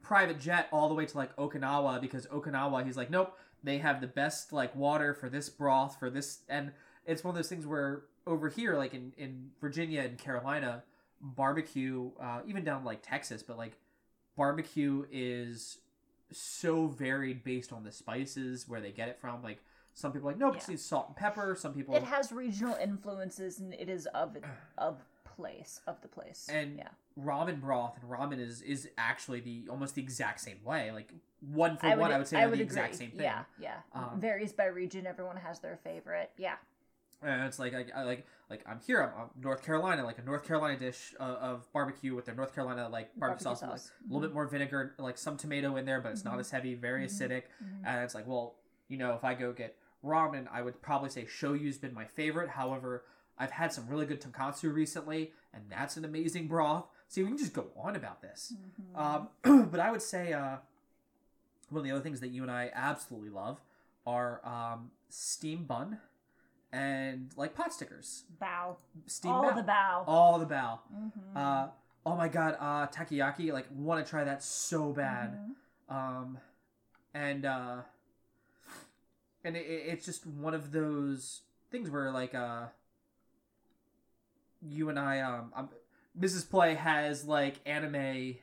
Private 0.00 0.40
jet 0.40 0.68
all 0.72 0.88
the 0.88 0.94
way 0.94 1.04
to 1.04 1.16
like 1.16 1.36
okinawa 1.36 2.00
because 2.00 2.26
okinawa 2.28 2.86
he's 2.86 2.96
like 2.96 3.10
nope 3.10 3.36
they 3.62 3.78
have 3.78 4.00
the 4.00 4.06
best 4.06 4.52
like 4.52 4.74
water 4.74 5.14
for 5.14 5.28
this 5.28 5.48
broth 5.48 5.98
for 5.98 6.10
this 6.10 6.40
and 6.48 6.72
it's 7.04 7.24
one 7.24 7.30
of 7.30 7.36
those 7.36 7.48
things 7.48 7.66
where 7.66 8.02
over 8.26 8.48
here 8.48 8.76
like 8.76 8.94
in, 8.94 9.12
in 9.16 9.50
virginia 9.60 10.02
and 10.02 10.18
carolina 10.18 10.82
barbecue 11.20 12.10
uh, 12.20 12.40
even 12.46 12.64
down 12.64 12.84
like 12.84 13.00
texas 13.02 13.42
but 13.42 13.58
like 13.58 13.72
barbecue 14.36 15.04
is 15.10 15.78
so 16.30 16.86
varied 16.86 17.42
based 17.42 17.72
on 17.72 17.84
the 17.84 17.92
spices 17.92 18.68
where 18.68 18.80
they 18.80 18.92
get 18.92 19.08
it 19.08 19.18
from 19.20 19.42
like 19.42 19.58
some 19.98 20.12
people 20.12 20.28
are 20.28 20.32
like 20.32 20.38
nope 20.38 20.54
Yeah. 20.56 20.74
it's 20.74 20.84
salt 20.84 21.08
and 21.08 21.16
pepper 21.16 21.56
some 21.58 21.74
people 21.74 21.94
It 21.96 22.04
has 22.04 22.30
regional 22.30 22.76
influences, 22.76 23.58
and 23.58 23.74
it 23.74 23.88
is 23.88 24.06
of 24.14 24.36
of 24.76 25.02
place 25.24 25.80
of 25.86 26.00
the 26.02 26.08
place. 26.08 26.48
And 26.52 26.76
yeah, 26.76 26.88
ramen 27.20 27.60
broth 27.60 27.98
and 28.00 28.10
ramen 28.10 28.38
is 28.38 28.62
is 28.62 28.88
actually 28.96 29.40
the 29.40 29.66
almost 29.68 29.94
the 29.96 30.02
exact 30.02 30.40
same 30.40 30.58
way. 30.64 30.92
Like 30.92 31.12
one 31.40 31.76
for 31.76 31.86
I 31.86 31.90
would, 31.96 32.00
one, 32.00 32.12
I 32.12 32.18
would 32.18 32.28
say 32.28 32.36
I 32.36 32.46
would 32.46 32.58
the 32.58 32.62
agree. 32.62 32.64
exact 32.64 32.94
same 32.94 33.10
thing. 33.10 33.22
Yeah, 33.22 33.44
yeah. 33.58 33.76
Um, 33.92 34.20
Varies 34.20 34.52
by 34.52 34.66
region. 34.66 35.06
Everyone 35.06 35.36
has 35.36 35.58
their 35.60 35.76
favorite. 35.82 36.30
Yeah. 36.36 36.54
And 37.20 37.42
it's 37.46 37.58
like 37.58 37.74
I, 37.74 37.86
I 37.94 38.02
like 38.04 38.26
like 38.48 38.62
I'm 38.68 38.78
here. 38.86 39.02
I'm, 39.02 39.10
I'm 39.22 39.28
North 39.42 39.62
Carolina, 39.64 40.04
like 40.04 40.18
a 40.18 40.22
North 40.22 40.44
Carolina 40.46 40.78
dish 40.78 41.14
uh, 41.18 41.22
of 41.22 41.72
barbecue 41.72 42.14
with 42.14 42.26
their 42.26 42.34
North 42.36 42.54
Carolina 42.54 42.88
like 42.88 43.10
barbecue, 43.16 43.44
Barbecue 43.44 43.44
sauce, 43.44 43.60
with, 43.62 43.70
like, 43.70 43.78
sauce. 43.80 43.90
a 44.08 44.12
little 44.12 44.28
bit 44.28 44.32
more 44.34 44.46
vinegar, 44.46 44.94
like 44.98 45.18
some 45.18 45.36
tomato 45.36 45.74
in 45.76 45.84
there, 45.84 46.00
but 46.00 46.12
it's 46.12 46.24
not 46.24 46.34
Mhm. 46.36 46.40
as 46.40 46.50
heavy, 46.52 46.74
very 46.74 47.04
Mhm. 47.04 47.10
acidic. 47.10 47.42
Mhm. 47.62 47.82
And 47.86 48.04
it's 48.04 48.14
like, 48.14 48.26
well, 48.28 48.54
you 48.88 48.98
know, 48.98 49.14
if 49.14 49.24
I 49.24 49.34
go 49.34 49.52
get 49.52 49.76
ramen, 50.04 50.46
I 50.52 50.62
would 50.62 50.80
probably 50.82 51.10
say 51.10 51.24
shoyu's 51.26 51.78
been 51.78 51.94
my 51.94 52.04
favorite. 52.04 52.50
However, 52.50 53.04
I've 53.38 53.50
had 53.52 53.72
some 53.72 53.88
really 53.88 54.06
good 54.06 54.20
tonkatsu 54.20 54.72
recently, 54.72 55.32
and 55.52 55.64
that's 55.70 55.96
an 55.96 56.04
amazing 56.04 56.48
broth. 56.48 56.86
See, 57.08 57.22
we 57.22 57.28
can 57.28 57.38
just 57.38 57.52
go 57.52 57.66
on 57.76 57.96
about 57.96 58.20
this. 58.20 58.52
Mhm. 58.96 59.28
Um, 59.44 59.68
but 59.70 59.80
I 59.80 59.90
would 59.90 60.02
say 60.02 60.32
uh, 60.32 60.56
one 61.70 61.78
of 61.80 61.84
the 61.84 61.90
other 61.92 62.00
things 62.02 62.20
that 62.20 62.28
you 62.28 62.42
and 62.42 62.50
I 62.50 62.70
absolutely 62.74 63.30
love 63.30 63.60
are 64.06 64.40
um, 64.46 64.90
steam 65.08 65.64
bun 65.64 65.98
and 66.72 67.30
like 67.36 67.54
pot 67.54 67.72
stickers. 67.72 68.24
bow. 68.38 68.76
Steam 69.06 69.32
All 69.32 69.54
the 69.54 69.62
bow. 69.62 70.04
All 70.06 70.38
the 70.38 70.46
bao. 70.46 70.80
Mhm. 70.94 71.10
Uh, 71.36 71.68
oh 72.04 72.16
my 72.16 72.28
god, 72.28 72.56
uh, 72.60 72.86
takoyaki. 72.88 73.52
Like, 73.52 73.66
want 73.74 74.04
to 74.04 74.08
try 74.08 74.24
that 74.24 74.42
so 74.42 74.92
bad. 74.92 75.38
Mhm. 75.90 75.94
Um, 75.94 76.38
and 77.14 77.44
uh, 77.46 77.82
and 79.44 79.56
it, 79.56 79.66
it- 79.66 79.84
it's 79.88 80.04
just 80.06 80.26
one 80.26 80.54
of 80.54 80.72
those 80.72 81.42
things 81.70 81.90
where 81.90 82.10
like 82.10 82.34
uh, 82.34 82.66
you 84.62 84.88
and 84.88 84.98
I 84.98 85.20
um, 85.20 85.52
um 85.54 85.68
Mrs. 86.18 86.48
Play 86.48 86.74
has 86.74 87.24
like 87.24 87.56
anime. 87.66 88.36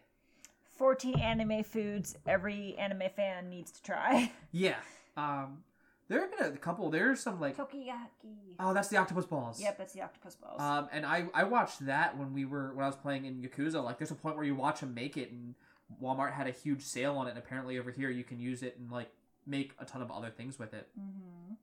14 0.78 1.16
anime 1.20 1.64
foods 1.64 2.18
every 2.28 2.76
anime 2.78 3.04
fan 3.16 3.50
needs 3.50 3.72
to 3.72 3.82
try. 3.82 4.32
Yeah. 4.52 4.76
Um, 5.18 5.64
there 6.08 6.22
have 6.22 6.38
been 6.38 6.54
a 6.54 6.58
couple. 6.58 6.89
There's 6.89 7.20
some 7.22 7.39
like 7.41 7.58
Takoyaki. 7.58 8.56
oh, 8.60 8.74
that's 8.74 8.89
the 8.89 8.98
octopus 8.98 9.26
balls. 9.26 9.60
Yep, 9.62 9.78
that's 9.78 9.93
the 9.93 10.02
octopus 10.02 10.36
balls. 10.36 10.62
Um, 10.62 10.88
and 10.93 11.06
I 11.06 11.26
I 11.34 11.43
watched 11.46 11.86
that 11.88 12.18
when 12.18 12.34
we 12.34 12.46
were 12.46 12.74
when 12.74 12.84
I 12.84 12.88
was 12.88 12.96
playing 12.98 13.26
in 13.26 13.41
Yakuza. 13.41 13.84
Like, 13.84 13.98
there's 13.98 14.12
a 14.12 14.16
point 14.16 14.36
where 14.36 14.46
you 14.46 14.54
watch 14.56 14.82
them 14.82 14.93
make 14.93 15.18
it, 15.18 15.32
and 15.32 15.56
Walmart 16.02 16.34
had 16.34 16.48
a 16.48 16.52
huge 16.52 16.84
sale 16.84 17.16
on 17.18 17.28
it. 17.28 17.32
And 17.32 17.39
apparently 17.39 17.80
over 17.80 17.91
here 17.91 18.10
you 18.10 18.24
can 18.24 18.39
use 18.39 18.62
it 18.64 18.78
and 18.78 18.91
like 18.91 19.10
make 19.46 19.74
a 19.80 19.86
ton 19.86 20.02
of 20.02 20.12
other 20.12 20.30
things 20.30 20.58
with 20.60 20.74
it. 20.74 20.88
hmm 20.96 21.54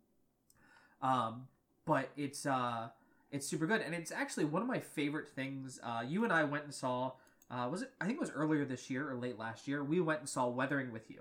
Um, 1.06 1.48
but 1.84 2.10
it's 2.16 2.46
uh 2.46 2.88
it's 3.30 3.46
super 3.46 3.66
good, 3.66 3.80
and 3.80 3.94
it's 3.94 4.12
actually 4.12 4.44
one 4.44 4.62
of 4.62 4.68
my 4.68 4.78
favorite 4.80 5.28
things. 5.28 5.80
Uh, 5.82 6.02
you 6.06 6.24
and 6.24 6.32
I 6.32 6.44
went 6.44 6.64
and 6.64 6.74
saw. 6.74 7.12
Uh, 7.50 7.68
was 7.70 7.82
it? 7.82 7.90
I 8.00 8.04
think 8.06 8.16
it 8.16 8.20
was 8.20 8.30
earlier 8.30 8.64
this 8.64 8.88
year 8.90 9.10
or 9.10 9.14
late 9.16 9.38
last 9.38 9.66
year. 9.66 9.82
We 9.82 10.00
went 10.00 10.20
and 10.20 10.28
saw 10.28 10.48
Weathering 10.48 10.92
with 10.92 11.10
You. 11.10 11.20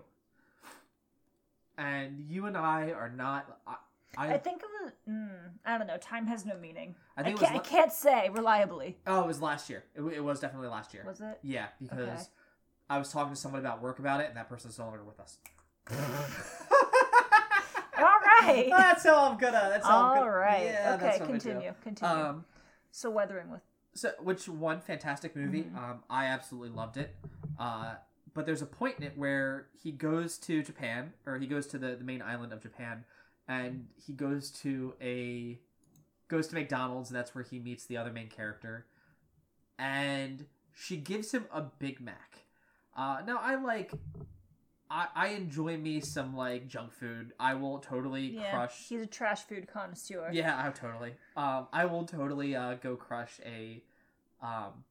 and 1.78 2.20
you 2.30 2.46
and 2.46 2.58
I 2.58 2.92
are 2.92 3.10
not. 3.10 3.60
I, 3.66 3.76
I, 4.18 4.34
I 4.34 4.38
think 4.38 4.62
it 4.62 4.68
was. 4.84 4.92
Mm, 5.10 5.30
I 5.66 5.78
don't 5.78 5.88
know. 5.88 5.98
Time 5.98 6.28
has 6.28 6.46
no 6.46 6.58
meaning. 6.58 6.96
I 7.18 7.22
I, 7.22 7.24
can't, 7.24 7.40
was. 7.42 7.50
I 7.50 7.58
can't 7.60 7.92
say 7.94 8.30
reliably. 8.30 8.98
oh, 9.08 9.22
it 9.22 9.28
was 9.28 9.42
last 9.42 9.70
year. 9.70 9.84
It, 9.96 10.02
it 10.02 10.24
was 10.24 10.40
definitely 10.40 10.68
last 10.68 10.94
year. 10.94 11.04
Was 11.08 11.22
it? 11.22 11.40
Yeah, 11.44 11.68
because 11.82 12.00
Okay. 12.00 12.22
I 12.90 12.98
was 12.98 13.12
talking 13.12 13.34
to 13.34 13.40
someone 13.40 13.62
about 13.62 13.82
work 13.82 14.00
about 14.00 14.20
it, 14.22 14.28
and 14.28 14.36
that 14.38 14.50
person's 14.50 14.78
no 14.78 14.86
longer 14.86 15.04
with 15.04 15.20
us. 15.20 15.38
All 15.90 15.98
right. 18.42 18.68
that's 18.76 19.04
how 19.04 19.30
I'm 19.30 19.38
gonna. 19.38 19.68
That's 19.70 19.86
how 19.86 19.98
I'm 20.00 20.06
All 20.06 20.16
gonna, 20.26 20.32
right. 20.32 20.64
Yeah, 20.66 20.94
okay. 20.96 21.04
that's 21.06 21.20
what 21.20 21.30
I'm 21.30 21.38
gonna 21.38 21.40
do. 21.40 21.50
Continue. 21.50 21.74
Continue. 21.84 22.14
Um, 22.16 22.46
so 22.92 23.10
weathering 23.10 23.52
with. 23.52 23.62
so 23.94 24.12
which 24.22 24.48
one 24.48 24.82
fantastic 24.82 25.36
movie? 25.36 25.64
Mhm. 25.64 25.78
Um, 25.78 26.04
I 26.10 26.26
absolutely 26.26 26.70
loved 26.76 26.98
it. 26.98 27.16
Uh, 27.60 27.96
but 28.34 28.46
there's 28.46 28.62
a 28.62 28.66
point 28.66 28.98
in 28.98 29.04
it 29.04 29.18
where 29.18 29.68
he 29.82 29.92
goes 29.92 30.38
to 30.40 30.64
Japan, 30.64 31.14
or 31.26 31.38
he 31.38 31.48
goes 31.48 31.68
to 31.68 31.78
the, 31.78 31.96
the 31.96 32.04
main 32.04 32.22
island 32.22 32.54
of 32.54 32.62
Japan, 32.62 33.04
and 33.48 33.88
he 34.06 34.14
goes 34.14 34.52
to 34.52 34.94
a 35.02 35.60
goes 36.28 36.48
to 36.48 36.56
McDonald's, 36.56 37.10
and 37.10 37.18
that's 37.18 37.36
where 37.36 37.44
he 37.44 37.60
meets 37.60 37.86
the 37.86 37.98
other 37.98 38.12
main 38.12 38.30
character, 38.30 38.86
and 39.78 40.46
she 40.74 40.96
gives 40.98 41.32
him 41.34 41.46
a 41.52 41.62
Big 41.62 42.00
Mac. 42.00 42.46
Uh, 42.96 43.22
now 43.28 43.38
I 43.42 43.56
like. 43.56 43.92
I, 44.92 45.08
I 45.16 45.28
enjoy 45.30 45.78
me 45.78 46.02
some 46.02 46.36
like 46.36 46.68
junk 46.68 46.92
food. 46.92 47.32
I 47.40 47.54
will 47.54 47.80
totally 47.80 48.28
Yeah. 48.28 48.52
crush 48.52 48.90
He's 48.90 49.02
a 49.02 49.06
trash 49.06 49.44
food 49.44 49.68
connoisseur. 49.68 50.30
yeah, 50.34 50.62
I 50.64 50.70
totally. 50.72 51.14
Um, 51.38 51.68
I 51.72 51.86
will 51.86 52.04
totally 52.06 52.56
uh, 52.56 52.74
go 52.76 52.98
crush 52.98 53.40
a, 53.46 53.82
um, 54.42 54.84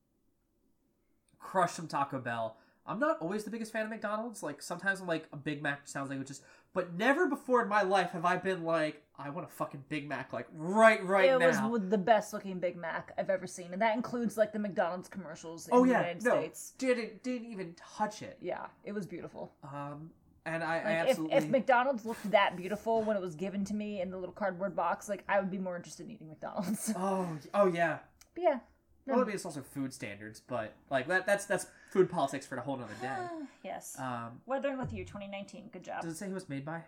crush 1.39 1.73
some 1.73 1.87
Taco 1.87 2.19
Bell. 2.19 2.57
I'm 2.87 2.99
not 2.99 3.19
always 3.21 3.45
the 3.45 3.51
biggest 3.51 3.73
fan 3.73 3.85
of 3.85 3.91
McDonald's. 3.91 4.43
Like 4.43 4.63
sometimes 4.63 5.01
I'm 5.01 5.07
like 5.07 5.29
a 5.33 5.37
Big 5.37 5.63
Mac 5.63 5.87
sounds 5.87 6.09
like 6.11 6.19
it 6.19 6.27
just, 6.27 6.43
but 6.73 6.95
never 6.95 7.27
before 7.29 7.63
in 7.63 7.69
my 7.69 7.83
life 7.83 8.11
have 8.13 8.25
I 8.25 8.37
been 8.39 8.65
like 8.65 9.03
I 9.23 9.31
want 9.31 9.47
a 9.47 9.51
fucking 9.51 9.85
Big 9.89 10.09
Mac 10.09 10.33
like 10.33 10.47
right 10.53 11.05
right 11.05 11.29
it 11.29 11.39
now. 11.39 11.67
It 11.67 11.71
was 11.71 11.89
the 11.89 11.99
best 11.99 12.33
looking 12.33 12.59
Big 12.59 12.77
Mac 12.77 13.13
I've 13.19 13.31
ever 13.31 13.47
seen, 13.47 13.73
and 13.73 13.83
that 13.83 13.95
includes 13.95 14.37
like 14.39 14.53
the 14.53 14.59
McDonald's 14.59 15.09
commercials 15.09 15.69
in 15.69 15.75
oh 15.75 15.85
the 15.85 15.93
yeah, 15.93 15.99
United 15.99 16.25
no, 16.25 16.31
States. 16.31 16.73
didn't 16.79 17.23
didn't 17.23 17.51
even 17.51 17.75
touch 17.75 18.23
it. 18.23 18.39
Yeah, 18.41 18.67
it 18.85 18.93
was 18.93 19.07
beautiful. 19.07 19.53
Um, 19.63 20.11
and 20.47 20.65
I, 20.65 20.79
I 20.79 20.85
Like 20.85 20.87
if, 20.87 21.09
absolutely 21.11 21.37
if 21.37 21.49
McDonald's 21.49 22.07
looked 22.07 22.31
that 22.31 22.57
beautiful 22.57 23.03
when 23.03 23.17
it 23.17 23.21
was 23.21 23.35
given 23.35 23.65
to 23.67 23.75
me 23.75 24.01
in 24.01 24.11
the 24.11 24.17
little 24.17 24.33
cardboard 24.33 24.75
box, 24.75 25.09
like 25.09 25.23
I 25.29 25.39
would 25.39 25.51
be 25.51 25.59
more 25.59 25.77
interested 25.77 26.07
in 26.07 26.13
eating 26.13 26.29
McDonald's. 26.29 26.93
oh 26.97 27.29
oh 27.53 27.67
yeah. 27.67 27.99
but 28.35 28.43
yeah. 28.43 28.59
Well, 29.07 29.23
I 29.23 29.25
mean, 29.25 29.35
it's 29.35 29.45
also 29.45 29.63
food 29.63 29.93
standards, 29.93 30.41
but 30.41 30.75
like 30.91 31.09
that 31.09 31.27
that's 31.27 31.45
that's 31.45 31.67
food 31.91 32.11
politics 32.11 32.47
for 32.47 32.57
a 32.57 32.61
whole 32.61 32.77
nother 32.77 32.95
day. 33.03 33.17
yes. 33.65 33.97
Um, 33.99 34.41
Weathering 34.47 34.79
with 34.79 34.93
You 34.93 35.05
2019. 35.05 35.71
Good 35.73 35.85
job. 35.85 36.03
Does 36.03 36.13
it 36.13 36.17
say 36.17 36.29
who 36.29 36.37
it's 36.37 36.49
made 36.49 36.65
by? 36.65 36.83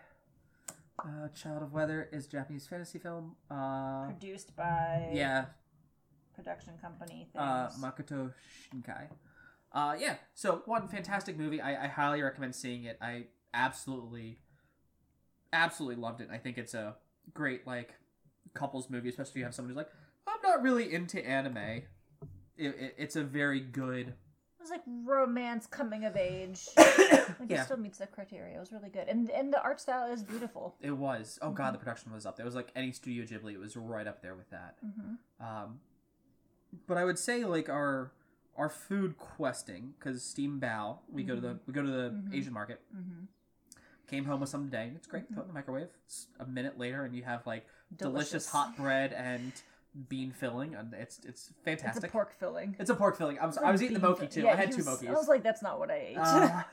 Uh, 0.99 1.27
Child 1.29 1.63
of 1.63 1.73
Weather 1.73 2.07
is 2.11 2.25
a 2.25 2.29
Japanese 2.29 2.67
fantasy 2.67 2.99
film. 2.99 3.35
Uh, 3.49 4.05
Produced 4.05 4.55
by 4.55 5.09
yeah, 5.13 5.45
production 6.35 6.73
company 6.81 7.29
uh. 7.35 7.69
Makoto 7.79 8.31
Shinkai. 8.73 9.07
Uh, 9.71 9.95
yeah, 9.99 10.15
so 10.35 10.61
one 10.65 10.87
fantastic 10.87 11.37
movie. 11.37 11.59
I, 11.59 11.85
I 11.85 11.87
highly 11.87 12.21
recommend 12.21 12.55
seeing 12.55 12.83
it. 12.83 12.97
I 13.01 13.25
absolutely, 13.55 14.37
absolutely 15.51 15.99
loved 16.01 16.21
it. 16.21 16.29
I 16.31 16.37
think 16.37 16.59
it's 16.59 16.75
a 16.75 16.95
great 17.33 17.65
like 17.65 17.95
couples 18.53 18.89
movie, 18.89 19.09
especially 19.09 19.31
if 19.31 19.37
you 19.37 19.43
have 19.45 19.55
someone 19.55 19.69
who's 19.69 19.77
like, 19.77 19.89
I'm 20.27 20.39
not 20.43 20.61
really 20.61 20.93
into 20.93 21.25
anime. 21.25 21.57
It, 21.57 21.87
it, 22.57 22.95
it's 22.97 23.15
a 23.15 23.23
very 23.23 23.59
good. 23.59 24.13
It 24.63 24.69
was 24.69 24.71
like 24.71 24.83
romance 25.03 25.65
coming 25.65 26.05
of 26.05 26.15
age. 26.15 26.67
Like 27.39 27.49
yeah, 27.49 27.61
it 27.61 27.65
still 27.65 27.77
meets 27.77 27.97
the 27.97 28.05
criteria. 28.07 28.55
It 28.55 28.59
was 28.59 28.71
really 28.71 28.89
good, 28.89 29.07
and 29.09 29.29
and 29.31 29.51
the 29.51 29.61
art 29.61 29.81
style 29.81 30.09
is 30.11 30.23
beautiful. 30.23 30.75
it 30.79 30.91
was. 30.91 31.39
Oh 31.41 31.47
Mm-hmm. 31.47 31.55
god, 31.55 31.73
the 31.73 31.77
production 31.79 32.13
was 32.13 32.25
up 32.25 32.37
there. 32.37 32.45
It 32.45 32.47
was 32.47 32.55
like 32.55 32.69
any 32.75 32.91
Studio 32.91 33.25
Ghibli. 33.25 33.53
It 33.53 33.59
was 33.59 33.75
right 33.75 34.07
up 34.07 34.21
there 34.21 34.35
with 34.35 34.49
that. 34.51 34.75
Mm-hmm. 34.85 35.45
Um, 35.45 35.79
but 36.87 36.97
I 36.97 37.03
would 37.05 37.17
say 37.19 37.43
like 37.43 37.67
our 37.69 38.11
our 38.55 38.69
food 38.69 39.17
questing 39.17 39.93
because 39.99 40.23
Steam 40.23 40.59
Bao, 40.61 40.99
we 41.11 41.23
go 41.23 41.33
to 41.35 41.41
the 41.41 41.59
we 41.65 41.73
go 41.73 41.81
to 41.81 41.89
the 41.89 42.09
Mhm. 42.11 42.33
Asian 42.35 42.53
market. 42.53 42.81
Came 44.07 44.25
home 44.25 44.41
with 44.41 44.49
some 44.49 44.65
today. 44.65 44.91
It's 44.95 45.07
great. 45.07 45.23
Mm-hmm. 45.23 45.33
Throw 45.33 45.41
it 45.41 45.45
in 45.45 45.47
the 45.49 45.53
microwave. 45.55 45.87
It's 46.05 46.27
a 46.39 46.45
minute 46.45 46.77
later, 46.77 47.03
and 47.03 47.15
you 47.15 47.23
have 47.23 47.45
like 47.47 47.65
delicious, 47.95 48.29
Delicious. 48.29 48.49
hot 48.49 48.77
bread 48.77 49.11
and 49.13 49.51
bean 50.09 50.31
filling, 50.31 50.75
and 50.75 50.93
it's 50.93 51.19
it's 51.25 51.51
fantastic. 51.63 52.03
It's 52.03 52.11
a 52.11 52.11
pork 52.11 52.39
filling. 52.39 52.75
It's 52.79 52.89
a 52.89 52.95
pork 52.95 53.17
filling. 53.17 53.39
I'm, 53.39 53.53
I 53.63 53.71
was 53.71 53.81
eating 53.81 53.93
the 53.99 54.07
mochi 54.07 54.27
too. 54.27 54.41
Yeah, 54.41 54.53
I 54.53 54.55
had 54.55 54.71
two 54.71 54.77
was- 54.77 54.87
mochis. 54.87 55.09
I 55.09 55.13
was 55.13 55.27
like, 55.27 55.43
that's 55.43 55.61
not 55.61 55.79
what 55.79 55.91
I 55.91 55.95
ate. 56.09 56.17
Uh, 56.17 56.63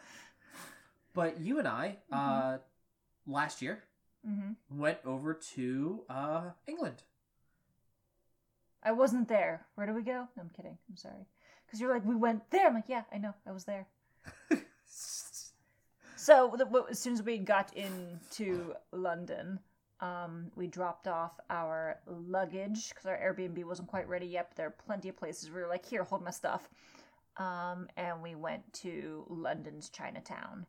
but 1.15 1.41
you 1.41 1.59
and 1.59 1.69
I, 1.69 1.97
uh, 2.13 2.17
Mm-hmm. 2.17 3.33
last 3.33 3.63
year, 3.63 3.83
mm-hmm. 4.27 4.79
went 4.79 4.99
over 5.05 5.35
to 5.55 6.01
uh, 6.09 6.43
England. 6.67 7.03
I 8.83 8.93
wasn't 8.93 9.29
there. 9.29 9.67
Where 9.75 9.87
did 9.87 9.95
we 9.95 10.03
go? 10.03 10.27
No, 10.37 10.43
I'm 10.43 10.51
kidding. 10.57 10.79
I'm 10.89 10.97
sorry. 10.97 11.27
Because 11.67 11.81
you're 11.81 11.93
like, 11.93 12.05
we 12.07 12.17
went 12.17 12.51
there. 12.51 12.67
I'm 12.67 12.75
like, 12.75 12.89
yeah, 12.89 13.03
I 13.13 13.19
know. 13.19 13.35
I 13.47 13.53
was 13.53 13.65
there. 13.65 13.87
So 16.21 16.55
the, 16.55 16.85
as 16.91 16.99
soon 16.99 17.15
as 17.15 17.23
we 17.23 17.39
got 17.39 17.75
into 17.75 18.75
London, 18.93 19.59
um, 20.01 20.51
we 20.57 20.67
dropped 20.67 21.07
off 21.07 21.39
our 21.51 21.99
luggage 22.07 22.89
because 22.89 23.07
our 23.07 23.19
Airbnb 23.19 23.65
wasn't 23.65 23.89
quite 23.89 24.09
ready 24.09 24.27
yet. 24.27 24.49
But 24.51 24.57
there 24.57 24.67
are 24.67 24.77
plenty 24.87 25.09
of 25.09 25.17
places 25.17 25.51
we 25.51 25.61
were 25.61 25.69
like, 25.69 25.85
here, 25.85 26.05
hold 26.05 26.25
my 26.25 26.31
stuff. 26.31 26.69
Um, 27.37 27.89
and 27.97 28.23
we 28.23 28.35
went 28.35 28.71
to 28.75 29.25
London's 29.29 29.89
Chinatown, 29.89 30.67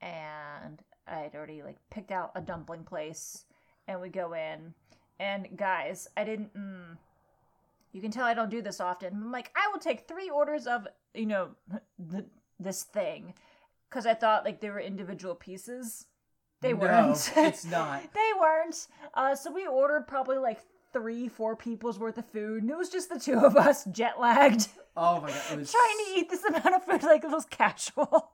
and 0.00 0.82
I 1.06 1.20
had 1.20 1.34
already 1.34 1.62
like 1.62 1.78
picked 1.90 2.12
out 2.12 2.32
a 2.34 2.40
dumpling 2.40 2.84
place, 2.84 3.44
and 3.88 4.00
we 4.00 4.08
go 4.08 4.34
in, 4.34 4.74
and 5.18 5.48
guys, 5.56 6.08
I 6.16 6.24
didn't. 6.24 6.54
Mm, 6.54 6.96
you 7.92 8.00
can 8.00 8.10
tell 8.10 8.24
I 8.24 8.34
don't 8.34 8.50
do 8.50 8.62
this 8.62 8.80
often. 8.80 9.14
I'm 9.14 9.32
like, 9.32 9.50
I 9.56 9.70
will 9.72 9.80
take 9.80 10.06
three 10.06 10.30
orders 10.30 10.66
of 10.66 10.86
you 11.14 11.26
know 11.26 11.50
th- 12.10 12.24
this 12.60 12.82
thing 12.84 13.34
because 13.88 14.06
I 14.06 14.14
thought 14.14 14.44
like 14.44 14.60
they 14.60 14.70
were 14.70 14.80
individual 14.80 15.34
pieces. 15.34 16.06
They 16.62 16.74
weren't. 16.74 17.32
No, 17.36 17.44
it's 17.44 17.64
not. 17.64 18.02
they 18.14 18.30
weren't. 18.40 18.86
Uh, 19.14 19.34
so 19.34 19.52
we 19.52 19.66
ordered 19.66 20.06
probably 20.06 20.38
like 20.38 20.60
three, 20.92 21.28
four 21.28 21.56
people's 21.56 21.98
worth 21.98 22.18
of 22.18 22.26
food, 22.30 22.62
and 22.62 22.70
it 22.70 22.76
was 22.76 22.88
just 22.88 23.08
the 23.08 23.18
two 23.18 23.38
of 23.38 23.56
us, 23.56 23.84
jet 23.86 24.20
lagged, 24.20 24.68
Oh 24.96 25.20
my 25.20 25.28
god, 25.28 25.42
it 25.52 25.58
was 25.58 25.72
trying 25.72 25.96
to 26.06 26.20
eat 26.20 26.30
this 26.30 26.44
amount 26.44 26.74
of 26.74 26.84
food 26.84 27.02
like 27.02 27.24
it 27.24 27.30
was 27.30 27.46
casual. 27.46 28.30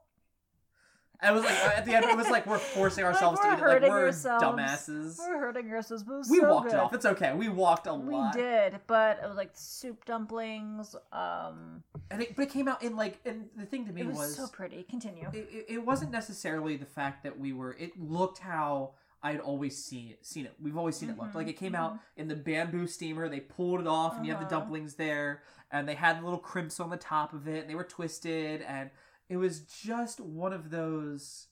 It 1.21 1.33
was 1.33 1.43
like 1.43 1.53
at 1.77 1.85
the 1.85 1.93
end, 1.95 2.05
it 2.05 2.15
was 2.15 2.29
like 2.29 2.45
we're 2.47 2.57
forcing 2.57 3.03
Like, 3.05 3.13
ourselves 3.15 3.39
we're 3.43 3.49
to 3.57 3.57
eat 3.57 3.59
it. 3.77 3.81
Like 3.81 3.91
we're 3.91 4.05
ourselves. 4.05 4.43
dumbasses. 4.43 5.19
We 5.19 5.33
were 5.33 5.39
hurting 5.39 5.69
ourselves, 5.69 6.03
it 6.07 6.31
We 6.31 6.39
so 6.39 6.49
walked 6.53 6.69
good. 6.69 6.79
off. 6.79 6.93
It's 6.93 7.05
okay. 7.05 7.33
We 7.33 7.49
walked 7.49 7.87
a 7.87 7.93
We 7.93 8.13
lot. 8.15 8.35
We 8.35 8.41
did, 8.41 8.79
but 8.87 9.19
it 9.21 9.27
was 9.27 9.35
like 9.35 9.49
soup 9.53 10.05
dumplings. 10.05 10.95
Um, 11.11 11.83
and 12.09 12.21
it, 12.21 12.35
but 12.37 12.43
it 12.43 12.49
came 12.51 12.67
out 12.69 12.81
in 12.83 12.95
like, 12.95 13.19
and 13.25 13.49
the 13.57 13.65
thing 13.65 13.85
to 13.87 13.91
me 13.91 14.01
it 14.01 14.07
was, 14.07 14.15
was, 14.17 14.35
so 14.37 14.47
pretty. 14.47 14.83
Continue. 14.89 15.27
it, 15.33 15.47
it, 15.51 15.65
it 15.69 15.85
wasn't 15.85 16.11
necessarily 16.11 16.77
the 16.77 16.85
fact 16.85 17.23
that 17.23 17.37
we 17.37 17.51
were. 17.51 17.73
It 17.73 17.99
looked 17.99 18.37
how 18.39 18.91
I'd 19.21 19.41
always 19.41 19.75
seen 19.83 20.11
it. 20.11 20.25
Seen 20.25 20.45
it. 20.45 20.53
We've 20.61 20.77
always 20.77 20.95
seen 20.95 21.09
it 21.09 21.17
look 21.17 21.31
Mhm, 21.31 21.35
like 21.35 21.47
it 21.49 21.57
came 21.57 21.75
out 21.75 21.99
in 22.15 22.29
the 22.29 22.35
bamboo 22.37 22.87
steamer. 22.87 23.27
They 23.27 23.41
pulled 23.41 23.81
it 23.81 23.87
off, 23.87 24.15
and 24.15 24.25
you 24.25 24.31
have 24.31 24.39
the 24.39 24.45
Uh-huh. 24.47 24.61
dumplings 24.61 24.93
there, 24.95 25.43
and 25.69 25.85
they 25.87 25.95
had 25.95 26.23
little 26.23 26.39
crimps 26.39 26.79
on 26.79 26.89
the 26.89 26.95
top 26.97 27.33
of 27.33 27.45
it, 27.45 27.59
and 27.61 27.69
they 27.69 27.75
were 27.75 27.83
twisted, 27.83 28.61
and 28.61 28.89
it 29.29 29.37
was 29.37 29.61
just 29.61 30.19
one 30.19 30.53
of 30.53 30.71
those. 30.71 31.47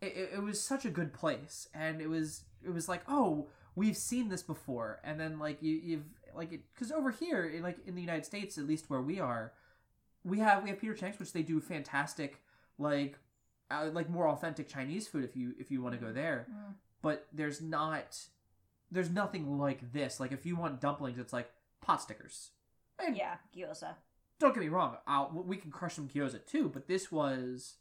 It, 0.00 0.30
it, 0.34 0.42
was 0.42 0.60
such 0.60 0.84
a 0.84 0.90
good 0.90 1.12
place, 1.12 1.68
and 1.74 2.00
it 2.00 2.08
was 2.08 2.44
it 2.64 2.70
was 2.70 2.88
like 2.88 3.02
oh 3.08 3.48
we've 3.74 3.96
seen 3.96 4.28
this 4.28 4.42
before, 4.42 5.00
and 5.04 5.18
then 5.18 5.38
like 5.38 5.62
you 5.62 5.74
you've 5.82 6.04
like 6.34 6.52
it 6.52 6.60
because 6.74 6.90
over 6.90 7.10
here 7.10 7.44
in, 7.44 7.62
like 7.62 7.78
in 7.86 7.94
the 7.94 8.00
United 8.00 8.24
States 8.24 8.58
at 8.58 8.66
least 8.66 8.88
where 8.88 9.00
we 9.00 9.20
are, 9.20 9.52
we 10.24 10.38
have 10.38 10.62
we 10.62 10.70
have 10.70 10.80
Peter 10.80 10.94
Chang's 10.94 11.18
which 11.18 11.32
they 11.32 11.42
do 11.42 11.60
fantastic 11.60 12.40
like 12.78 13.18
uh, 13.70 13.90
like 13.92 14.08
more 14.08 14.28
authentic 14.28 14.68
Chinese 14.68 15.08
food 15.08 15.24
if 15.24 15.36
you 15.36 15.54
if 15.58 15.70
you 15.70 15.82
want 15.82 15.94
to 15.98 16.04
go 16.04 16.12
there. 16.12 16.46
Mm. 16.50 16.74
But 17.00 17.26
there's 17.32 17.60
not 17.60 18.18
there's 18.90 19.10
nothing 19.10 19.58
like 19.58 19.92
this. 19.92 20.20
Like 20.20 20.32
if 20.32 20.46
you 20.46 20.56
want 20.56 20.80
dumplings, 20.80 21.18
it's 21.18 21.32
like 21.32 21.50
pot 21.80 22.02
stickers. 22.02 22.50
And 22.98 23.16
Yeah, 23.16 23.36
gyoza. 23.56 23.94
Don't 24.42 24.54
get 24.54 24.60
me 24.62 24.68
wrong, 24.68 24.96
I'll, 25.06 25.30
we 25.46 25.56
can 25.56 25.70
crush 25.70 25.94
some 25.94 26.08
gyoza 26.08 26.44
too. 26.46 26.68
But 26.72 26.86
this 26.88 27.10
was 27.10 27.76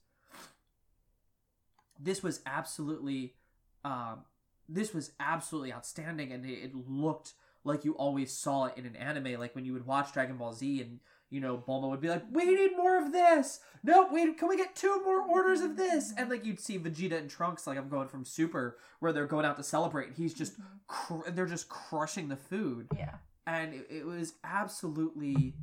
this 1.99 2.23
was 2.23 2.41
absolutely 2.45 3.35
um, 3.83 4.21
this 4.69 4.93
was 4.93 5.11
absolutely 5.19 5.73
outstanding, 5.73 6.31
and 6.31 6.45
it, 6.45 6.53
it 6.63 6.71
looked 6.75 7.33
like 7.63 7.85
you 7.85 7.93
always 7.93 8.31
saw 8.31 8.65
it 8.65 8.73
in 8.77 8.85
an 8.85 8.95
anime. 8.95 9.39
Like 9.39 9.55
when 9.55 9.65
you 9.65 9.73
would 9.73 9.85
watch 9.85 10.13
Dragon 10.13 10.37
Ball 10.37 10.53
Z 10.53 10.81
and 10.81 10.99
you 11.29 11.39
know, 11.39 11.57
Bulma 11.57 11.89
would 11.89 12.01
be 12.01 12.09
like, 12.09 12.23
"We 12.31 12.43
need 12.45 12.75
more 12.75 13.01
of 13.01 13.11
this. 13.13 13.59
Nope, 13.83 14.09
wait, 14.11 14.37
can 14.37 14.49
we 14.49 14.57
get 14.57 14.75
two 14.75 15.01
more 15.03 15.21
orders 15.21 15.61
of 15.61 15.77
this?" 15.77 16.13
And 16.17 16.29
like 16.29 16.45
you'd 16.45 16.59
see 16.59 16.77
Vegeta 16.77 17.17
and 17.17 17.29
Trunks, 17.29 17.65
like 17.65 17.77
I'm 17.77 17.87
going 17.89 18.07
from 18.09 18.25
Super, 18.25 18.77
where 18.99 19.13
they're 19.13 19.27
going 19.27 19.45
out 19.45 19.55
to 19.57 19.63
celebrate. 19.63 20.07
And 20.09 20.17
he's 20.17 20.33
just, 20.33 20.55
cr- 20.87 21.29
they're 21.29 21.45
just 21.45 21.69
crushing 21.69 22.27
the 22.27 22.35
food, 22.35 22.87
Yeah. 22.97 23.15
and 23.47 23.73
it, 23.73 23.87
it 23.89 24.05
was 24.05 24.33
absolutely, 24.43 25.53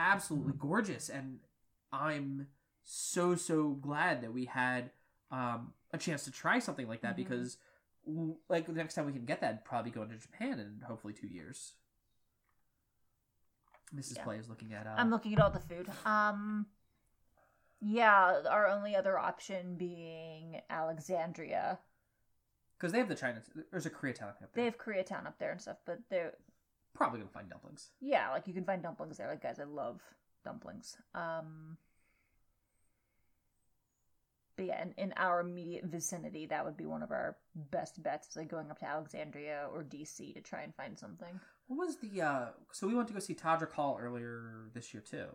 absolutely 0.00 0.54
gorgeous. 0.58 1.08
And 1.08 1.38
I'm 1.92 2.48
so 2.82 3.34
so 3.36 3.70
glad 3.70 4.22
that 4.22 4.32
we 4.32 4.46
had 4.46 4.90
um, 5.30 5.74
a 5.92 5.98
chance 5.98 6.24
to 6.24 6.30
try 6.32 6.58
something 6.58 6.88
like 6.88 7.02
that 7.02 7.12
Mhm. 7.14 7.16
because 7.16 7.58
like 8.48 8.66
the 8.66 8.72
next 8.72 8.94
time 8.94 9.06
we 9.06 9.12
can 9.12 9.24
get 9.26 9.40
that 9.42 9.64
probably 9.64 9.90
going 9.92 10.08
to 10.08 10.16
Japan 10.16 10.58
in 10.58 10.80
hopefully 10.86 11.12
two 11.12 11.28
years. 11.28 11.74
Mrs. 13.94 14.16
Yeah. 14.16 14.24
Play 14.24 14.38
is 14.38 14.48
looking 14.48 14.72
at. 14.72 14.86
Uh, 14.86 14.94
I'm 14.96 15.10
looking 15.10 15.32
at 15.34 15.40
all 15.40 15.50
the 15.50 15.58
food. 15.60 15.88
Um, 16.04 16.66
yeah, 17.80 18.42
our 18.48 18.68
only 18.68 18.94
other 18.96 19.18
option 19.18 19.76
being 19.76 20.60
Alexandria. 20.70 21.78
because 22.78 22.92
they 22.92 22.98
have 22.98 23.08
the 23.08 23.14
China. 23.14 23.42
There's 23.70 23.86
a 23.86 23.90
Koreatown 23.90 24.28
up 24.28 24.38
there. 24.40 24.48
They 24.54 24.64
have 24.64 24.78
Koreatown 24.78 25.26
up 25.26 25.38
there 25.38 25.50
and 25.52 25.60
stuff, 25.60 25.78
but 25.84 25.98
they're 26.08 26.34
probably 26.94 27.20
gonna 27.20 27.30
find 27.30 27.48
dumplings. 27.48 27.90
yeah, 28.00 28.30
like 28.30 28.46
you 28.46 28.54
can 28.54 28.64
find 28.64 28.82
dumplings 28.82 29.16
there. 29.18 29.28
Like 29.28 29.42
guys, 29.42 29.58
I 29.60 29.64
love 29.64 30.00
dumplings. 30.44 30.96
Um, 31.14 31.76
but 34.56 34.66
yeah, 34.66 34.82
in, 34.82 34.92
in 34.98 35.14
our 35.16 35.40
immediate 35.40 35.84
vicinity, 35.84 36.46
that 36.46 36.64
would 36.64 36.76
be 36.76 36.86
one 36.86 37.02
of 37.02 37.10
our 37.10 37.36
best 37.54 38.02
bets. 38.02 38.28
Is 38.28 38.36
like 38.36 38.48
going 38.50 38.70
up 38.70 38.78
to 38.80 38.86
Alexandria 38.86 39.66
or 39.72 39.82
DC 39.82 40.34
to 40.34 40.40
try 40.40 40.62
and 40.62 40.74
find 40.74 40.98
something. 40.98 41.40
What 41.68 41.86
was 41.86 41.96
the? 41.96 42.20
uh 42.22 42.46
So 42.72 42.86
we 42.86 42.94
went 42.94 43.08
to 43.08 43.14
go 43.14 43.20
see 43.20 43.34
Todrick 43.34 43.72
Hall 43.72 43.98
earlier 44.00 44.68
this 44.74 44.92
year 44.92 45.02
too. 45.02 45.26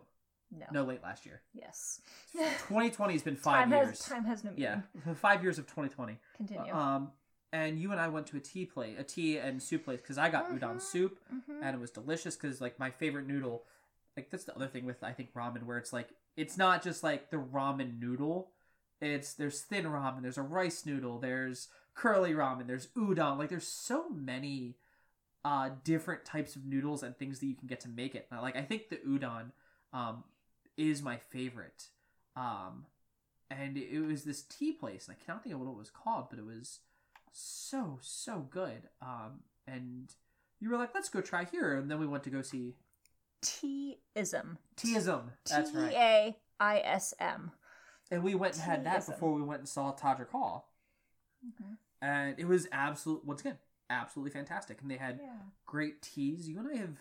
No. 0.56 0.66
No, 0.70 0.84
late 0.84 1.02
last 1.02 1.26
year. 1.26 1.42
Yes. 1.54 2.00
2020 2.34 3.12
has 3.14 3.22
been 3.24 3.34
five 3.36 3.64
time 3.68 3.72
years. 3.72 3.88
has 3.88 4.00
time 4.00 4.24
has 4.26 4.44
no 4.44 4.52
Yeah, 4.56 4.82
five 5.16 5.42
years 5.42 5.58
of 5.58 5.66
2020. 5.66 6.18
Continue. 6.36 6.72
Um, 6.72 7.10
and 7.56 7.78
you 7.80 7.90
and 7.90 8.00
I 8.00 8.08
went 8.08 8.26
to 8.28 8.36
a 8.36 8.40
tea 8.40 8.66
plate, 8.66 8.96
a 8.98 9.04
tea 9.04 9.38
and 9.38 9.62
soup 9.62 9.84
place, 9.84 10.00
because 10.00 10.18
I 10.18 10.28
got 10.28 10.50
udon 10.50 10.76
Mhm. 10.76 10.80
soup, 10.82 11.18
Mhm. 11.32 11.62
and 11.62 11.74
it 11.76 11.80
was 11.80 11.90
delicious. 11.90 12.36
Because 12.36 12.60
like 12.60 12.78
my 12.78 12.90
favorite 12.90 13.26
noodle, 13.26 13.64
like 14.16 14.30
that's 14.30 14.44
the 14.44 14.54
other 14.54 14.68
thing 14.68 14.84
with 14.84 15.02
I 15.02 15.12
think 15.12 15.32
ramen, 15.32 15.62
where 15.64 15.78
it's 15.78 15.92
like 15.92 16.10
it's 16.36 16.56
not 16.58 16.82
just 16.82 17.02
like 17.02 17.30
the 17.30 17.38
ramen 17.38 17.98
noodle. 17.98 18.52
It's 19.00 19.32
there's 19.34 19.62
thin 19.62 19.84
ramen, 19.86 20.22
there's 20.22 20.38
a 20.38 20.42
rice 20.42 20.84
noodle, 20.84 21.18
there's 21.18 21.68
curly 21.94 22.32
ramen, 22.34 22.66
there's 22.66 22.88
udon. 22.88 23.38
Like 23.38 23.48
there's 23.48 23.66
so 23.68 24.08
many 24.10 24.76
uh 25.44 25.70
different 25.84 26.24
types 26.24 26.56
of 26.56 26.64
noodles 26.66 27.02
and 27.02 27.16
things 27.16 27.38
that 27.40 27.46
you 27.46 27.54
can 27.54 27.68
get 27.68 27.80
to 27.80 27.88
make 27.88 28.14
it. 28.14 28.26
Like 28.30 28.56
I 28.56 28.62
think 28.62 28.88
the 28.90 28.96
udon 28.96 29.52
um 29.92 30.24
is 30.76 31.02
my 31.02 31.16
favorite. 31.16 31.88
Um 32.34 32.86
and 33.48 33.76
it 33.78 34.00
was 34.00 34.24
this 34.24 34.42
tea 34.42 34.72
place, 34.72 35.06
and 35.06 35.16
I 35.16 35.24
cannot 35.24 35.42
think 35.44 35.54
of 35.54 35.60
what 35.60 35.70
it 35.70 35.76
was 35.76 35.88
called, 35.90 36.28
but 36.30 36.38
it 36.40 36.44
was 36.44 36.80
so 37.38 37.98
so 38.02 38.46
good. 38.50 38.88
Um 39.02 39.40
and 39.66 40.14
you 40.60 40.70
were 40.70 40.78
like, 40.78 40.94
let's 40.94 41.08
go 41.10 41.20
try 41.20 41.44
here, 41.44 41.74
and 41.74 41.90
then 41.90 41.98
we 42.00 42.06
went 42.06 42.24
to 42.24 42.30
go 42.30 42.40
see 42.40 42.74
T-ism. 43.42 44.58
Teaism. 44.76 45.22
That's 45.48 45.70
T 45.70 45.76
right. 45.76 45.92
A 45.92 46.36
I 46.58 46.78
S 46.78 47.12
M. 47.20 47.52
And 48.10 48.22
we 48.22 48.34
went 48.34 48.54
and 48.54 48.62
had 48.62 48.84
that 48.84 49.02
Teaism. 49.02 49.06
before 49.08 49.34
we 49.34 49.42
went 49.42 49.60
and 49.60 49.68
saw 49.68 49.92
Todrick 49.94 50.30
Hall. 50.30 50.72
And 52.00 52.38
it 52.38 52.46
was 52.46 52.66
absolute 52.72 53.24
once 53.24 53.40
again, 53.40 53.58
absolutely 53.90 54.30
fantastic. 54.30 54.80
And 54.80 54.90
they 54.90 54.96
had 54.96 55.20
Yeah. 55.22 55.36
great 55.66 56.00
teas. 56.02 56.48
You 56.48 56.58
and 56.60 56.68
I 56.68 56.76
have 56.76 56.96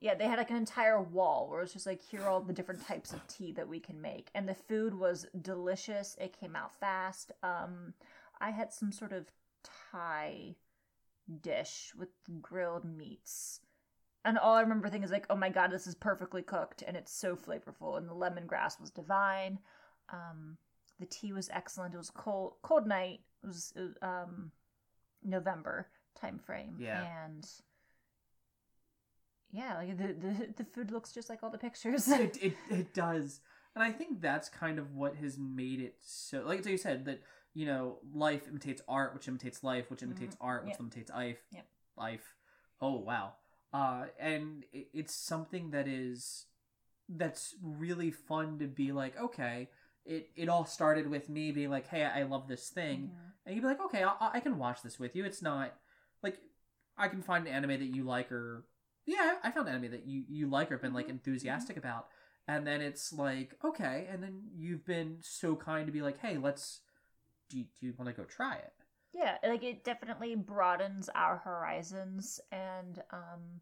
Yeah, 0.00 0.14
they 0.14 0.26
had 0.26 0.38
like 0.38 0.50
an 0.50 0.56
entire 0.56 1.00
wall 1.00 1.48
where 1.48 1.60
it 1.60 1.62
was 1.62 1.72
just 1.72 1.86
like 1.86 2.02
here 2.02 2.22
are 2.22 2.28
all 2.28 2.40
the 2.40 2.52
different 2.52 2.84
types 2.86 3.12
of 3.12 3.26
tea 3.28 3.52
that 3.52 3.68
we 3.68 3.80
can 3.80 4.00
make, 4.02 4.30
and 4.34 4.48
the 4.48 4.54
food 4.54 4.94
was 4.94 5.26
delicious. 5.40 6.16
It 6.20 6.38
came 6.38 6.56
out 6.56 6.74
fast. 6.74 7.32
Um, 7.42 7.94
I 8.40 8.50
had 8.50 8.72
some 8.72 8.92
sort 8.92 9.12
of 9.12 9.26
Thai 9.92 10.56
dish 11.40 11.92
with 11.98 12.08
grilled 12.42 12.84
meats, 12.84 13.60
and 14.24 14.38
all 14.38 14.54
I 14.54 14.60
remember 14.60 14.88
thinking 14.88 15.04
is 15.04 15.10
like, 15.10 15.26
oh 15.30 15.36
my 15.36 15.48
god, 15.50 15.70
this 15.70 15.86
is 15.86 15.94
perfectly 15.94 16.42
cooked, 16.42 16.82
and 16.86 16.96
it's 16.96 17.12
so 17.12 17.36
flavorful, 17.36 17.96
and 17.98 18.08
the 18.08 18.14
lemongrass 18.14 18.80
was 18.80 18.90
divine. 18.90 19.58
Um, 20.12 20.56
the 21.00 21.06
tea 21.06 21.32
was 21.32 21.48
excellent. 21.52 21.94
It 21.94 21.98
was 21.98 22.10
cold, 22.10 22.54
cold 22.62 22.86
night. 22.86 23.20
It 23.42 23.46
was, 23.46 23.72
it 23.76 23.80
was, 23.80 23.94
um, 24.02 24.50
November 25.22 25.88
time 26.20 26.38
frame, 26.38 26.76
Yeah. 26.78 27.04
and 27.26 27.46
yeah, 29.50 29.76
like 29.76 29.96
the, 29.96 30.08
the 30.14 30.54
the 30.56 30.64
food 30.64 30.90
looks 30.90 31.12
just 31.12 31.28
like 31.30 31.42
all 31.42 31.50
the 31.50 31.58
pictures. 31.58 32.08
it, 32.08 32.36
it 32.42 32.56
it 32.70 32.94
does. 32.94 33.40
And 33.74 33.82
I 33.82 33.90
think 33.90 34.20
that's 34.20 34.48
kind 34.48 34.78
of 34.78 34.92
what 34.94 35.16
has 35.16 35.36
made 35.38 35.80
it 35.80 35.96
so 36.00 36.42
like 36.46 36.64
you 36.66 36.76
said, 36.76 37.04
that, 37.06 37.22
you 37.54 37.66
know, 37.66 37.98
life 38.12 38.48
imitates 38.48 38.82
art, 38.88 39.14
which 39.14 39.28
imitates 39.28 39.62
life, 39.62 39.90
which 39.90 40.02
imitates 40.02 40.36
art, 40.40 40.64
which 40.64 40.72
Yep. 40.72 40.80
imitates 40.80 41.10
life. 41.10 41.38
Yep. 41.52 41.66
Life. 41.96 42.34
Oh 42.80 42.98
wow. 42.98 43.34
Uh 43.72 44.06
and 44.18 44.64
it, 44.72 44.88
it's 44.92 45.14
something 45.14 45.70
that 45.70 45.86
is 45.88 46.46
that's 47.08 47.54
really 47.62 48.10
fun 48.10 48.58
to 48.58 48.66
be 48.66 48.92
like, 48.92 49.18
okay, 49.20 49.68
it, 50.04 50.30
it 50.36 50.48
all 50.48 50.64
started 50.64 51.08
with 51.08 51.28
me 51.28 51.52
being 51.52 51.70
like, 51.70 51.86
hey, 51.86 52.04
I 52.04 52.22
love 52.24 52.48
this 52.48 52.68
thing. 52.70 53.10
Mhm. 53.12 53.32
and 53.46 53.54
you'd 53.54 53.62
be 53.62 53.66
like, 53.68 53.80
okay, 53.84 54.02
I, 54.04 54.14
I 54.34 54.40
can 54.40 54.58
watch 54.58 54.82
this 54.82 54.98
with 54.98 55.14
you. 55.14 55.24
It's 55.24 55.42
not 55.42 55.74
like 56.22 56.38
I 56.96 57.08
can 57.08 57.22
find 57.22 57.46
an 57.46 57.52
anime 57.52 57.70
that 57.78 57.94
you 57.94 58.04
like 58.04 58.32
or 58.32 58.64
yeah, 59.06 59.36
I 59.42 59.50
found 59.50 59.68
an 59.68 59.74
anime 59.74 59.90
that 59.92 60.06
you 60.06 60.24
you 60.28 60.48
like 60.48 60.72
or 60.72 60.78
been 60.78 60.94
like 60.94 61.06
Mhm. 61.06 61.10
enthusiastic 61.10 61.76
about, 61.76 62.08
and 62.48 62.66
then 62.66 62.80
it's 62.80 63.12
like 63.12 63.54
okay, 63.62 64.06
and 64.10 64.22
then 64.22 64.44
you've 64.56 64.84
been 64.86 65.18
so 65.20 65.54
kind 65.56 65.86
to 65.86 65.92
be 65.92 66.02
like, 66.02 66.18
hey, 66.18 66.38
let's 66.38 66.80
do 67.48 67.58
you, 67.58 67.64
do 67.78 67.86
you 67.86 67.94
want 67.98 68.08
to 68.08 68.20
go 68.20 68.24
try 68.24 68.56
it? 68.56 68.72
Yeah, 69.12 69.36
like 69.46 69.62
it 69.62 69.84
definitely 69.84 70.34
broadens 70.34 71.08
our 71.14 71.36
horizons 71.36 72.40
and 72.50 73.02
um 73.12 73.60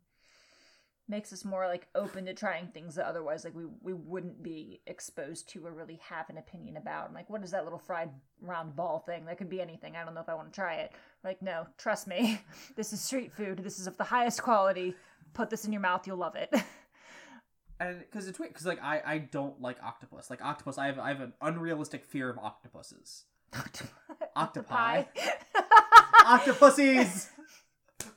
makes 1.09 1.33
us 1.33 1.45
more 1.45 1.66
like 1.66 1.89
open 1.95 2.24
to 2.24 2.33
trying 2.33 2.68
things 2.68 2.95
that 2.95 3.07
otherwise 3.07 3.45
like 3.45 3.55
we 3.55 3.64
we 3.83 3.93
wouldn't 3.93 4.43
be 4.43 4.80
exposed 4.87 5.49
to 5.51 5.66
or 5.66 5.72
really 5.72 6.01
have 6.09 6.30
an 6.30 6.39
opinion 6.39 6.78
about. 6.78 7.09
I'm 7.09 7.14
like, 7.14 7.28
what 7.28 7.45
is 7.45 7.51
that 7.51 7.64
little 7.64 7.78
fried 7.78 8.11
round 8.41 8.74
ball 8.74 9.01
thing? 9.01 9.26
That 9.26 9.37
could 9.37 9.51
be 9.51 9.61
anything. 9.61 9.95
I 9.95 10.05
don't 10.05 10.14
know 10.14 10.22
if 10.22 10.28
I 10.28 10.35
want 10.35 10.53
to 10.53 10.59
try 10.59 10.76
it. 10.76 10.93
Like, 11.22 11.43
no, 11.43 11.66
trust 11.76 12.07
me. 12.07 12.41
this 12.76 12.93
is 12.93 13.03
street 13.03 13.33
food. 13.33 13.59
This 13.62 13.78
is 13.78 13.87
of 13.87 13.99
the 13.99 14.05
highest 14.05 14.43
quality. 14.43 14.95
Put 15.35 15.51
this 15.51 15.64
in 15.64 15.72
your 15.72 15.83
mouth, 15.83 16.07
you'll 16.07 16.16
love 16.16 16.35
it. 16.37 16.53
And 17.80 17.99
because 17.99 18.28
it's 18.28 18.39
weird, 18.39 18.53
because 18.53 18.66
like 18.66 18.80
I 18.80 19.03
I 19.05 19.18
don't 19.18 19.61
like 19.61 19.83
octopus. 19.83 20.30
Like 20.30 20.41
octopus, 20.41 20.78
I 20.78 20.87
have 20.87 21.01
I 21.01 21.09
have 21.09 21.20
an 21.20 21.33
unrealistic 21.41 22.05
fear 22.05 22.30
of 22.30 22.39
octopuses. 22.39 23.24
Octopi. 24.36 25.05
Octopussies, 26.24 27.28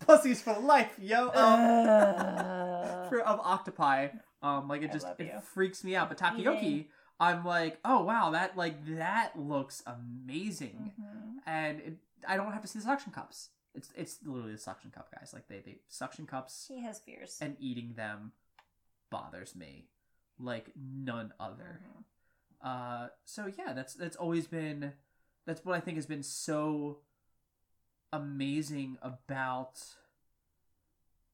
pussies 0.05 0.41
for 0.41 0.57
life, 0.59 0.93
yo. 0.99 1.27
Um, 1.29 1.33
Uh, 1.35 3.09
for, 3.09 3.21
of 3.21 3.39
octopi. 3.39 4.09
Um, 4.41 4.67
like 4.67 4.81
it 4.83 4.91
just 4.91 5.07
it 5.17 5.25
you. 5.25 5.39
freaks 5.53 5.83
me 5.83 5.95
out. 5.95 6.09
But 6.09 6.17
takoyaki, 6.17 6.57
Eating. 6.63 6.85
I'm 7.19 7.43
like, 7.45 7.79
oh 7.83 8.03
wow, 8.03 8.31
that 8.31 8.55
like 8.55 8.75
that 8.97 9.31
looks 9.37 9.81
amazing, 9.87 10.91
mhm. 10.99 11.35
and 11.45 11.79
it, 11.79 11.93
I 12.27 12.37
don't 12.37 12.51
have 12.51 12.61
to 12.61 12.67
see 12.67 12.79
the 12.79 12.85
suction 12.85 13.11
cups. 13.11 13.49
It's 13.73 13.89
it's 13.95 14.19
literally 14.23 14.53
the 14.53 14.57
suction 14.59 14.91
cup, 14.91 15.09
guys. 15.13 15.31
Like 15.33 15.47
they 15.47 15.59
they 15.65 15.77
suction 15.87 16.25
cups 16.27 16.65
He 16.69 16.81
has 16.83 16.99
fears. 16.99 17.37
and 17.41 17.55
eating 17.59 17.93
them 17.95 18.31
bothers 19.09 19.55
me 19.55 19.87
like 20.39 20.71
none 20.75 21.33
other. 21.39 21.81
Mhm. 21.83 22.03
Uh, 22.61 23.07
so 23.25 23.47
yeah, 23.57 23.73
that's 23.73 23.93
that's 23.95 24.15
always 24.15 24.47
been 24.47 24.93
that's 25.45 25.63
what 25.63 25.75
I 25.75 25.79
think 25.79 25.97
has 25.97 26.05
been 26.05 26.23
so 26.23 26.99
amazing 28.11 28.97
about 29.01 29.79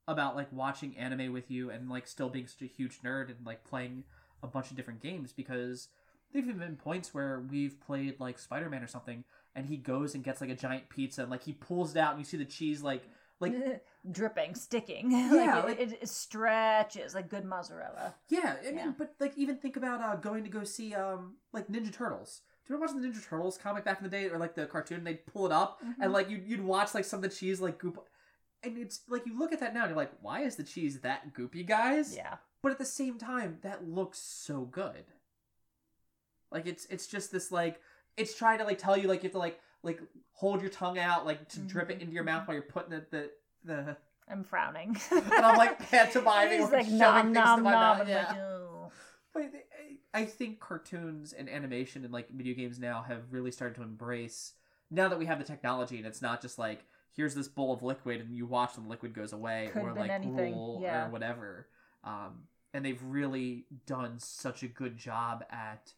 about 0.07 0.35
like 0.35 0.51
watching 0.51 0.97
anime 0.97 1.31
with 1.31 1.49
you 1.51 1.69
and 1.69 1.89
like 1.89 2.07
still 2.07 2.29
being 2.29 2.47
such 2.47 2.61
a 2.63 2.65
huge 2.65 3.01
nerd 3.01 3.29
and 3.29 3.45
like 3.45 3.63
playing 3.63 4.03
a 4.43 4.47
bunch 4.47 4.71
of 4.71 4.75
different 4.75 5.01
games 5.01 5.31
because 5.31 5.89
there've 6.33 6.45
even 6.45 6.59
been 6.59 6.75
points 6.75 7.13
where 7.13 7.39
we've 7.49 7.79
played 7.79 8.19
like 8.19 8.39
Spider-Man 8.39 8.83
or 8.83 8.87
something 8.87 9.23
and 9.55 9.67
he 9.67 9.77
goes 9.77 10.15
and 10.15 10.23
gets 10.23 10.41
like 10.41 10.49
a 10.49 10.55
giant 10.55 10.89
pizza 10.89 11.21
and 11.21 11.29
like 11.31 11.43
he 11.43 11.53
pulls 11.53 11.95
it 11.95 11.99
out 11.99 12.11
and 12.11 12.19
you 12.19 12.25
see 12.25 12.37
the 12.37 12.45
cheese 12.45 12.81
like 12.81 13.03
like 13.39 13.53
dripping, 14.11 14.55
sticking. 14.55 15.11
Yeah, 15.11 15.63
like, 15.65 15.79
it, 15.79 15.97
it 16.01 16.09
stretches 16.09 17.13
like 17.15 17.29
good 17.29 17.45
mozzarella. 17.45 18.15
Yeah, 18.29 18.55
I 18.61 18.67
mean, 18.67 18.75
Yeah. 18.77 18.93
but 18.97 19.13
like 19.19 19.37
even 19.37 19.57
think 19.57 19.77
about 19.77 20.01
uh, 20.01 20.15
going 20.15 20.43
to 20.43 20.49
go 20.49 20.63
see 20.63 20.93
um 20.95 21.35
like 21.53 21.67
Ninja 21.67 21.93
Turtles. 21.93 22.41
Do 22.65 22.73
you 22.73 22.75
remember 22.79 22.93
watching 22.93 23.11
the 23.11 23.19
Ninja 23.19 23.27
Turtles 23.27 23.57
comic 23.57 23.83
back 23.83 23.97
in 23.99 24.03
the 24.03 24.09
day, 24.09 24.29
or 24.29 24.37
like 24.37 24.53
the 24.55 24.65
cartoon? 24.65 25.03
They'd 25.03 25.25
pull 25.25 25.45
it 25.45 25.51
up 25.51 25.81
Mhm. 25.83 25.95
and 26.01 26.13
like 26.13 26.29
you'd, 26.29 26.45
you'd 26.45 26.63
watch 26.63 26.93
like 26.93 27.05
some 27.05 27.17
of 27.17 27.23
the 27.29 27.35
cheese 27.35 27.59
like 27.59 27.77
goop, 27.79 28.07
and 28.63 28.77
it's 28.77 29.01
like 29.09 29.25
you 29.25 29.37
look 29.37 29.51
at 29.51 29.59
that 29.61 29.73
now 29.73 29.81
and 29.81 29.89
you're 29.89 29.97
like, 29.97 30.11
why 30.21 30.41
is 30.41 30.55
the 30.55 30.63
cheese 30.63 30.99
that 31.01 31.33
goopy, 31.33 31.65
guys? 31.65 32.15
Yeah. 32.15 32.37
But 32.61 32.71
at 32.71 32.77
the 32.77 32.85
same 32.85 33.17
time, 33.17 33.57
that 33.63 33.87
looks 33.87 34.19
so 34.19 34.61
good. 34.61 35.05
Like 36.51 36.67
it's 36.67 36.85
it's 36.85 37.07
just 37.07 37.31
this 37.31 37.51
like 37.51 37.81
it's 38.17 38.35
trying 38.35 38.59
to 38.59 38.65
like 38.65 38.77
tell 38.77 38.97
you 38.97 39.07
like 39.07 39.23
you 39.23 39.27
have 39.27 39.33
to 39.33 39.39
like 39.39 39.59
like 39.83 39.99
hold 40.33 40.61
your 40.61 40.69
tongue 40.69 40.99
out 40.99 41.25
like 41.25 41.47
to 41.49 41.59
drip 41.61 41.89
it 41.89 41.97
Mhm. 41.97 42.01
into 42.01 42.13
your 42.13 42.23
mouth 42.23 42.47
while 42.47 42.53
you're 42.55 42.61
putting 42.63 42.93
it 42.93 43.09
the 43.09 43.31
the 43.63 43.97
I'm 44.27 44.43
frowning. 44.43 44.97
and 45.11 45.33
I'm 45.33 45.57
like 45.57 45.79
pantomiming 45.89 46.59
He's 46.61 46.69
like 46.69 46.85
shoving 46.85 46.97
nom 46.97 47.25
things 47.33 47.37
to 47.37 47.41
nom 47.43 47.63
my 47.63 47.71
nom. 47.71 48.07
Yeah. 48.07 48.27
like, 48.27 48.37
oh. 48.37 48.91
But 49.33 49.43
I- 50.13 50.25
think 50.25 50.59
cartoons 50.59 51.33
and 51.33 51.49
animation 51.49 52.03
and 52.03 52.13
like 52.13 52.29
video 52.29 52.53
games 52.55 52.79
now 52.79 53.01
have 53.07 53.31
really 53.31 53.51
started 53.51 53.75
to 53.75 53.83
embrace 53.83 54.53
now 54.89 55.07
that 55.07 55.17
we 55.19 55.25
have 55.25 55.39
the 55.39 55.45
technology 55.45 55.97
and 55.97 56.05
it's 56.05 56.21
not 56.21 56.41
just 56.41 56.59
like 56.59 56.85
here's 57.13 57.35
this 57.35 57.47
bowl 57.47 57.73
of 57.73 57.81
liquid 57.83 58.19
and 58.21 58.35
you 58.35 58.45
watch 58.45 58.75
and 58.77 58.85
the 58.85 58.89
liquid 58.89 59.13
goes 59.13 59.33
away 59.33 59.69
Could've 59.73 59.89
or 59.89 59.93
like 59.93 60.09
anything, 60.09 60.79
yeah. 60.81 61.07
or 61.07 61.09
whatever. 61.09 61.67
Um, 62.03 62.43
and 62.73 62.85
they've 62.85 63.01
really 63.03 63.65
done 63.85 64.17
such 64.19 64.63
a 64.63 64.67
good 64.67 64.97
job 64.97 65.43
at 65.49 65.93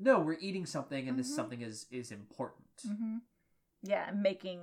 no, 0.00 0.20
we're 0.20 0.38
eating 0.40 0.64
something, 0.64 1.08
and 1.08 1.18
this 1.18 1.30
Mhm. 1.30 1.34
something 1.36 1.60
is 1.60 1.86
is 1.90 2.12
important. 2.12 2.68
Mm-hmm. 2.86 3.16
Yeah, 3.82 4.08
and 4.08 4.22
making 4.22 4.62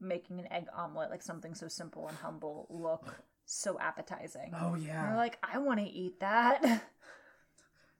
making 0.00 0.38
an 0.40 0.52
egg 0.52 0.66
omelet 0.74 1.10
like 1.10 1.22
something 1.22 1.54
so 1.54 1.68
simple 1.68 2.06
and 2.08 2.16
humble 2.18 2.66
look 2.70 3.22
so 3.46 3.78
appetizing. 3.80 4.52
Oh 4.54 4.74
And 4.74 4.82
yeah, 4.82 5.08
You're 5.08 5.16
like, 5.16 5.38
I 5.42 5.58
want 5.58 5.80
to 5.80 5.86
eat 5.86 6.20
that. 6.20 6.62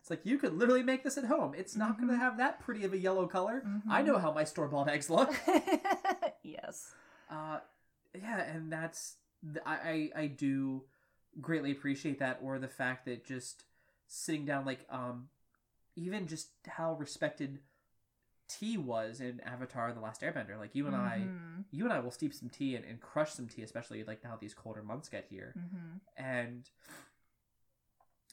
it's 0.00 0.10
like 0.10 0.24
you 0.24 0.38
could 0.38 0.54
literally 0.54 0.82
make 0.82 1.02
this 1.04 1.18
at 1.18 1.24
home. 1.24 1.54
It's 1.56 1.76
not 1.76 1.94
Mhm. 1.96 2.00
going 2.00 2.08
to 2.10 2.16
have 2.16 2.36
that 2.38 2.60
pretty 2.60 2.84
of 2.84 2.92
a 2.92 2.98
yellow 2.98 3.26
color. 3.26 3.62
I 3.88 4.02
Mhm. 4.02 4.06
know 4.06 4.18
how 4.18 4.32
my 4.32 4.44
store 4.44 4.68
bought 4.68 4.88
eggs 4.88 5.10
look. 5.10 5.34
yes. 6.42 6.94
Uh, 7.30 7.60
yeah, 8.14 8.40
and 8.42 8.72
that's 8.72 9.16
I, 9.64 10.10
I 10.16 10.22
I 10.22 10.26
do 10.26 10.84
greatly 11.40 11.70
appreciate 11.72 12.18
that, 12.20 12.38
or 12.42 12.58
the 12.58 12.68
fact 12.68 13.04
that 13.04 13.24
just 13.24 13.64
sitting 14.06 14.44
down, 14.46 14.64
like 14.64 14.86
um, 14.90 15.28
even 15.94 16.26
just 16.26 16.48
how 16.66 16.94
respected 16.94 17.60
tea 18.48 18.78
was 18.78 19.20
in 19.20 19.40
Avatar: 19.40 19.92
The 19.92 20.00
Last 20.00 20.22
Airbender. 20.22 20.58
Like 20.58 20.74
you 20.74 20.86
and 20.86 20.96
I, 20.96 21.30
Mhm. 21.58 21.64
you 21.70 21.84
and 21.84 21.92
I 21.92 22.00
will 22.00 22.10
steep 22.10 22.32
some 22.32 22.48
tea 22.48 22.74
and, 22.76 22.84
and 22.84 23.00
crush 23.00 23.32
some 23.32 23.46
tea, 23.46 23.62
especially 23.62 24.02
like 24.04 24.24
now 24.24 24.36
these 24.40 24.54
colder 24.54 24.82
months 24.82 25.08
get 25.10 25.26
here, 25.28 25.54
Mhm. 25.56 26.00
and 26.16 26.70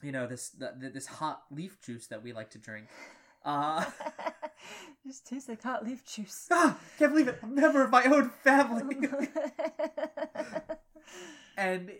you 0.02 0.12
know 0.12 0.26
this 0.26 0.50
the, 0.50 0.90
this 0.92 1.06
hot 1.06 1.42
leaf 1.50 1.80
juice 1.80 2.06
that 2.08 2.22
we 2.22 2.32
like 2.32 2.50
to 2.50 2.58
drink. 2.58 2.86
Uh, 3.44 3.84
Just 5.06 5.24
tastes 5.28 5.48
like 5.48 5.62
hot 5.62 5.84
leaf 5.84 6.04
juice. 6.04 6.48
ah, 6.50 6.76
can't 6.98 7.12
believe 7.12 7.28
it! 7.28 7.38
I'm 7.44 7.56
a 7.56 7.60
member 7.60 7.84
of 7.84 7.90
my 7.92 8.02
own 8.06 8.30
family. 8.42 8.96
and 11.56 11.92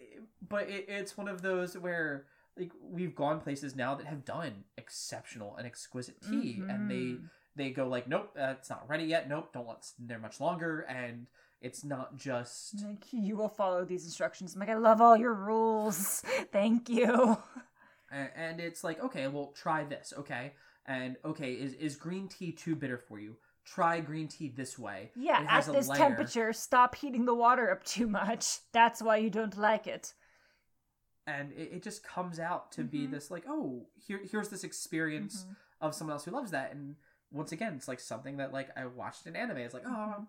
but 0.48 0.68
it, 0.68 0.86
it's 0.88 1.16
one 1.16 1.28
of 1.28 1.42
those 1.42 1.78
where 1.78 2.24
like 2.58 2.72
we've 2.82 3.14
gone 3.14 3.40
places 3.40 3.76
now 3.76 3.94
that 3.94 4.06
have 4.06 4.24
done 4.24 4.64
exceptional 4.76 5.54
and 5.56 5.66
exquisite 5.66 6.20
tea 6.20 6.62
and 6.68 6.90
they 6.90 6.94
Mhm. 6.96 7.28
they 7.54 7.70
go 7.70 7.86
like 7.86 8.08
nope 8.08 8.32
uh, 8.36 8.54
it's 8.58 8.68
not 8.70 8.88
ready 8.88 9.04
yet 9.04 9.28
nope 9.28 9.52
don't 9.52 9.68
let 9.68 9.76
it 9.78 9.84
sit 9.84 10.08
there 10.08 10.18
much 10.18 10.40
longer 10.40 10.80
and 10.88 11.26
it's 11.62 11.84
not 11.84 12.16
just 12.16 12.82
Like, 12.84 13.04
you 13.12 13.36
will 13.36 13.48
follow 13.48 13.84
these 13.84 14.04
instructions. 14.04 14.54
I'm 14.54 14.60
like, 14.60 14.68
I 14.68 14.74
love 14.74 15.00
all 15.00 15.16
your 15.16 15.32
rules. 15.32 16.22
Thank 16.52 16.88
you. 16.90 17.38
And, 18.10 18.60
it's 18.60 18.84
like 18.84 19.02
okay 19.02 19.26
well 19.28 19.52
try 19.54 19.84
this 19.84 20.12
okay 20.16 20.52
and 20.86 21.16
okay 21.24 21.52
is, 21.52 21.74
is 21.74 21.96
green 21.96 22.28
tea 22.28 22.52
too 22.52 22.76
bitter 22.76 22.98
for 22.98 23.18
you 23.18 23.36
try 23.64 23.98
green 24.00 24.28
tea 24.28 24.48
this 24.48 24.78
way 24.78 25.10
Yeah, 25.16 25.40
It 25.40 25.44
at 25.46 25.50
has 25.50 25.68
a 25.68 25.72
this 25.72 25.88
layer. 25.88 25.98
temperature, 25.98 26.52
stop 26.52 26.94
heating 26.94 27.24
the 27.24 27.34
water 27.34 27.70
up 27.70 27.82
too 27.82 28.06
much. 28.06 28.58
That's 28.72 29.02
why 29.02 29.16
you 29.16 29.28
don't 29.30 29.56
like 29.56 29.86
it. 29.88 30.14
and 31.26 31.50
it, 31.52 31.70
it 31.72 31.82
just 31.82 32.04
comes 32.04 32.38
out 32.38 32.70
to 32.72 32.84
be 32.84 33.06
Mhm. 33.06 33.10
this 33.10 33.30
like 33.30 33.44
oh 33.48 33.86
here 33.96 34.20
here's 34.30 34.48
this 34.48 34.62
experience 34.62 35.44
Mhm. 35.44 35.56
of 35.80 35.94
someone 35.94 36.12
else 36.12 36.24
who 36.24 36.30
loves 36.30 36.52
that 36.52 36.72
and 36.72 36.94
once 37.32 37.50
again 37.50 37.74
it's 37.74 37.88
like 37.88 37.98
something 37.98 38.36
that 38.36 38.52
like 38.52 38.70
i 38.78 38.86
watched 38.86 39.26
in 39.26 39.34
anime 39.34 39.56
it's 39.58 39.74
like 39.74 39.82
oh 39.86 40.24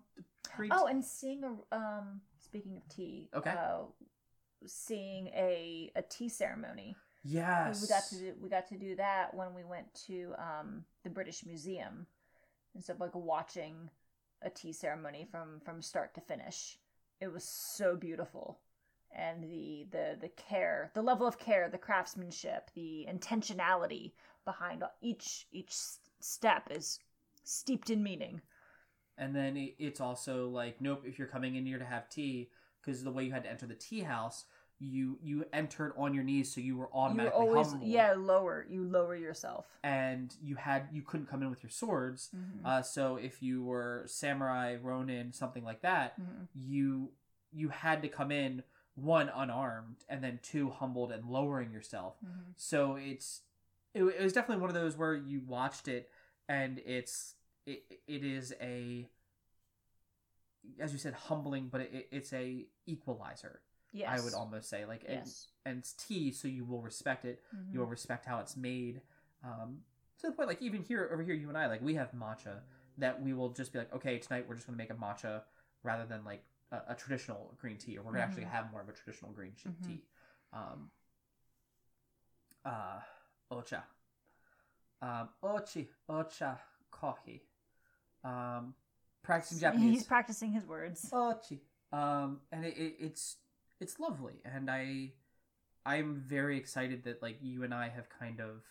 green 0.56 0.72
Oh, 0.74 0.86
and 0.86 1.04
seeing 1.04 1.44
a 1.44 1.52
um 1.76 2.20
speaking 2.40 2.76
of 2.76 2.88
tea, 2.88 3.28
Okay. 3.32 3.50
uh, 3.52 3.84
seeing 4.66 5.28
a 5.28 5.92
a 5.94 6.02
tea 6.02 6.28
ceremony. 6.28 6.96
Yes 7.32 7.80
We 7.80 7.86
got 7.88 8.08
to 8.08 8.16
do, 8.16 8.34
we 8.40 8.48
got 8.48 8.66
to 8.68 8.78
do 8.78 8.96
that 8.96 9.34
when 9.34 9.54
we 9.54 9.64
went 9.64 9.92
to 10.06 10.34
um 10.38 10.84
the 11.04 11.10
British 11.10 11.44
Museum, 11.44 12.06
instead 12.74 12.94
of 12.94 13.00
like 13.00 13.14
watching 13.14 13.90
a 14.42 14.50
tea 14.50 14.72
ceremony 14.72 15.26
from 15.30 15.60
from 15.60 15.82
start 15.82 16.14
to 16.14 16.20
finish. 16.20 16.78
It 17.20 17.32
was 17.32 17.44
so 17.44 17.96
beautiful, 17.96 18.60
and 19.12 19.42
the 19.44 19.86
the 19.90 20.16
the 20.20 20.28
care, 20.30 20.90
the 20.94 21.02
level 21.02 21.26
of 21.26 21.38
care, 21.38 21.68
the 21.68 21.78
craftsmanship, 21.78 22.70
the 22.74 23.06
intentionality 23.10 24.12
behind 24.44 24.84
each 25.02 25.46
each 25.52 25.72
step 26.20 26.68
is 26.70 27.00
steeped 27.44 27.90
in 27.90 28.02
meaning. 28.02 28.42
and 29.16 29.34
then 29.34 29.70
it's 29.78 30.00
also 30.00 30.48
like 30.48 30.80
nope 30.80 31.02
if 31.04 31.18
you're 31.18 31.28
coming 31.28 31.56
in 31.56 31.66
here 31.66 31.78
to 31.78 31.84
have 31.84 32.08
tea 32.08 32.50
because 32.80 33.02
the 33.02 33.10
way 33.10 33.24
you 33.24 33.32
had 33.32 33.42
to 33.42 33.50
enter 33.50 33.66
the 33.66 33.74
tea 33.74 34.00
house 34.00 34.44
you 34.80 35.18
you 35.22 35.44
entered 35.52 35.92
on 35.96 36.14
your 36.14 36.22
knees 36.24 36.52
so 36.54 36.60
you 36.60 36.76
were 36.76 36.84
You 36.84 36.90
were 36.90 36.94
automatically 36.96 37.46
always 37.46 37.66
humble 37.72 37.86
yeah 37.86 38.12
lower. 38.16 38.64
You 38.68 38.84
lower 38.84 39.16
yourself. 39.16 39.66
and 39.82 40.34
you 40.42 40.54
had 40.56 40.88
you 40.92 41.02
couldn't 41.02 41.26
come 41.26 41.42
in 41.42 41.50
with 41.50 41.62
your 41.62 41.70
swords 41.70 42.30
Mhm. 42.34 42.64
uh, 42.64 42.82
so 42.82 43.16
if 43.16 43.42
you 43.42 43.64
were 43.64 44.04
samurai 44.06 44.76
ronin 44.80 45.32
something 45.32 45.64
like 45.64 45.80
that 45.82 46.18
Mhm. 46.20 46.46
you 46.54 47.12
you 47.50 47.70
had 47.70 48.02
to 48.02 48.08
come 48.08 48.30
in 48.30 48.62
one 48.94 49.28
unarmed 49.30 50.04
and 50.08 50.22
then 50.22 50.38
two 50.42 50.70
humbled 50.70 51.10
and 51.12 51.24
lowering 51.24 51.72
yourself 51.72 52.16
Mhm. 52.24 52.52
so 52.56 52.96
it's 52.96 53.42
it, 53.94 54.02
it 54.04 54.22
was 54.22 54.32
definitely 54.32 54.60
one 54.60 54.70
of 54.70 54.74
those 54.74 54.96
where 54.96 55.14
you 55.14 55.40
watched 55.40 55.88
it 55.88 56.10
and 56.48 56.78
it's 56.80 57.34
it, 57.66 57.84
it 58.06 58.22
is 58.24 58.54
a 58.60 59.08
as 60.80 60.92
you 60.92 60.98
said 60.98 61.14
humbling 61.14 61.68
but 61.68 61.80
it, 61.80 62.08
it's 62.10 62.32
a 62.32 62.66
equalizer 62.86 63.60
Yes. 63.92 64.08
i 64.10 64.20
would 64.20 64.34
almost 64.34 64.68
say 64.68 64.84
like 64.84 65.02
and, 65.08 65.18
Yes. 65.26 65.48
and 65.64 65.78
it's 65.78 65.92
tea 65.94 66.30
so 66.32 66.46
you 66.48 66.64
will 66.64 66.82
respect 66.82 67.24
it 67.24 67.42
Mhm. 67.54 67.72
you 67.72 67.80
will 67.80 67.86
respect 67.86 68.24
how 68.26 68.38
it's 68.40 68.56
made 68.56 69.00
um 69.42 69.78
to 70.20 70.26
the 70.26 70.32
point 70.32 70.48
like 70.48 70.60
even 70.62 70.82
here 70.82 71.08
over 71.12 71.22
here 71.22 71.34
you 71.34 71.48
and 71.48 71.56
i 71.58 71.66
like 71.66 71.80
we 71.82 71.94
have 71.94 72.10
matcha 72.12 72.60
that 72.98 73.20
we 73.22 73.32
will 73.32 73.50
just 73.50 73.72
be 73.72 73.78
like 73.78 73.92
okay 73.94 74.18
tonight 74.18 74.44
we're 74.48 74.54
just 74.54 74.66
going 74.66 74.76
to 74.76 74.82
make 74.82 74.90
a 74.90 74.94
matcha 74.94 75.42
rather 75.82 76.04
than 76.06 76.24
like 76.24 76.44
a, 76.72 76.78
a 76.88 76.94
traditional 76.94 77.54
green 77.60 77.76
tea 77.78 77.96
or 77.96 78.02
we're 78.02 78.12
going 78.12 78.22
to 78.22 78.26
actually 78.28 78.44
Mhm. 78.44 78.50
have 78.50 78.70
more 78.70 78.80
of 78.80 78.88
a 78.88 78.92
traditional 78.92 79.32
green 79.32 79.52
tea 79.84 80.02
Mhm. 80.52 80.58
um 80.58 80.90
uh 82.64 83.00
ocha 83.52 83.82
um 85.00 85.28
ochi 85.42 85.88
ocha 86.08 86.58
kohi 86.92 87.40
um 88.24 88.74
practicing 89.22 89.58
Japanese. 89.60 89.90
He's 89.98 90.04
practicing 90.04 90.50
his 90.52 90.66
words. 90.66 91.08
ochi 91.12 91.60
um 91.92 92.40
and 92.52 92.64
it, 92.64 92.76
it, 92.76 92.96
it's 92.98 93.36
it's 93.80 93.98
lovely 94.00 94.34
and 94.44 94.70
i 94.70 95.10
i'm 95.86 96.16
very 96.26 96.56
excited 96.56 97.04
that 97.04 97.22
like 97.22 97.38
you 97.40 97.62
and 97.64 97.72
i 97.74 97.88
have 97.88 98.08
kind 98.08 98.40
of 98.40 98.62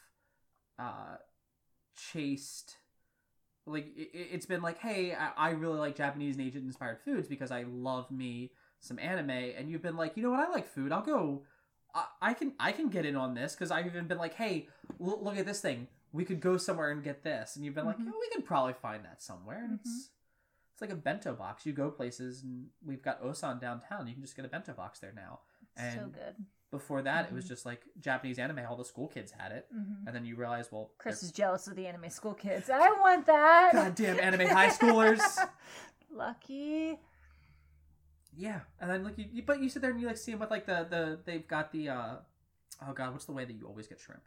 uh 0.79 1.17
chased 1.95 2.77
like 3.65 3.87
it, 3.97 4.09
it's 4.13 4.45
been 4.45 4.61
like 4.61 4.77
hey 4.79 5.13
I, 5.13 5.31
I 5.37 5.49
really 5.51 5.79
like 5.79 5.95
japanese 5.95 6.37
and 6.37 6.45
asian 6.45 6.63
inspired 6.63 6.99
foods 7.03 7.27
because 7.27 7.51
i 7.51 7.63
love 7.63 8.09
me 8.11 8.51
some 8.79 8.99
anime 8.99 9.29
and 9.31 9.69
you've 9.69 9.81
been 9.81 9.97
like 9.97 10.15
you 10.15 10.23
know 10.23 10.29
what 10.31 10.39
i 10.47 10.51
like 10.51 10.67
food 10.67 10.91
i'll 10.91 11.01
go 11.01 11.43
i, 11.95 12.05
I 12.21 12.33
can 12.33 12.53
i 12.59 12.71
can 12.71 12.89
get 12.89 13.05
in 13.05 13.15
on 13.15 13.33
this 13.33 13.53
because 13.55 13.71
i've 13.71 13.85
even 13.87 14.07
been 14.07 14.19
like 14.19 14.35
hey 14.35 14.67
l- 15.01 15.19
look 15.23 15.37
at 15.37 15.45
this 15.45 15.61
thing 15.61 15.87
we 16.13 16.23
could 16.23 16.39
go 16.39 16.57
somewhere 16.57 16.91
and 16.91 17.03
get 17.03 17.23
this 17.23 17.55
and 17.55 17.65
you've 17.65 17.75
been 17.75 17.85
like 17.85 17.97
Mhm. 17.97 18.05
yeah, 18.05 18.11
we 18.19 18.29
could 18.35 18.45
probably 18.45 18.73
find 18.73 19.03
that 19.05 19.21
somewhere 19.21 19.63
and 19.63 19.79
it's 19.79 20.09
it's 20.77 20.81
like 20.81 20.91
a 20.91 20.95
bento 20.95 21.33
box 21.33 21.65
you 21.65 21.73
go 21.73 21.89
places 21.89 22.43
and 22.43 22.67
we've 22.85 23.01
got 23.01 23.19
osan 23.23 23.59
downtown 23.59 24.05
you 24.05 24.13
can 24.13 24.21
just 24.21 24.35
get 24.35 24.45
a 24.45 24.47
bento 24.47 24.73
box 24.73 24.99
there 24.99 25.11
now 25.15 25.39
so 25.75 25.83
and 25.83 26.13
good. 26.13 26.35
before 26.69 27.01
that 27.01 27.25
it 27.25 27.33
was 27.33 27.45
Mhm. 27.45 27.47
just 27.47 27.65
like 27.65 27.81
japanese 27.99 28.37
anime 28.37 28.59
all 28.69 28.75
the 28.75 28.85
school 28.85 29.07
kids 29.07 29.31
had 29.31 29.51
it 29.51 29.65
hmm 29.71 30.05
and 30.05 30.15
then 30.15 30.23
you 30.23 30.35
realize 30.35 30.71
well 30.71 30.91
Chris 30.99 31.21
they're 31.21 31.27
is 31.29 31.31
jealous 31.31 31.65
of 31.67 31.75
the 31.75 31.87
anime 31.87 32.11
school 32.11 32.35
kids. 32.35 32.69
I 32.69 32.91
want 33.01 33.25
that. 33.25 33.71
goddamn 33.73 34.19
anime 34.19 34.47
high 34.49 34.69
schoolers 34.69 35.19
Lucky. 36.11 36.99
Yeah, 38.35 38.59
and 38.79 38.89
then 38.89 39.03
like 39.03 39.17
you, 39.17 39.25
you, 39.31 39.43
but 39.43 39.61
you 39.61 39.67
sit 39.69 39.81
there 39.81 39.89
and 39.91 39.99
you 39.99 40.05
like 40.07 40.17
see 40.17 40.31
them 40.31 40.39
with 40.41 40.51
like 40.51 40.65
the 40.67 40.85
the 40.89 41.19
they've 41.25 41.47
got 41.47 41.71
the 41.71 41.89
uh 41.89 42.15
oh 42.87 42.93
god, 42.93 43.11
what's 43.13 43.25
the 43.25 43.31
way 43.31 43.45
that 43.45 43.53
you 43.53 43.65
always 43.65 43.87
get 43.87 43.99
shrimp? 43.99 44.21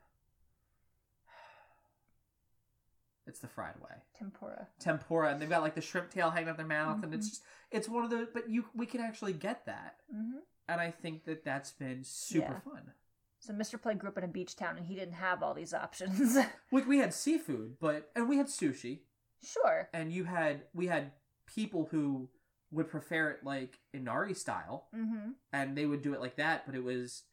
It's 3.30 3.38
the 3.38 3.46
fried 3.48 3.76
way, 3.80 3.94
Tempura. 4.18 4.66
tempura, 4.80 5.30
and 5.30 5.40
they've 5.40 5.48
got 5.48 5.62
like 5.62 5.76
the 5.76 5.80
shrimp 5.80 6.10
tail 6.10 6.30
hanging 6.30 6.48
out 6.48 6.56
their 6.56 6.66
mouth, 6.66 7.02
and 7.04 7.14
it's 7.14 7.26
Mhm. 7.28 7.30
just 7.30 7.42
it's 7.70 7.88
one 7.88 8.02
of 8.02 8.10
the 8.10 8.28
but 8.34 8.48
you 8.50 8.64
we 8.74 8.86
can 8.86 9.00
actually 9.00 9.32
get 9.32 9.64
that, 9.66 10.00
hmm 10.10 10.38
and 10.68 10.80
I 10.80 10.90
think 10.90 11.24
that 11.24 11.44
that's 11.44 11.70
been 11.70 12.02
super 12.04 12.52
Yeah. 12.52 12.60
fun. 12.60 12.92
So 13.38 13.52
Mr. 13.54 13.80
Play 13.80 13.94
grew 13.94 14.10
up 14.10 14.18
in 14.18 14.24
a 14.24 14.28
beach 14.28 14.54
town, 14.56 14.76
and 14.76 14.84
he 14.86 14.94
didn't 14.96 15.14
have 15.14 15.42
all 15.44 15.54
these 15.54 15.72
options. 15.72 16.36
We 16.72 16.82
we 16.82 16.98
had 16.98 17.14
seafood, 17.14 17.78
but 17.78 18.10
and 18.16 18.28
we 18.28 18.36
had 18.36 18.46
sushi, 18.46 19.02
sure. 19.42 19.88
and 19.92 20.12
you 20.12 20.24
had 20.24 20.64
we 20.74 20.88
had 20.88 21.12
people 21.46 21.86
who 21.92 22.28
would 22.72 22.88
prefer 22.90 23.30
it 23.30 23.44
like 23.44 23.78
Inari 23.92 24.34
style, 24.34 24.88
hmm 24.92 25.30
and 25.52 25.76
they 25.78 25.86
would 25.86 26.02
do 26.02 26.14
it 26.14 26.20
like 26.20 26.34
that 26.36 26.66
but 26.66 26.74
it 26.74 26.82
was 26.84 27.24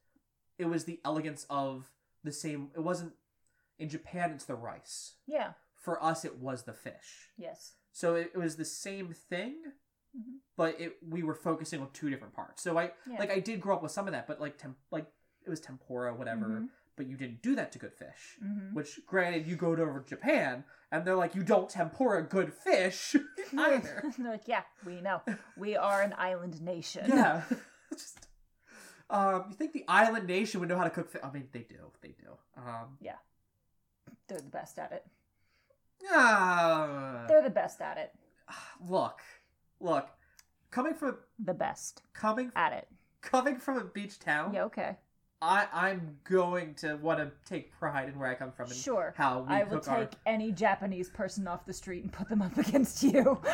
it 0.59 0.65
was 0.65 0.85
the 0.85 0.99
elegance 1.05 1.45
of 1.49 1.91
the 2.23 2.31
same 2.31 2.71
it 2.75 2.79
wasn't 2.79 3.13
in 3.77 3.87
japan 3.89 4.31
it's 4.31 4.45
the 4.45 4.55
rice 4.55 5.13
Yeah. 5.27 5.53
For 5.77 6.03
us 6.03 6.25
it 6.25 6.37
was 6.39 6.63
the 6.63 6.73
fish 6.73 7.29
Yes. 7.37 7.73
so 7.91 8.15
it, 8.15 8.31
it 8.33 8.37
was 8.37 8.55
the 8.55 8.65
same 8.65 9.13
thing 9.13 9.55
Mhm. 10.17 10.37
but 10.55 10.79
it 10.79 10.97
we 11.07 11.21
were 11.23 11.35
focusing 11.35 11.81
on 11.81 11.89
two 11.93 12.09
different 12.09 12.33
parts 12.33 12.63
so 12.63 12.77
i 12.77 12.91
Yeah. 13.05 13.19
like 13.19 13.31
i 13.31 13.39
did 13.39 13.59
grow 13.61 13.75
up 13.75 13.83
with 13.83 13.91
some 13.91 14.07
of 14.07 14.13
that 14.13 14.25
but 14.27 14.39
like 14.41 14.57
temp, 14.57 14.77
like 14.91 15.05
it 15.45 15.49
was 15.49 15.59
tempura 15.59 16.13
whatever 16.15 16.45
Mhm. 16.47 16.69
but 16.95 17.05
you 17.07 17.17
didn't 17.17 17.41
do 17.41 17.55
that 17.55 17.71
to 17.73 17.79
good 17.79 17.93
fish 17.93 18.37
hmm 18.39 18.73
which 18.73 18.99
granted 19.05 19.45
you 19.47 19.55
go 19.55 19.75
to 19.75 19.81
over 19.83 19.99
japan 20.07 20.63
and 20.91 21.03
they're 21.05 21.15
like 21.15 21.35
you 21.35 21.43
don't 21.43 21.69
tempura 21.69 22.23
good 22.23 22.53
fish 22.53 23.15
either 23.55 24.01
They're 24.17 24.31
like, 24.31 24.47
yeah, 24.47 24.63
we 24.85 25.01
know. 25.01 25.21
We 25.57 25.75
are 25.75 26.01
an 26.01 26.15
island 26.17 26.61
nation. 26.61 27.05
Yeah. 27.09 27.43
Just 27.91 28.27
um 29.09 29.45
you 29.49 29.55
think 29.55 29.73
the 29.73 29.83
island 29.87 30.25
nation 30.27 30.59
would 30.61 30.69
know 30.69 30.77
how 30.77 30.85
to 30.85 30.89
cook 30.89 31.09
fi- 31.09 31.19
I 31.27 31.31
mean 31.31 31.49
they 31.51 31.63
do. 31.75 31.91
They 32.01 32.09
do. 32.23 32.31
Um 32.55 32.97
They're 34.27 34.39
the 34.39 34.49
best 34.49 34.77
at 34.79 34.91
it. 34.91 35.05
Ah, 36.11 37.25
They're 37.27 37.41
the 37.43 37.49
best 37.49 37.81
at 37.81 37.97
it. 37.97 38.13
look, 38.87 39.19
look. 39.79 40.07
Coming 40.71 40.93
from 40.93 41.17
The 41.43 41.53
best 41.53 42.01
coming 42.13 42.51
at 42.55 42.73
it. 42.73 42.87
coming 43.21 43.57
from 43.57 43.77
a 43.77 43.83
beach 43.83 44.19
town, 44.19 44.53
Yeah, 44.53 44.63
okay. 44.65 44.97
I 45.41 45.67
I'm 45.71 46.17
going 46.23 46.73
to 46.75 46.95
want 46.95 47.19
to 47.19 47.31
take 47.47 47.71
pride 47.71 48.09
in 48.09 48.17
where 48.19 48.29
I 48.29 48.35
come 48.35 48.51
from 48.51 48.65
and 48.67 48.75
Sure. 48.75 49.13
how 49.17 49.41
we 49.47 49.53
I 49.53 49.63
will 49.63 49.79
cook 49.79 49.87
our 49.89 49.99
take 50.05 50.13
any 50.25 50.51
Japanese 50.51 51.09
person 51.09 51.47
off 51.47 51.65
the 51.65 51.73
street 51.73 52.03
and 52.03 52.11
put 52.11 52.27
them 52.29 52.41
up 52.41 52.57
against 52.65 53.03
you 53.03 53.39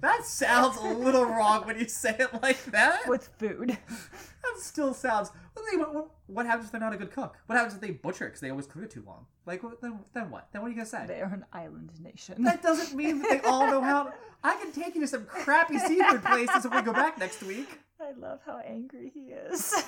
That 0.00 0.24
sounds 0.24 0.78
a 0.78 0.84
little 0.88 1.24
wrong 1.26 1.66
when 1.66 1.78
you 1.78 1.86
say 1.86 2.16
it 2.18 2.42
like 2.42 2.64
that. 2.66 3.06
with 3.08 3.28
food. 3.38 3.68
That 3.88 4.56
still 4.58 4.94
sounds. 4.94 5.30
What, 5.54 6.08
what, 6.26 6.46
happens 6.46 6.66
if 6.66 6.72
they're 6.72 6.80
not 6.80 6.92
a 6.92 6.96
good 6.96 7.10
cook? 7.10 7.36
What 7.46 7.56
happens 7.56 7.74
if 7.74 7.80
they 7.80 7.90
butcher 7.90 8.24
it 8.24 8.28
because 8.28 8.40
they 8.40 8.50
always 8.50 8.66
cook 8.66 8.82
it 8.82 8.90
too 8.90 9.04
long? 9.06 9.26
Like, 9.46 9.62
then, 9.80 10.00
then 10.12 10.30
what? 10.30 10.48
Then 10.52 10.62
what 10.62 10.68
are 10.68 10.70
you 10.70 10.76
gonna 10.76 10.86
say? 10.86 11.04
They 11.06 11.20
are 11.20 11.32
an 11.32 11.44
island 11.52 11.90
nation. 12.02 12.42
That 12.44 12.62
doesn't 12.62 12.96
mean 12.96 13.22
that 13.22 13.30
they 13.30 13.48
all 13.48 13.66
know 13.66 13.80
how. 13.80 14.04
To, 14.04 14.12
I 14.42 14.56
can 14.56 14.72
take 14.72 14.94
you 14.94 15.00
to 15.02 15.08
some 15.08 15.24
crappy 15.24 15.78
seafood 15.78 16.24
places 16.24 16.64
if 16.64 16.74
we 16.74 16.82
go 16.82 16.92
back 16.92 17.18
next 17.18 17.42
week. 17.42 17.80
I 18.00 18.12
love 18.12 18.40
how 18.44 18.58
angry 18.58 19.10
he 19.12 19.32
is. 19.32 19.72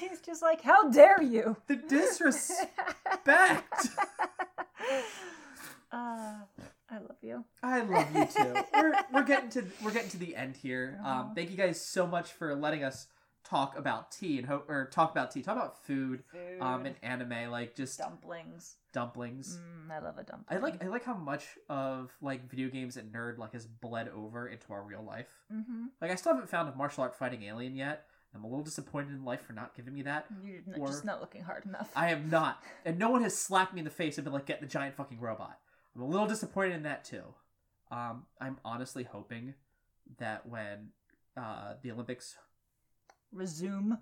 He's 0.00 0.20
just 0.24 0.42
like, 0.42 0.62
how 0.62 0.88
dare 0.88 1.22
you? 1.22 1.56
The 1.66 1.76
disrespect. 1.88 3.88
Uh, 5.92 6.34
I 6.90 6.94
love 6.94 7.16
you. 7.20 7.44
I 7.62 7.82
love 7.82 8.06
you 8.14 8.26
too. 8.26 8.54
We're, 8.72 8.94
we're 9.12 9.24
getting 9.24 9.50
to 9.50 9.64
we're 9.84 9.92
getting 9.92 10.10
to 10.10 10.18
the 10.18 10.34
end 10.34 10.56
here. 10.56 10.98
Um, 11.04 11.32
thank 11.34 11.50
you 11.50 11.56
guys 11.56 11.80
so 11.80 12.06
much 12.06 12.32
for 12.32 12.54
letting 12.54 12.82
us 12.82 13.08
talk 13.48 13.78
about 13.78 14.10
tea 14.10 14.38
and 14.38 14.46
hope 14.46 14.68
or 14.68 14.86
talk 14.86 15.10
about 15.10 15.30
tea, 15.30 15.42
talk 15.42 15.56
about 15.56 15.82
food, 15.84 16.22
Food. 16.30 16.60
um, 16.60 16.86
and 16.86 16.96
anime, 17.02 17.50
like 17.50 17.74
just 17.74 17.98
dumplings. 17.98 18.76
dumplings. 18.92 19.58
Mm, 19.58 19.90
I 19.92 19.98
love 20.00 20.18
a 20.18 20.22
dumpling. 20.24 20.58
I 20.58 20.62
like 20.62 20.82
I 20.84 20.88
like 20.88 21.04
how 21.04 21.14
much 21.14 21.44
of 21.68 22.10
like 22.20 22.48
video 22.50 22.68
games 22.68 22.96
and 22.96 23.12
nerd 23.12 23.38
like 23.38 23.52
has 23.52 23.66
bled 23.66 24.08
over 24.08 24.48
into 24.48 24.72
our 24.72 24.82
real 24.82 25.02
life. 25.02 25.28
Mm-hmm. 25.52 25.86
Like 26.00 26.10
I 26.10 26.14
still 26.16 26.32
haven't 26.34 26.50
found 26.50 26.68
a 26.68 26.74
martial 26.76 27.02
art 27.02 27.16
fighting 27.16 27.42
alien 27.44 27.74
yet. 27.76 28.06
I'm 28.34 28.44
a 28.44 28.46
little 28.46 28.62
disappointed 28.64 29.12
in 29.12 29.24
life 29.24 29.40
for 29.46 29.54
not 29.54 29.74
giving 29.74 29.94
me 29.94 30.02
that. 30.02 30.26
You're 30.44 30.58
n- 30.58 30.74
Or- 30.78 30.88
just 30.88 31.04
not 31.04 31.20
looking 31.22 31.42
hard 31.42 31.64
enough. 31.64 31.90
I 31.96 32.10
am 32.10 32.28
not, 32.28 32.62
and 32.84 32.98
no 32.98 33.08
one 33.10 33.22
has 33.22 33.36
slapped 33.36 33.72
me 33.72 33.78
in 33.80 33.84
the 33.84 33.90
face 33.90 34.18
and 34.18 34.24
been 34.24 34.34
like, 34.34 34.44
"Get 34.46 34.60
the 34.60 34.66
giant 34.66 34.96
fucking 34.96 35.18
robot." 35.20 35.58
I'm 35.96 36.02
a 36.02 36.06
little 36.06 36.26
disappointed 36.26 36.74
in 36.74 36.82
that 36.82 37.04
too. 37.04 37.22
Um, 37.90 38.26
I'm 38.40 38.58
honestly 38.64 39.04
hoping 39.04 39.54
that 40.18 40.46
when 40.46 40.90
uh, 41.36 41.74
the 41.82 41.90
Olympics 41.90 42.36
Resume. 43.32 43.96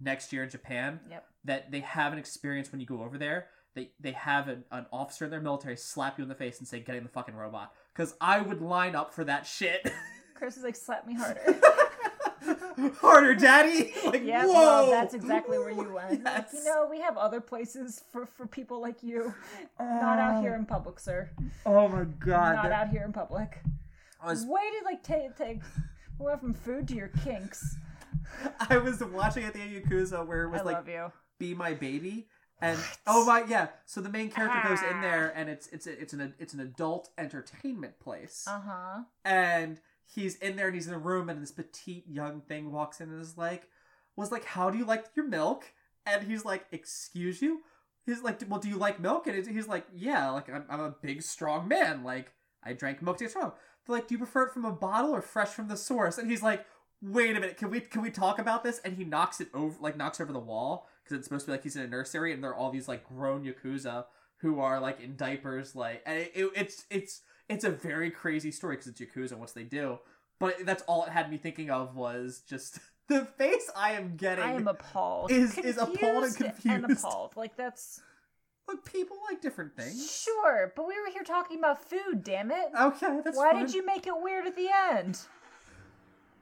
next 0.00 0.32
year 0.32 0.44
in 0.44 0.50
Japan, 0.50 1.00
Yep. 1.10 1.26
that 1.44 1.70
they 1.70 1.80
have 1.80 2.12
an 2.12 2.18
experience 2.18 2.70
when 2.70 2.80
you 2.80 2.86
go 2.86 3.02
over 3.02 3.18
there. 3.18 3.48
They 3.74 3.90
they 4.00 4.12
have 4.12 4.48
an, 4.48 4.64
an 4.70 4.86
officer 4.92 5.24
in 5.24 5.30
their 5.30 5.40
military 5.40 5.76
slap 5.76 6.18
you 6.18 6.22
in 6.22 6.28
the 6.28 6.34
face 6.34 6.58
and 6.58 6.66
say, 6.68 6.80
"Get 6.80 6.96
in 6.96 7.02
the 7.02 7.08
fucking 7.08 7.34
robot," 7.34 7.72
because 7.92 8.14
I 8.20 8.40
would 8.40 8.62
line 8.62 8.94
up 8.94 9.12
for 9.14 9.24
that 9.24 9.46
shit. 9.46 9.90
Chris 10.34 10.56
is 10.56 10.62
like, 10.62 10.76
slap 10.76 11.06
me 11.06 11.14
harder. 11.14 11.60
Harder, 13.00 13.34
daddy. 13.34 13.92
Like, 14.04 14.22
yeah, 14.24 14.46
whoa. 14.46 14.52
well, 14.52 14.90
that's 14.90 15.12
exactly 15.12 15.58
where 15.58 15.70
you 15.70 15.92
went. 15.92 16.22
Like, 16.22 16.46
you 16.52 16.64
know, 16.64 16.86
we 16.88 17.00
have 17.00 17.16
other 17.16 17.40
places 17.40 18.04
for, 18.12 18.24
for 18.24 18.46
people 18.46 18.80
like 18.80 19.02
you. 19.02 19.34
Not 19.80 20.18
out 20.18 20.40
here 20.40 20.54
in 20.54 20.62
oh. 20.62 20.64
public, 20.64 21.00
sir. 21.00 21.28
Oh 21.66 21.88
my 21.88 22.04
god. 22.04 22.54
Not 22.54 22.62
that- 22.62 22.72
out 22.72 22.88
here 22.88 23.02
in 23.02 23.12
public. 23.12 23.60
I 24.22 24.28
was 24.30 24.46
Way 24.46 24.60
to 24.78 24.84
like 24.84 25.02
take 25.02 25.36
take. 25.36 25.60
We 26.18 26.26
went 26.26 26.40
from 26.40 26.54
food 26.54 26.88
to 26.88 26.94
your 26.94 27.08
kinks. 27.24 27.76
I 28.70 28.78
was 28.78 29.02
watching 29.02 29.44
at 29.44 29.52
the 29.54 29.60
Yakuza 29.60 30.26
where 30.26 30.44
it 30.44 30.50
was 30.50 30.60
I 30.60 30.64
like. 30.64 31.12
"Be 31.38 31.54
My 31.54 31.74
Baby," 31.74 32.28
and 32.60 32.78
oh 33.06 33.24
my 33.24 33.44
yeah. 33.48 33.68
So 33.86 34.00
the 34.00 34.08
main 34.08 34.30
character 34.30 34.60
goes 34.68 34.80
in 34.82 34.96
Ah. 34.96 35.00
there, 35.00 35.32
and 35.36 35.48
it's 35.48 35.66
it's 35.68 35.86
a, 35.86 36.00
it's 36.00 36.12
an 36.12 36.34
it's 36.38 36.52
an 36.54 36.60
adult 36.60 37.10
entertainment 37.18 37.98
place, 38.00 38.44
Uh 38.48 38.60
huh. 38.60 39.02
and 39.24 39.80
he's 40.04 40.36
in 40.36 40.56
there 40.56 40.66
and 40.66 40.74
he's 40.74 40.88
in 40.88 40.94
a 40.94 40.98
room, 40.98 41.28
and 41.28 41.40
this 41.42 41.52
petite 41.52 42.06
young 42.08 42.40
thing 42.40 42.72
walks 42.72 43.00
in 43.00 43.10
and 43.10 43.20
is 43.22 43.36
like, 43.36 43.68
was 44.16 44.32
like, 44.32 44.44
"How 44.44 44.70
do 44.70 44.78
you 44.78 44.84
like 44.84 45.06
your 45.14 45.26
milk?" 45.28 45.64
And 46.06 46.22
he's 46.26 46.44
like, 46.44 46.66
"Excuse 46.72 47.40
you." 47.42 47.60
He's 48.06 48.22
like, 48.22 48.40
"Well, 48.48 48.58
do 48.60 48.68
you 48.68 48.76
like 48.78 48.98
milk?" 48.98 49.26
And 49.26 49.46
he's 49.46 49.68
like, 49.68 49.86
"Yeah, 49.94 50.30
like 50.30 50.48
I'm, 50.48 50.64
I'm 50.70 50.80
a 50.80 50.94
big 51.02 51.22
strong 51.22 51.68
man. 51.68 52.02
Like 52.04 52.32
I 52.64 52.72
drank 52.72 53.02
milk 53.02 53.18
to 53.18 53.24
get 53.24 53.30
strong." 53.30 53.52
They're 53.86 53.96
like, 53.96 54.08
"Do 54.08 54.14
you 54.14 54.18
prefer 54.18 54.44
it 54.44 54.52
from 54.52 54.64
a 54.64 54.72
bottle 54.72 55.14
or 55.14 55.20
fresh 55.22 55.48
from 55.50 55.68
the 55.68 55.76
source?" 55.76 56.18
And 56.18 56.30
he's 56.30 56.42
like, 56.42 56.64
"Wait 57.02 57.30
a 57.30 57.34
minute, 57.40 57.56
can 57.56 57.70
we 57.70 57.80
can 57.80 58.02
we 58.02 58.10
talk 58.10 58.38
about 58.38 58.62
this?" 58.64 58.80
And 58.84 58.96
he 58.96 59.04
knocks 59.04 59.40
it 59.40 59.48
over, 59.54 59.76
like 59.80 59.96
knocks 59.96 60.20
over 60.20 60.32
the 60.32 60.38
wall 60.38 60.88
because 61.04 61.16
it's 61.18 61.26
supposed 61.26 61.44
to 61.46 61.50
be 61.50 61.52
like 61.52 61.62
he's 61.62 61.76
in 61.76 61.82
a 61.82 61.86
nursery, 61.88 62.32
and 62.32 62.42
there 62.42 62.50
are 62.50 62.56
all 62.56 62.70
these 62.70 62.88
like 62.88 63.04
grown 63.08 63.44
yakuza 63.44 64.04
who 64.38 64.60
are 64.60 64.78
like 64.80 65.00
in 65.00 65.16
diapers, 65.16 65.74
like 65.74 66.02
and 66.06 66.18
it, 66.18 66.32
it, 66.34 66.50
it's 66.54 66.84
it's 66.90 67.22
it's 67.48 67.64
a 67.64 67.70
very 67.70 68.10
crazy 68.10 68.50
story 68.50 68.76
because 68.76 68.86
it's 68.88 69.00
yakuza 69.00 69.32
and 69.32 69.40
what 69.40 69.52
they 69.54 69.64
do. 69.64 69.98
But 70.38 70.64
that's 70.64 70.82
all 70.86 71.04
it 71.04 71.10
had 71.10 71.30
me 71.30 71.36
thinking 71.38 71.70
of 71.70 71.96
was 71.96 72.42
just 72.48 72.78
the 73.08 73.24
face 73.24 73.70
I 73.76 73.92
am 73.92 74.16
getting. 74.16 74.44
I 74.44 74.52
am 74.52 74.68
appalled. 74.68 75.30
Is- 75.30 75.58
is 75.58 75.78
appalled 75.78 76.24
and 76.24 76.36
Confused 76.36 76.62
confused. 76.82 77.04
appalled. 77.04 77.36
Like 77.36 77.56
that's 77.56 78.00
Look, 78.68 78.84
people 78.84 79.16
like 79.30 79.40
different 79.40 79.74
things. 79.74 80.22
sure, 80.24 80.74
but 80.76 80.86
we 80.86 80.92
were 81.00 81.10
here 81.10 81.22
talking 81.22 81.58
about 81.58 81.88
food. 81.88 82.22
Damn 82.22 82.50
it! 82.50 82.66
Okay, 82.78 83.20
that's 83.24 83.34
Why 83.36 83.52
fine. 83.52 83.64
did 83.64 83.74
you 83.74 83.84
make 83.86 84.06
it 84.06 84.12
weird 84.14 84.46
at 84.46 84.56
the 84.56 84.68
end? 84.92 85.18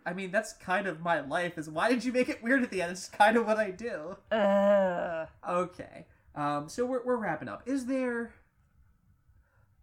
I 0.07 0.13
mean, 0.15 0.31
that's 0.31 0.53
kind 0.55 0.87
of 0.87 1.01
my 1.01 1.21
life. 1.21 1.59
Is 1.59 1.69
why 1.69 1.91
did 1.91 2.05
you 2.05 2.13
make 2.13 2.29
it 2.29 2.43
weird 2.43 2.63
at 2.63 2.71
the 2.71 2.81
end? 2.81 2.93
It's 2.93 3.09
kind 3.09 3.37
of 3.37 3.45
what 3.47 3.59
I 3.59 3.73
do. 3.73 4.17
Uh, 4.31 5.27
Okay. 5.47 6.07
Um. 6.35 6.69
So 6.69 6.87
we're 6.87 7.05
we're 7.05 7.17
wrapping 7.17 7.49
up. 7.49 7.63
Is 7.67 7.87
there 7.87 8.33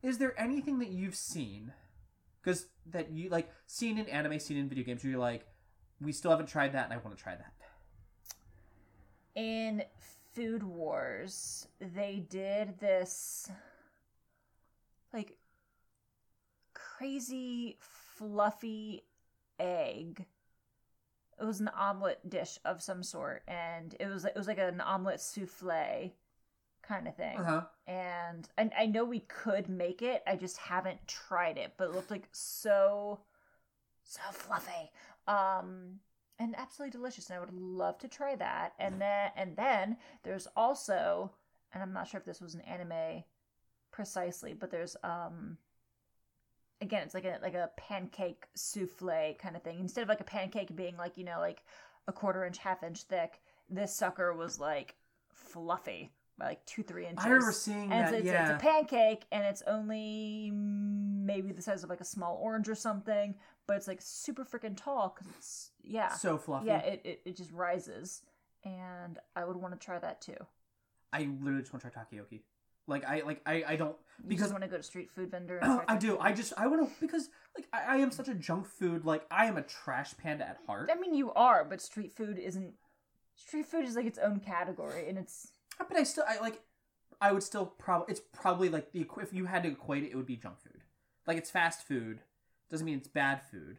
is 0.01 0.17
there 0.19 0.39
anything 0.39 0.79
that 0.79 0.89
you've 0.89 1.15
seen? 1.15 1.73
Because 2.41 2.67
that 2.85 3.11
you 3.11 3.29
like 3.29 3.51
seen 3.67 3.97
in 3.97 4.07
anime, 4.07 4.39
seen 4.39 4.57
in 4.57 4.69
video 4.69 4.83
games, 4.83 5.03
where 5.03 5.11
you're 5.11 5.19
like, 5.19 5.45
we 6.01 6.11
still 6.11 6.31
haven't 6.31 6.47
tried 6.47 6.73
that, 6.73 6.85
and 6.85 6.93
I 6.93 6.97
want 6.97 7.17
to 7.17 7.21
try 7.23 7.35
that. 7.35 7.53
in 9.35 9.83
Food 10.33 10.63
Wars, 10.63 11.67
they 11.79 12.23
did 12.29 12.79
this 12.79 13.49
like 15.13 15.37
crazy 16.73 17.77
fluffy 17.79 19.03
egg. 19.59 20.25
It 21.39 21.45
was 21.45 21.59
an 21.59 21.69
omelet 21.69 22.29
dish 22.29 22.59
of 22.63 22.81
some 22.81 23.03
sort, 23.03 23.43
and 23.47 23.95
it 23.99 24.07
was 24.07 24.25
it 24.25 24.35
was 24.35 24.47
like 24.47 24.59
an 24.59 24.81
omelet 24.81 25.19
souffle 25.19 26.13
kind 26.83 27.07
of 27.07 27.15
thing. 27.15 27.37
Uh 27.37 27.43
huh. 27.43 27.61
And 27.87 28.47
I, 28.57 28.69
I 28.79 28.85
know 28.85 29.03
we 29.03 29.21
could 29.21 29.69
make 29.69 30.01
it. 30.01 30.21
I 30.27 30.35
just 30.35 30.57
haven't 30.57 31.07
tried 31.07 31.57
it, 31.57 31.73
but 31.77 31.85
it 31.89 31.95
looked 31.95 32.11
like 32.11 32.27
so 32.31 33.21
so 34.03 34.21
fluffy. 34.31 34.91
Um 35.27 35.99
and 36.39 36.55
absolutely 36.57 36.91
delicious. 36.91 37.29
And 37.29 37.37
I 37.37 37.39
would 37.39 37.53
love 37.53 37.97
to 37.99 38.07
try 38.07 38.35
that. 38.35 38.73
And 38.79 39.01
then 39.01 39.31
and 39.35 39.55
then 39.55 39.97
there's 40.23 40.47
also 40.55 41.31
and 41.73 41.81
I'm 41.81 41.93
not 41.93 42.07
sure 42.07 42.19
if 42.19 42.25
this 42.25 42.41
was 42.41 42.53
an 42.53 42.61
anime 42.61 43.23
precisely, 43.91 44.53
but 44.53 44.69
there's 44.69 44.95
um 45.03 45.57
again 46.83 47.03
it's 47.03 47.13
like 47.13 47.25
a 47.25 47.39
like 47.41 47.55
a 47.55 47.69
pancake 47.77 48.45
souffle 48.55 49.37
kind 49.39 49.55
of 49.55 49.63
thing. 49.63 49.79
Instead 49.79 50.03
of 50.03 50.09
like 50.09 50.21
a 50.21 50.25
pancake 50.25 50.75
being 50.75 50.97
like, 50.97 51.17
you 51.17 51.23
know, 51.23 51.39
like 51.39 51.63
a 52.07 52.13
quarter 52.13 52.45
inch, 52.45 52.57
half 52.57 52.83
inch 52.83 53.03
thick, 53.03 53.39
this 53.69 53.93
sucker 53.93 54.33
was 54.33 54.59
like 54.59 54.95
fluffy 55.29 56.11
by 56.37 56.45
like 56.45 56.65
two, 56.65 56.83
three 56.83 57.07
inches. 57.07 57.25
I 57.25 57.29
remember 57.29 57.51
seeing 57.51 57.91
and 57.91 57.91
that. 57.91 58.13
it's, 58.13 58.17
it's, 58.19 58.27
yeah. 58.27 58.53
it's 58.53 58.63
a 58.63 58.65
pancake 58.65 59.23
and 59.31 59.43
it's 59.43 59.63
only 59.67 60.51
maybe 60.53 61.51
the 61.51 61.61
size 61.61 61.83
of 61.83 61.89
like 61.89 62.01
a 62.01 62.05
small 62.05 62.39
orange 62.41 62.67
or 62.67 62.75
something 62.75 63.35
but 63.65 63.77
it's 63.77 63.87
like 63.87 64.01
super 64.01 64.43
freaking 64.43 64.75
tall 64.75 65.15
because 65.15 65.33
it's 65.37 65.71
yeah 65.83 66.09
so 66.09 66.37
fluffy. 66.37 66.67
yeah 66.67 66.79
it, 66.79 67.01
it, 67.05 67.21
it 67.23 67.37
just 67.37 67.49
rises 67.53 68.23
and 68.65 69.19
i 69.37 69.45
would 69.45 69.55
want 69.55 69.73
to 69.73 69.79
try 69.85 69.97
that 69.97 70.19
too 70.19 70.35
I 71.13 71.29
literally 71.41 71.61
just 71.61 71.71
want 71.71 71.83
to 71.83 71.91
try 71.91 72.01
takoyaki. 72.01 72.41
Like 72.87 73.05
I 73.05 73.21
like 73.25 73.41
I 73.45 73.63
I 73.67 73.75
don't 73.75 73.95
you 74.21 74.29
because 74.29 74.45
just 74.45 74.51
want 74.53 74.63
to 74.63 74.69
go 74.69 74.77
to 74.77 74.83
street 74.83 75.09
food 75.09 75.31
vendor 75.31 75.57
and 75.57 75.81
I 75.87 75.95
do. 75.97 76.17
I 76.19 76.33
just 76.33 76.53
I 76.57 76.67
want 76.67 76.87
to 76.87 76.93
because 76.99 77.29
like 77.57 77.67
I, 77.71 77.95
I 77.95 77.97
am 77.97 78.11
such 78.11 78.27
a 78.27 78.33
junk 78.33 78.67
food. 78.67 79.05
Like 79.05 79.25
I 79.31 79.45
am 79.45 79.57
a 79.57 79.61
trash 79.61 80.15
panda 80.17 80.47
at 80.47 80.57
heart. 80.67 80.89
i 80.91 80.99
mean 80.99 81.13
you 81.13 81.31
are 81.33 81.63
but 81.63 81.81
street 81.81 82.11
food 82.11 82.37
isn't 82.37 82.73
street 83.35 83.65
food 83.65 83.85
is 83.85 83.95
like 83.95 84.05
its 84.05 84.19
own 84.19 84.39
category 84.39 85.07
and 85.09 85.17
it's 85.17 85.49
ah, 85.79 85.85
But 85.87 85.97
I 85.97 86.03
still 86.03 86.25
I 86.27 86.39
like 86.39 86.61
I 87.21 87.31
would 87.31 87.43
still 87.43 87.65
probably 87.65 88.11
it's 88.11 88.21
probably 88.33 88.69
like 88.69 88.91
the 88.91 89.07
if 89.21 89.33
you 89.33 89.45
had 89.45 89.63
to 89.63 89.69
equate 89.69 90.03
it, 90.03 90.11
it 90.11 90.15
would 90.15 90.25
be 90.25 90.35
junk 90.35 90.59
food. 90.59 90.81
Like 91.25 91.37
it's 91.37 91.49
fast 91.51 91.87
food 91.87 92.19
doesn't 92.69 92.85
mean 92.85 92.97
it's 92.97 93.07
bad 93.07 93.41
food. 93.49 93.77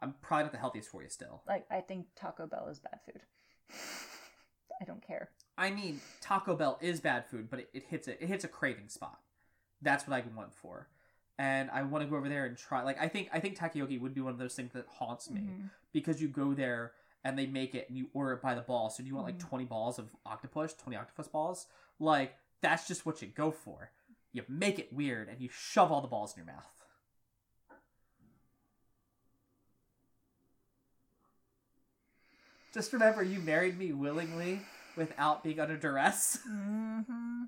I'm 0.00 0.14
probably 0.20 0.44
not 0.44 0.52
the 0.52 0.58
healthiest 0.58 0.88
for 0.90 1.00
you 1.02 1.08
still. 1.08 1.42
like 1.46 1.64
i 1.70 1.80
think 1.80 2.06
taco 2.16 2.44
bell 2.48 2.66
is 2.68 2.80
bad 2.80 2.98
food 3.06 3.22
i 4.80 4.84
don't 4.84 5.00
care 5.06 5.30
I 5.56 5.70
mean 5.70 6.00
Taco 6.32 6.56
Bell 6.56 6.78
is 6.80 6.98
bad 7.00 7.26
food, 7.26 7.50
but 7.50 7.58
it, 7.60 7.68
it 7.74 7.84
hits 7.90 8.08
it 8.08 8.16
it 8.20 8.26
hits 8.26 8.42
a 8.42 8.48
craving 8.48 8.88
spot. 8.88 9.18
That's 9.82 10.06
what 10.08 10.16
I 10.16 10.24
want 10.34 10.54
for. 10.54 10.88
And 11.38 11.70
I 11.70 11.82
want 11.82 12.04
to 12.04 12.08
go 12.10 12.16
over 12.16 12.28
there 12.28 12.46
and 12.46 12.56
try. 12.56 12.82
Like 12.82 12.98
I 12.98 13.06
think 13.08 13.28
I 13.34 13.38
think 13.40 13.58
takoyaki 13.58 14.00
would 14.00 14.14
be 14.14 14.22
one 14.22 14.32
of 14.32 14.38
those 14.38 14.54
things 14.54 14.72
that 14.72 14.86
haunts 14.88 15.28
me 15.28 15.40
Mhm. 15.42 15.70
because 15.92 16.22
you 16.22 16.28
go 16.28 16.54
there 16.54 16.92
and 17.22 17.38
they 17.38 17.46
make 17.46 17.74
it 17.74 17.86
and 17.90 17.98
you 17.98 18.08
order 18.14 18.32
it 18.32 18.40
by 18.40 18.54
the 18.54 18.62
ball. 18.62 18.88
So 18.88 19.02
do 19.02 19.08
you 19.10 19.14
want 19.14 19.26
like 19.26 19.36
Mhm. 19.36 19.48
20 19.48 19.64
balls 19.66 19.98
of 19.98 20.08
octopus, 20.24 20.72
20 20.72 20.96
octopus 20.96 21.28
balls? 21.28 21.66
Like 22.00 22.34
that's 22.62 22.88
just 22.88 23.04
what 23.04 23.20
you 23.20 23.28
go 23.28 23.50
for. 23.50 23.90
You 24.32 24.42
make 24.48 24.78
it 24.78 24.90
weird 24.90 25.28
and 25.28 25.38
you 25.38 25.50
shove 25.50 25.92
all 25.92 26.00
the 26.00 26.08
balls 26.08 26.34
in 26.34 26.38
your 26.44 26.54
mouth. 26.54 26.82
Just 32.72 32.92
remember, 32.94 33.22
you 33.22 33.38
married 33.40 33.78
me 33.78 33.92
willingly 33.92 34.62
without 34.96 35.42
being 35.42 35.60
under 35.60 35.76
duress. 35.76 36.38
Mm-hmm. 36.48 37.44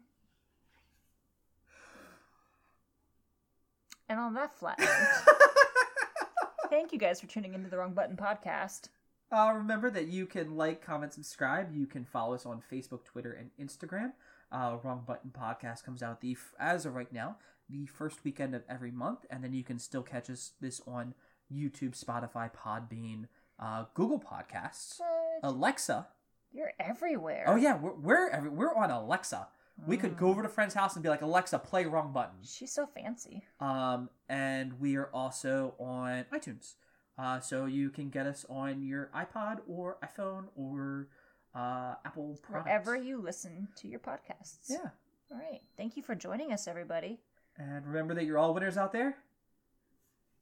And 4.06 4.20
on 4.20 4.34
that 4.34 4.54
flat 4.58 4.78
note, 4.78 4.88
thank 6.70 6.92
you 6.92 6.98
guys 6.98 7.20
for 7.20 7.26
tuning 7.26 7.54
into 7.54 7.70
the 7.70 7.78
Wrong 7.78 7.94
Button 7.94 8.16
podcast. 8.16 8.88
Uh, 9.32 9.52
remember 9.56 9.90
that 9.90 10.08
you 10.08 10.26
can 10.26 10.56
like, 10.56 10.84
comment, 10.84 11.14
subscribe. 11.14 11.74
You 11.74 11.86
can 11.86 12.04
follow 12.04 12.34
us 12.34 12.44
on 12.44 12.62
Facebook, 12.70 13.04
Twitter, 13.04 13.32
and 13.32 13.50
Instagram. 13.58 14.12
Uh, 14.52 14.76
Wrong 14.82 15.04
Button 15.06 15.32
Podcast 15.36 15.84
comes 15.84 16.02
out 16.02 16.20
the 16.20 16.36
as 16.60 16.84
of 16.86 16.94
right 16.94 17.12
now 17.12 17.36
the 17.68 17.86
first 17.86 18.24
weekend 18.24 18.54
of 18.54 18.62
every 18.68 18.90
month, 18.90 19.24
and 19.30 19.42
then 19.42 19.52
you 19.54 19.64
can 19.64 19.78
still 19.78 20.02
catch 20.02 20.28
us 20.28 20.52
this 20.60 20.80
on 20.86 21.14
YouTube, 21.52 21.98
Spotify, 21.98 22.50
Podbean, 22.52 23.26
uh, 23.58 23.86
Google 23.94 24.20
Podcasts, 24.20 24.98
But 24.98 25.48
Alexa. 25.48 26.08
You're 26.54 26.72
everywhere. 26.80 27.44
Oh 27.46 27.56
yeah, 27.56 27.76
we're 27.76 27.92
we're 27.94 28.28
every, 28.30 28.48
we're 28.48 28.74
on 28.74 28.90
Alexa. 28.90 29.48
We 29.86 29.96
could 29.96 30.12
Mm. 30.12 30.18
go 30.18 30.28
over 30.28 30.42
to 30.42 30.48
a 30.48 30.50
friend's 30.50 30.72
house 30.74 30.94
and 30.94 31.02
be 31.02 31.08
like, 31.08 31.22
Alexa, 31.22 31.58
play 31.58 31.84
Wrong 31.84 32.12
Button. 32.12 32.36
She's 32.44 32.70
so 32.72 32.86
fancy. 32.86 33.42
Um, 33.58 34.08
and 34.28 34.78
we 34.78 34.94
are 34.96 35.10
also 35.12 35.74
on 35.80 36.24
iTunes. 36.32 36.74
Uh, 37.18 37.40
so 37.40 37.66
you 37.66 37.90
can 37.90 38.08
get 38.08 38.24
us 38.26 38.46
on 38.48 38.82
your 38.84 39.10
iPod 39.14 39.58
or 39.68 39.98
iPhone 40.02 40.44
or 40.54 41.08
uh, 41.56 41.94
Apple 42.04 42.38
products. 42.42 42.66
Wherever 42.66 42.96
you 42.96 43.20
listen 43.20 43.66
to 43.76 43.88
your 43.88 43.98
podcasts. 44.00 44.68
Yeah. 44.68 44.90
All 45.32 45.38
right. 45.38 45.62
Thank 45.76 45.96
you 45.96 46.04
for 46.04 46.14
joining 46.14 46.52
us, 46.52 46.68
everybody. 46.68 47.18
And 47.58 47.84
remember 47.86 48.14
that 48.14 48.24
you're 48.26 48.38
all 48.38 48.54
winners 48.54 48.76
out 48.76 48.92
there. 48.92 49.16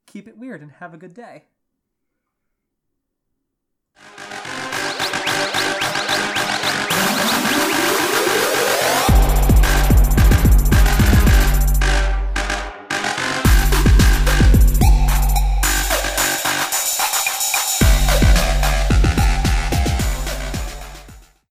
Keep 0.07 0.29
it 0.29 0.37
weird 0.37 0.61
and 0.61 0.73
have 0.73 0.93
a 0.93 0.99
good 0.99 1.15
day. 1.15 1.45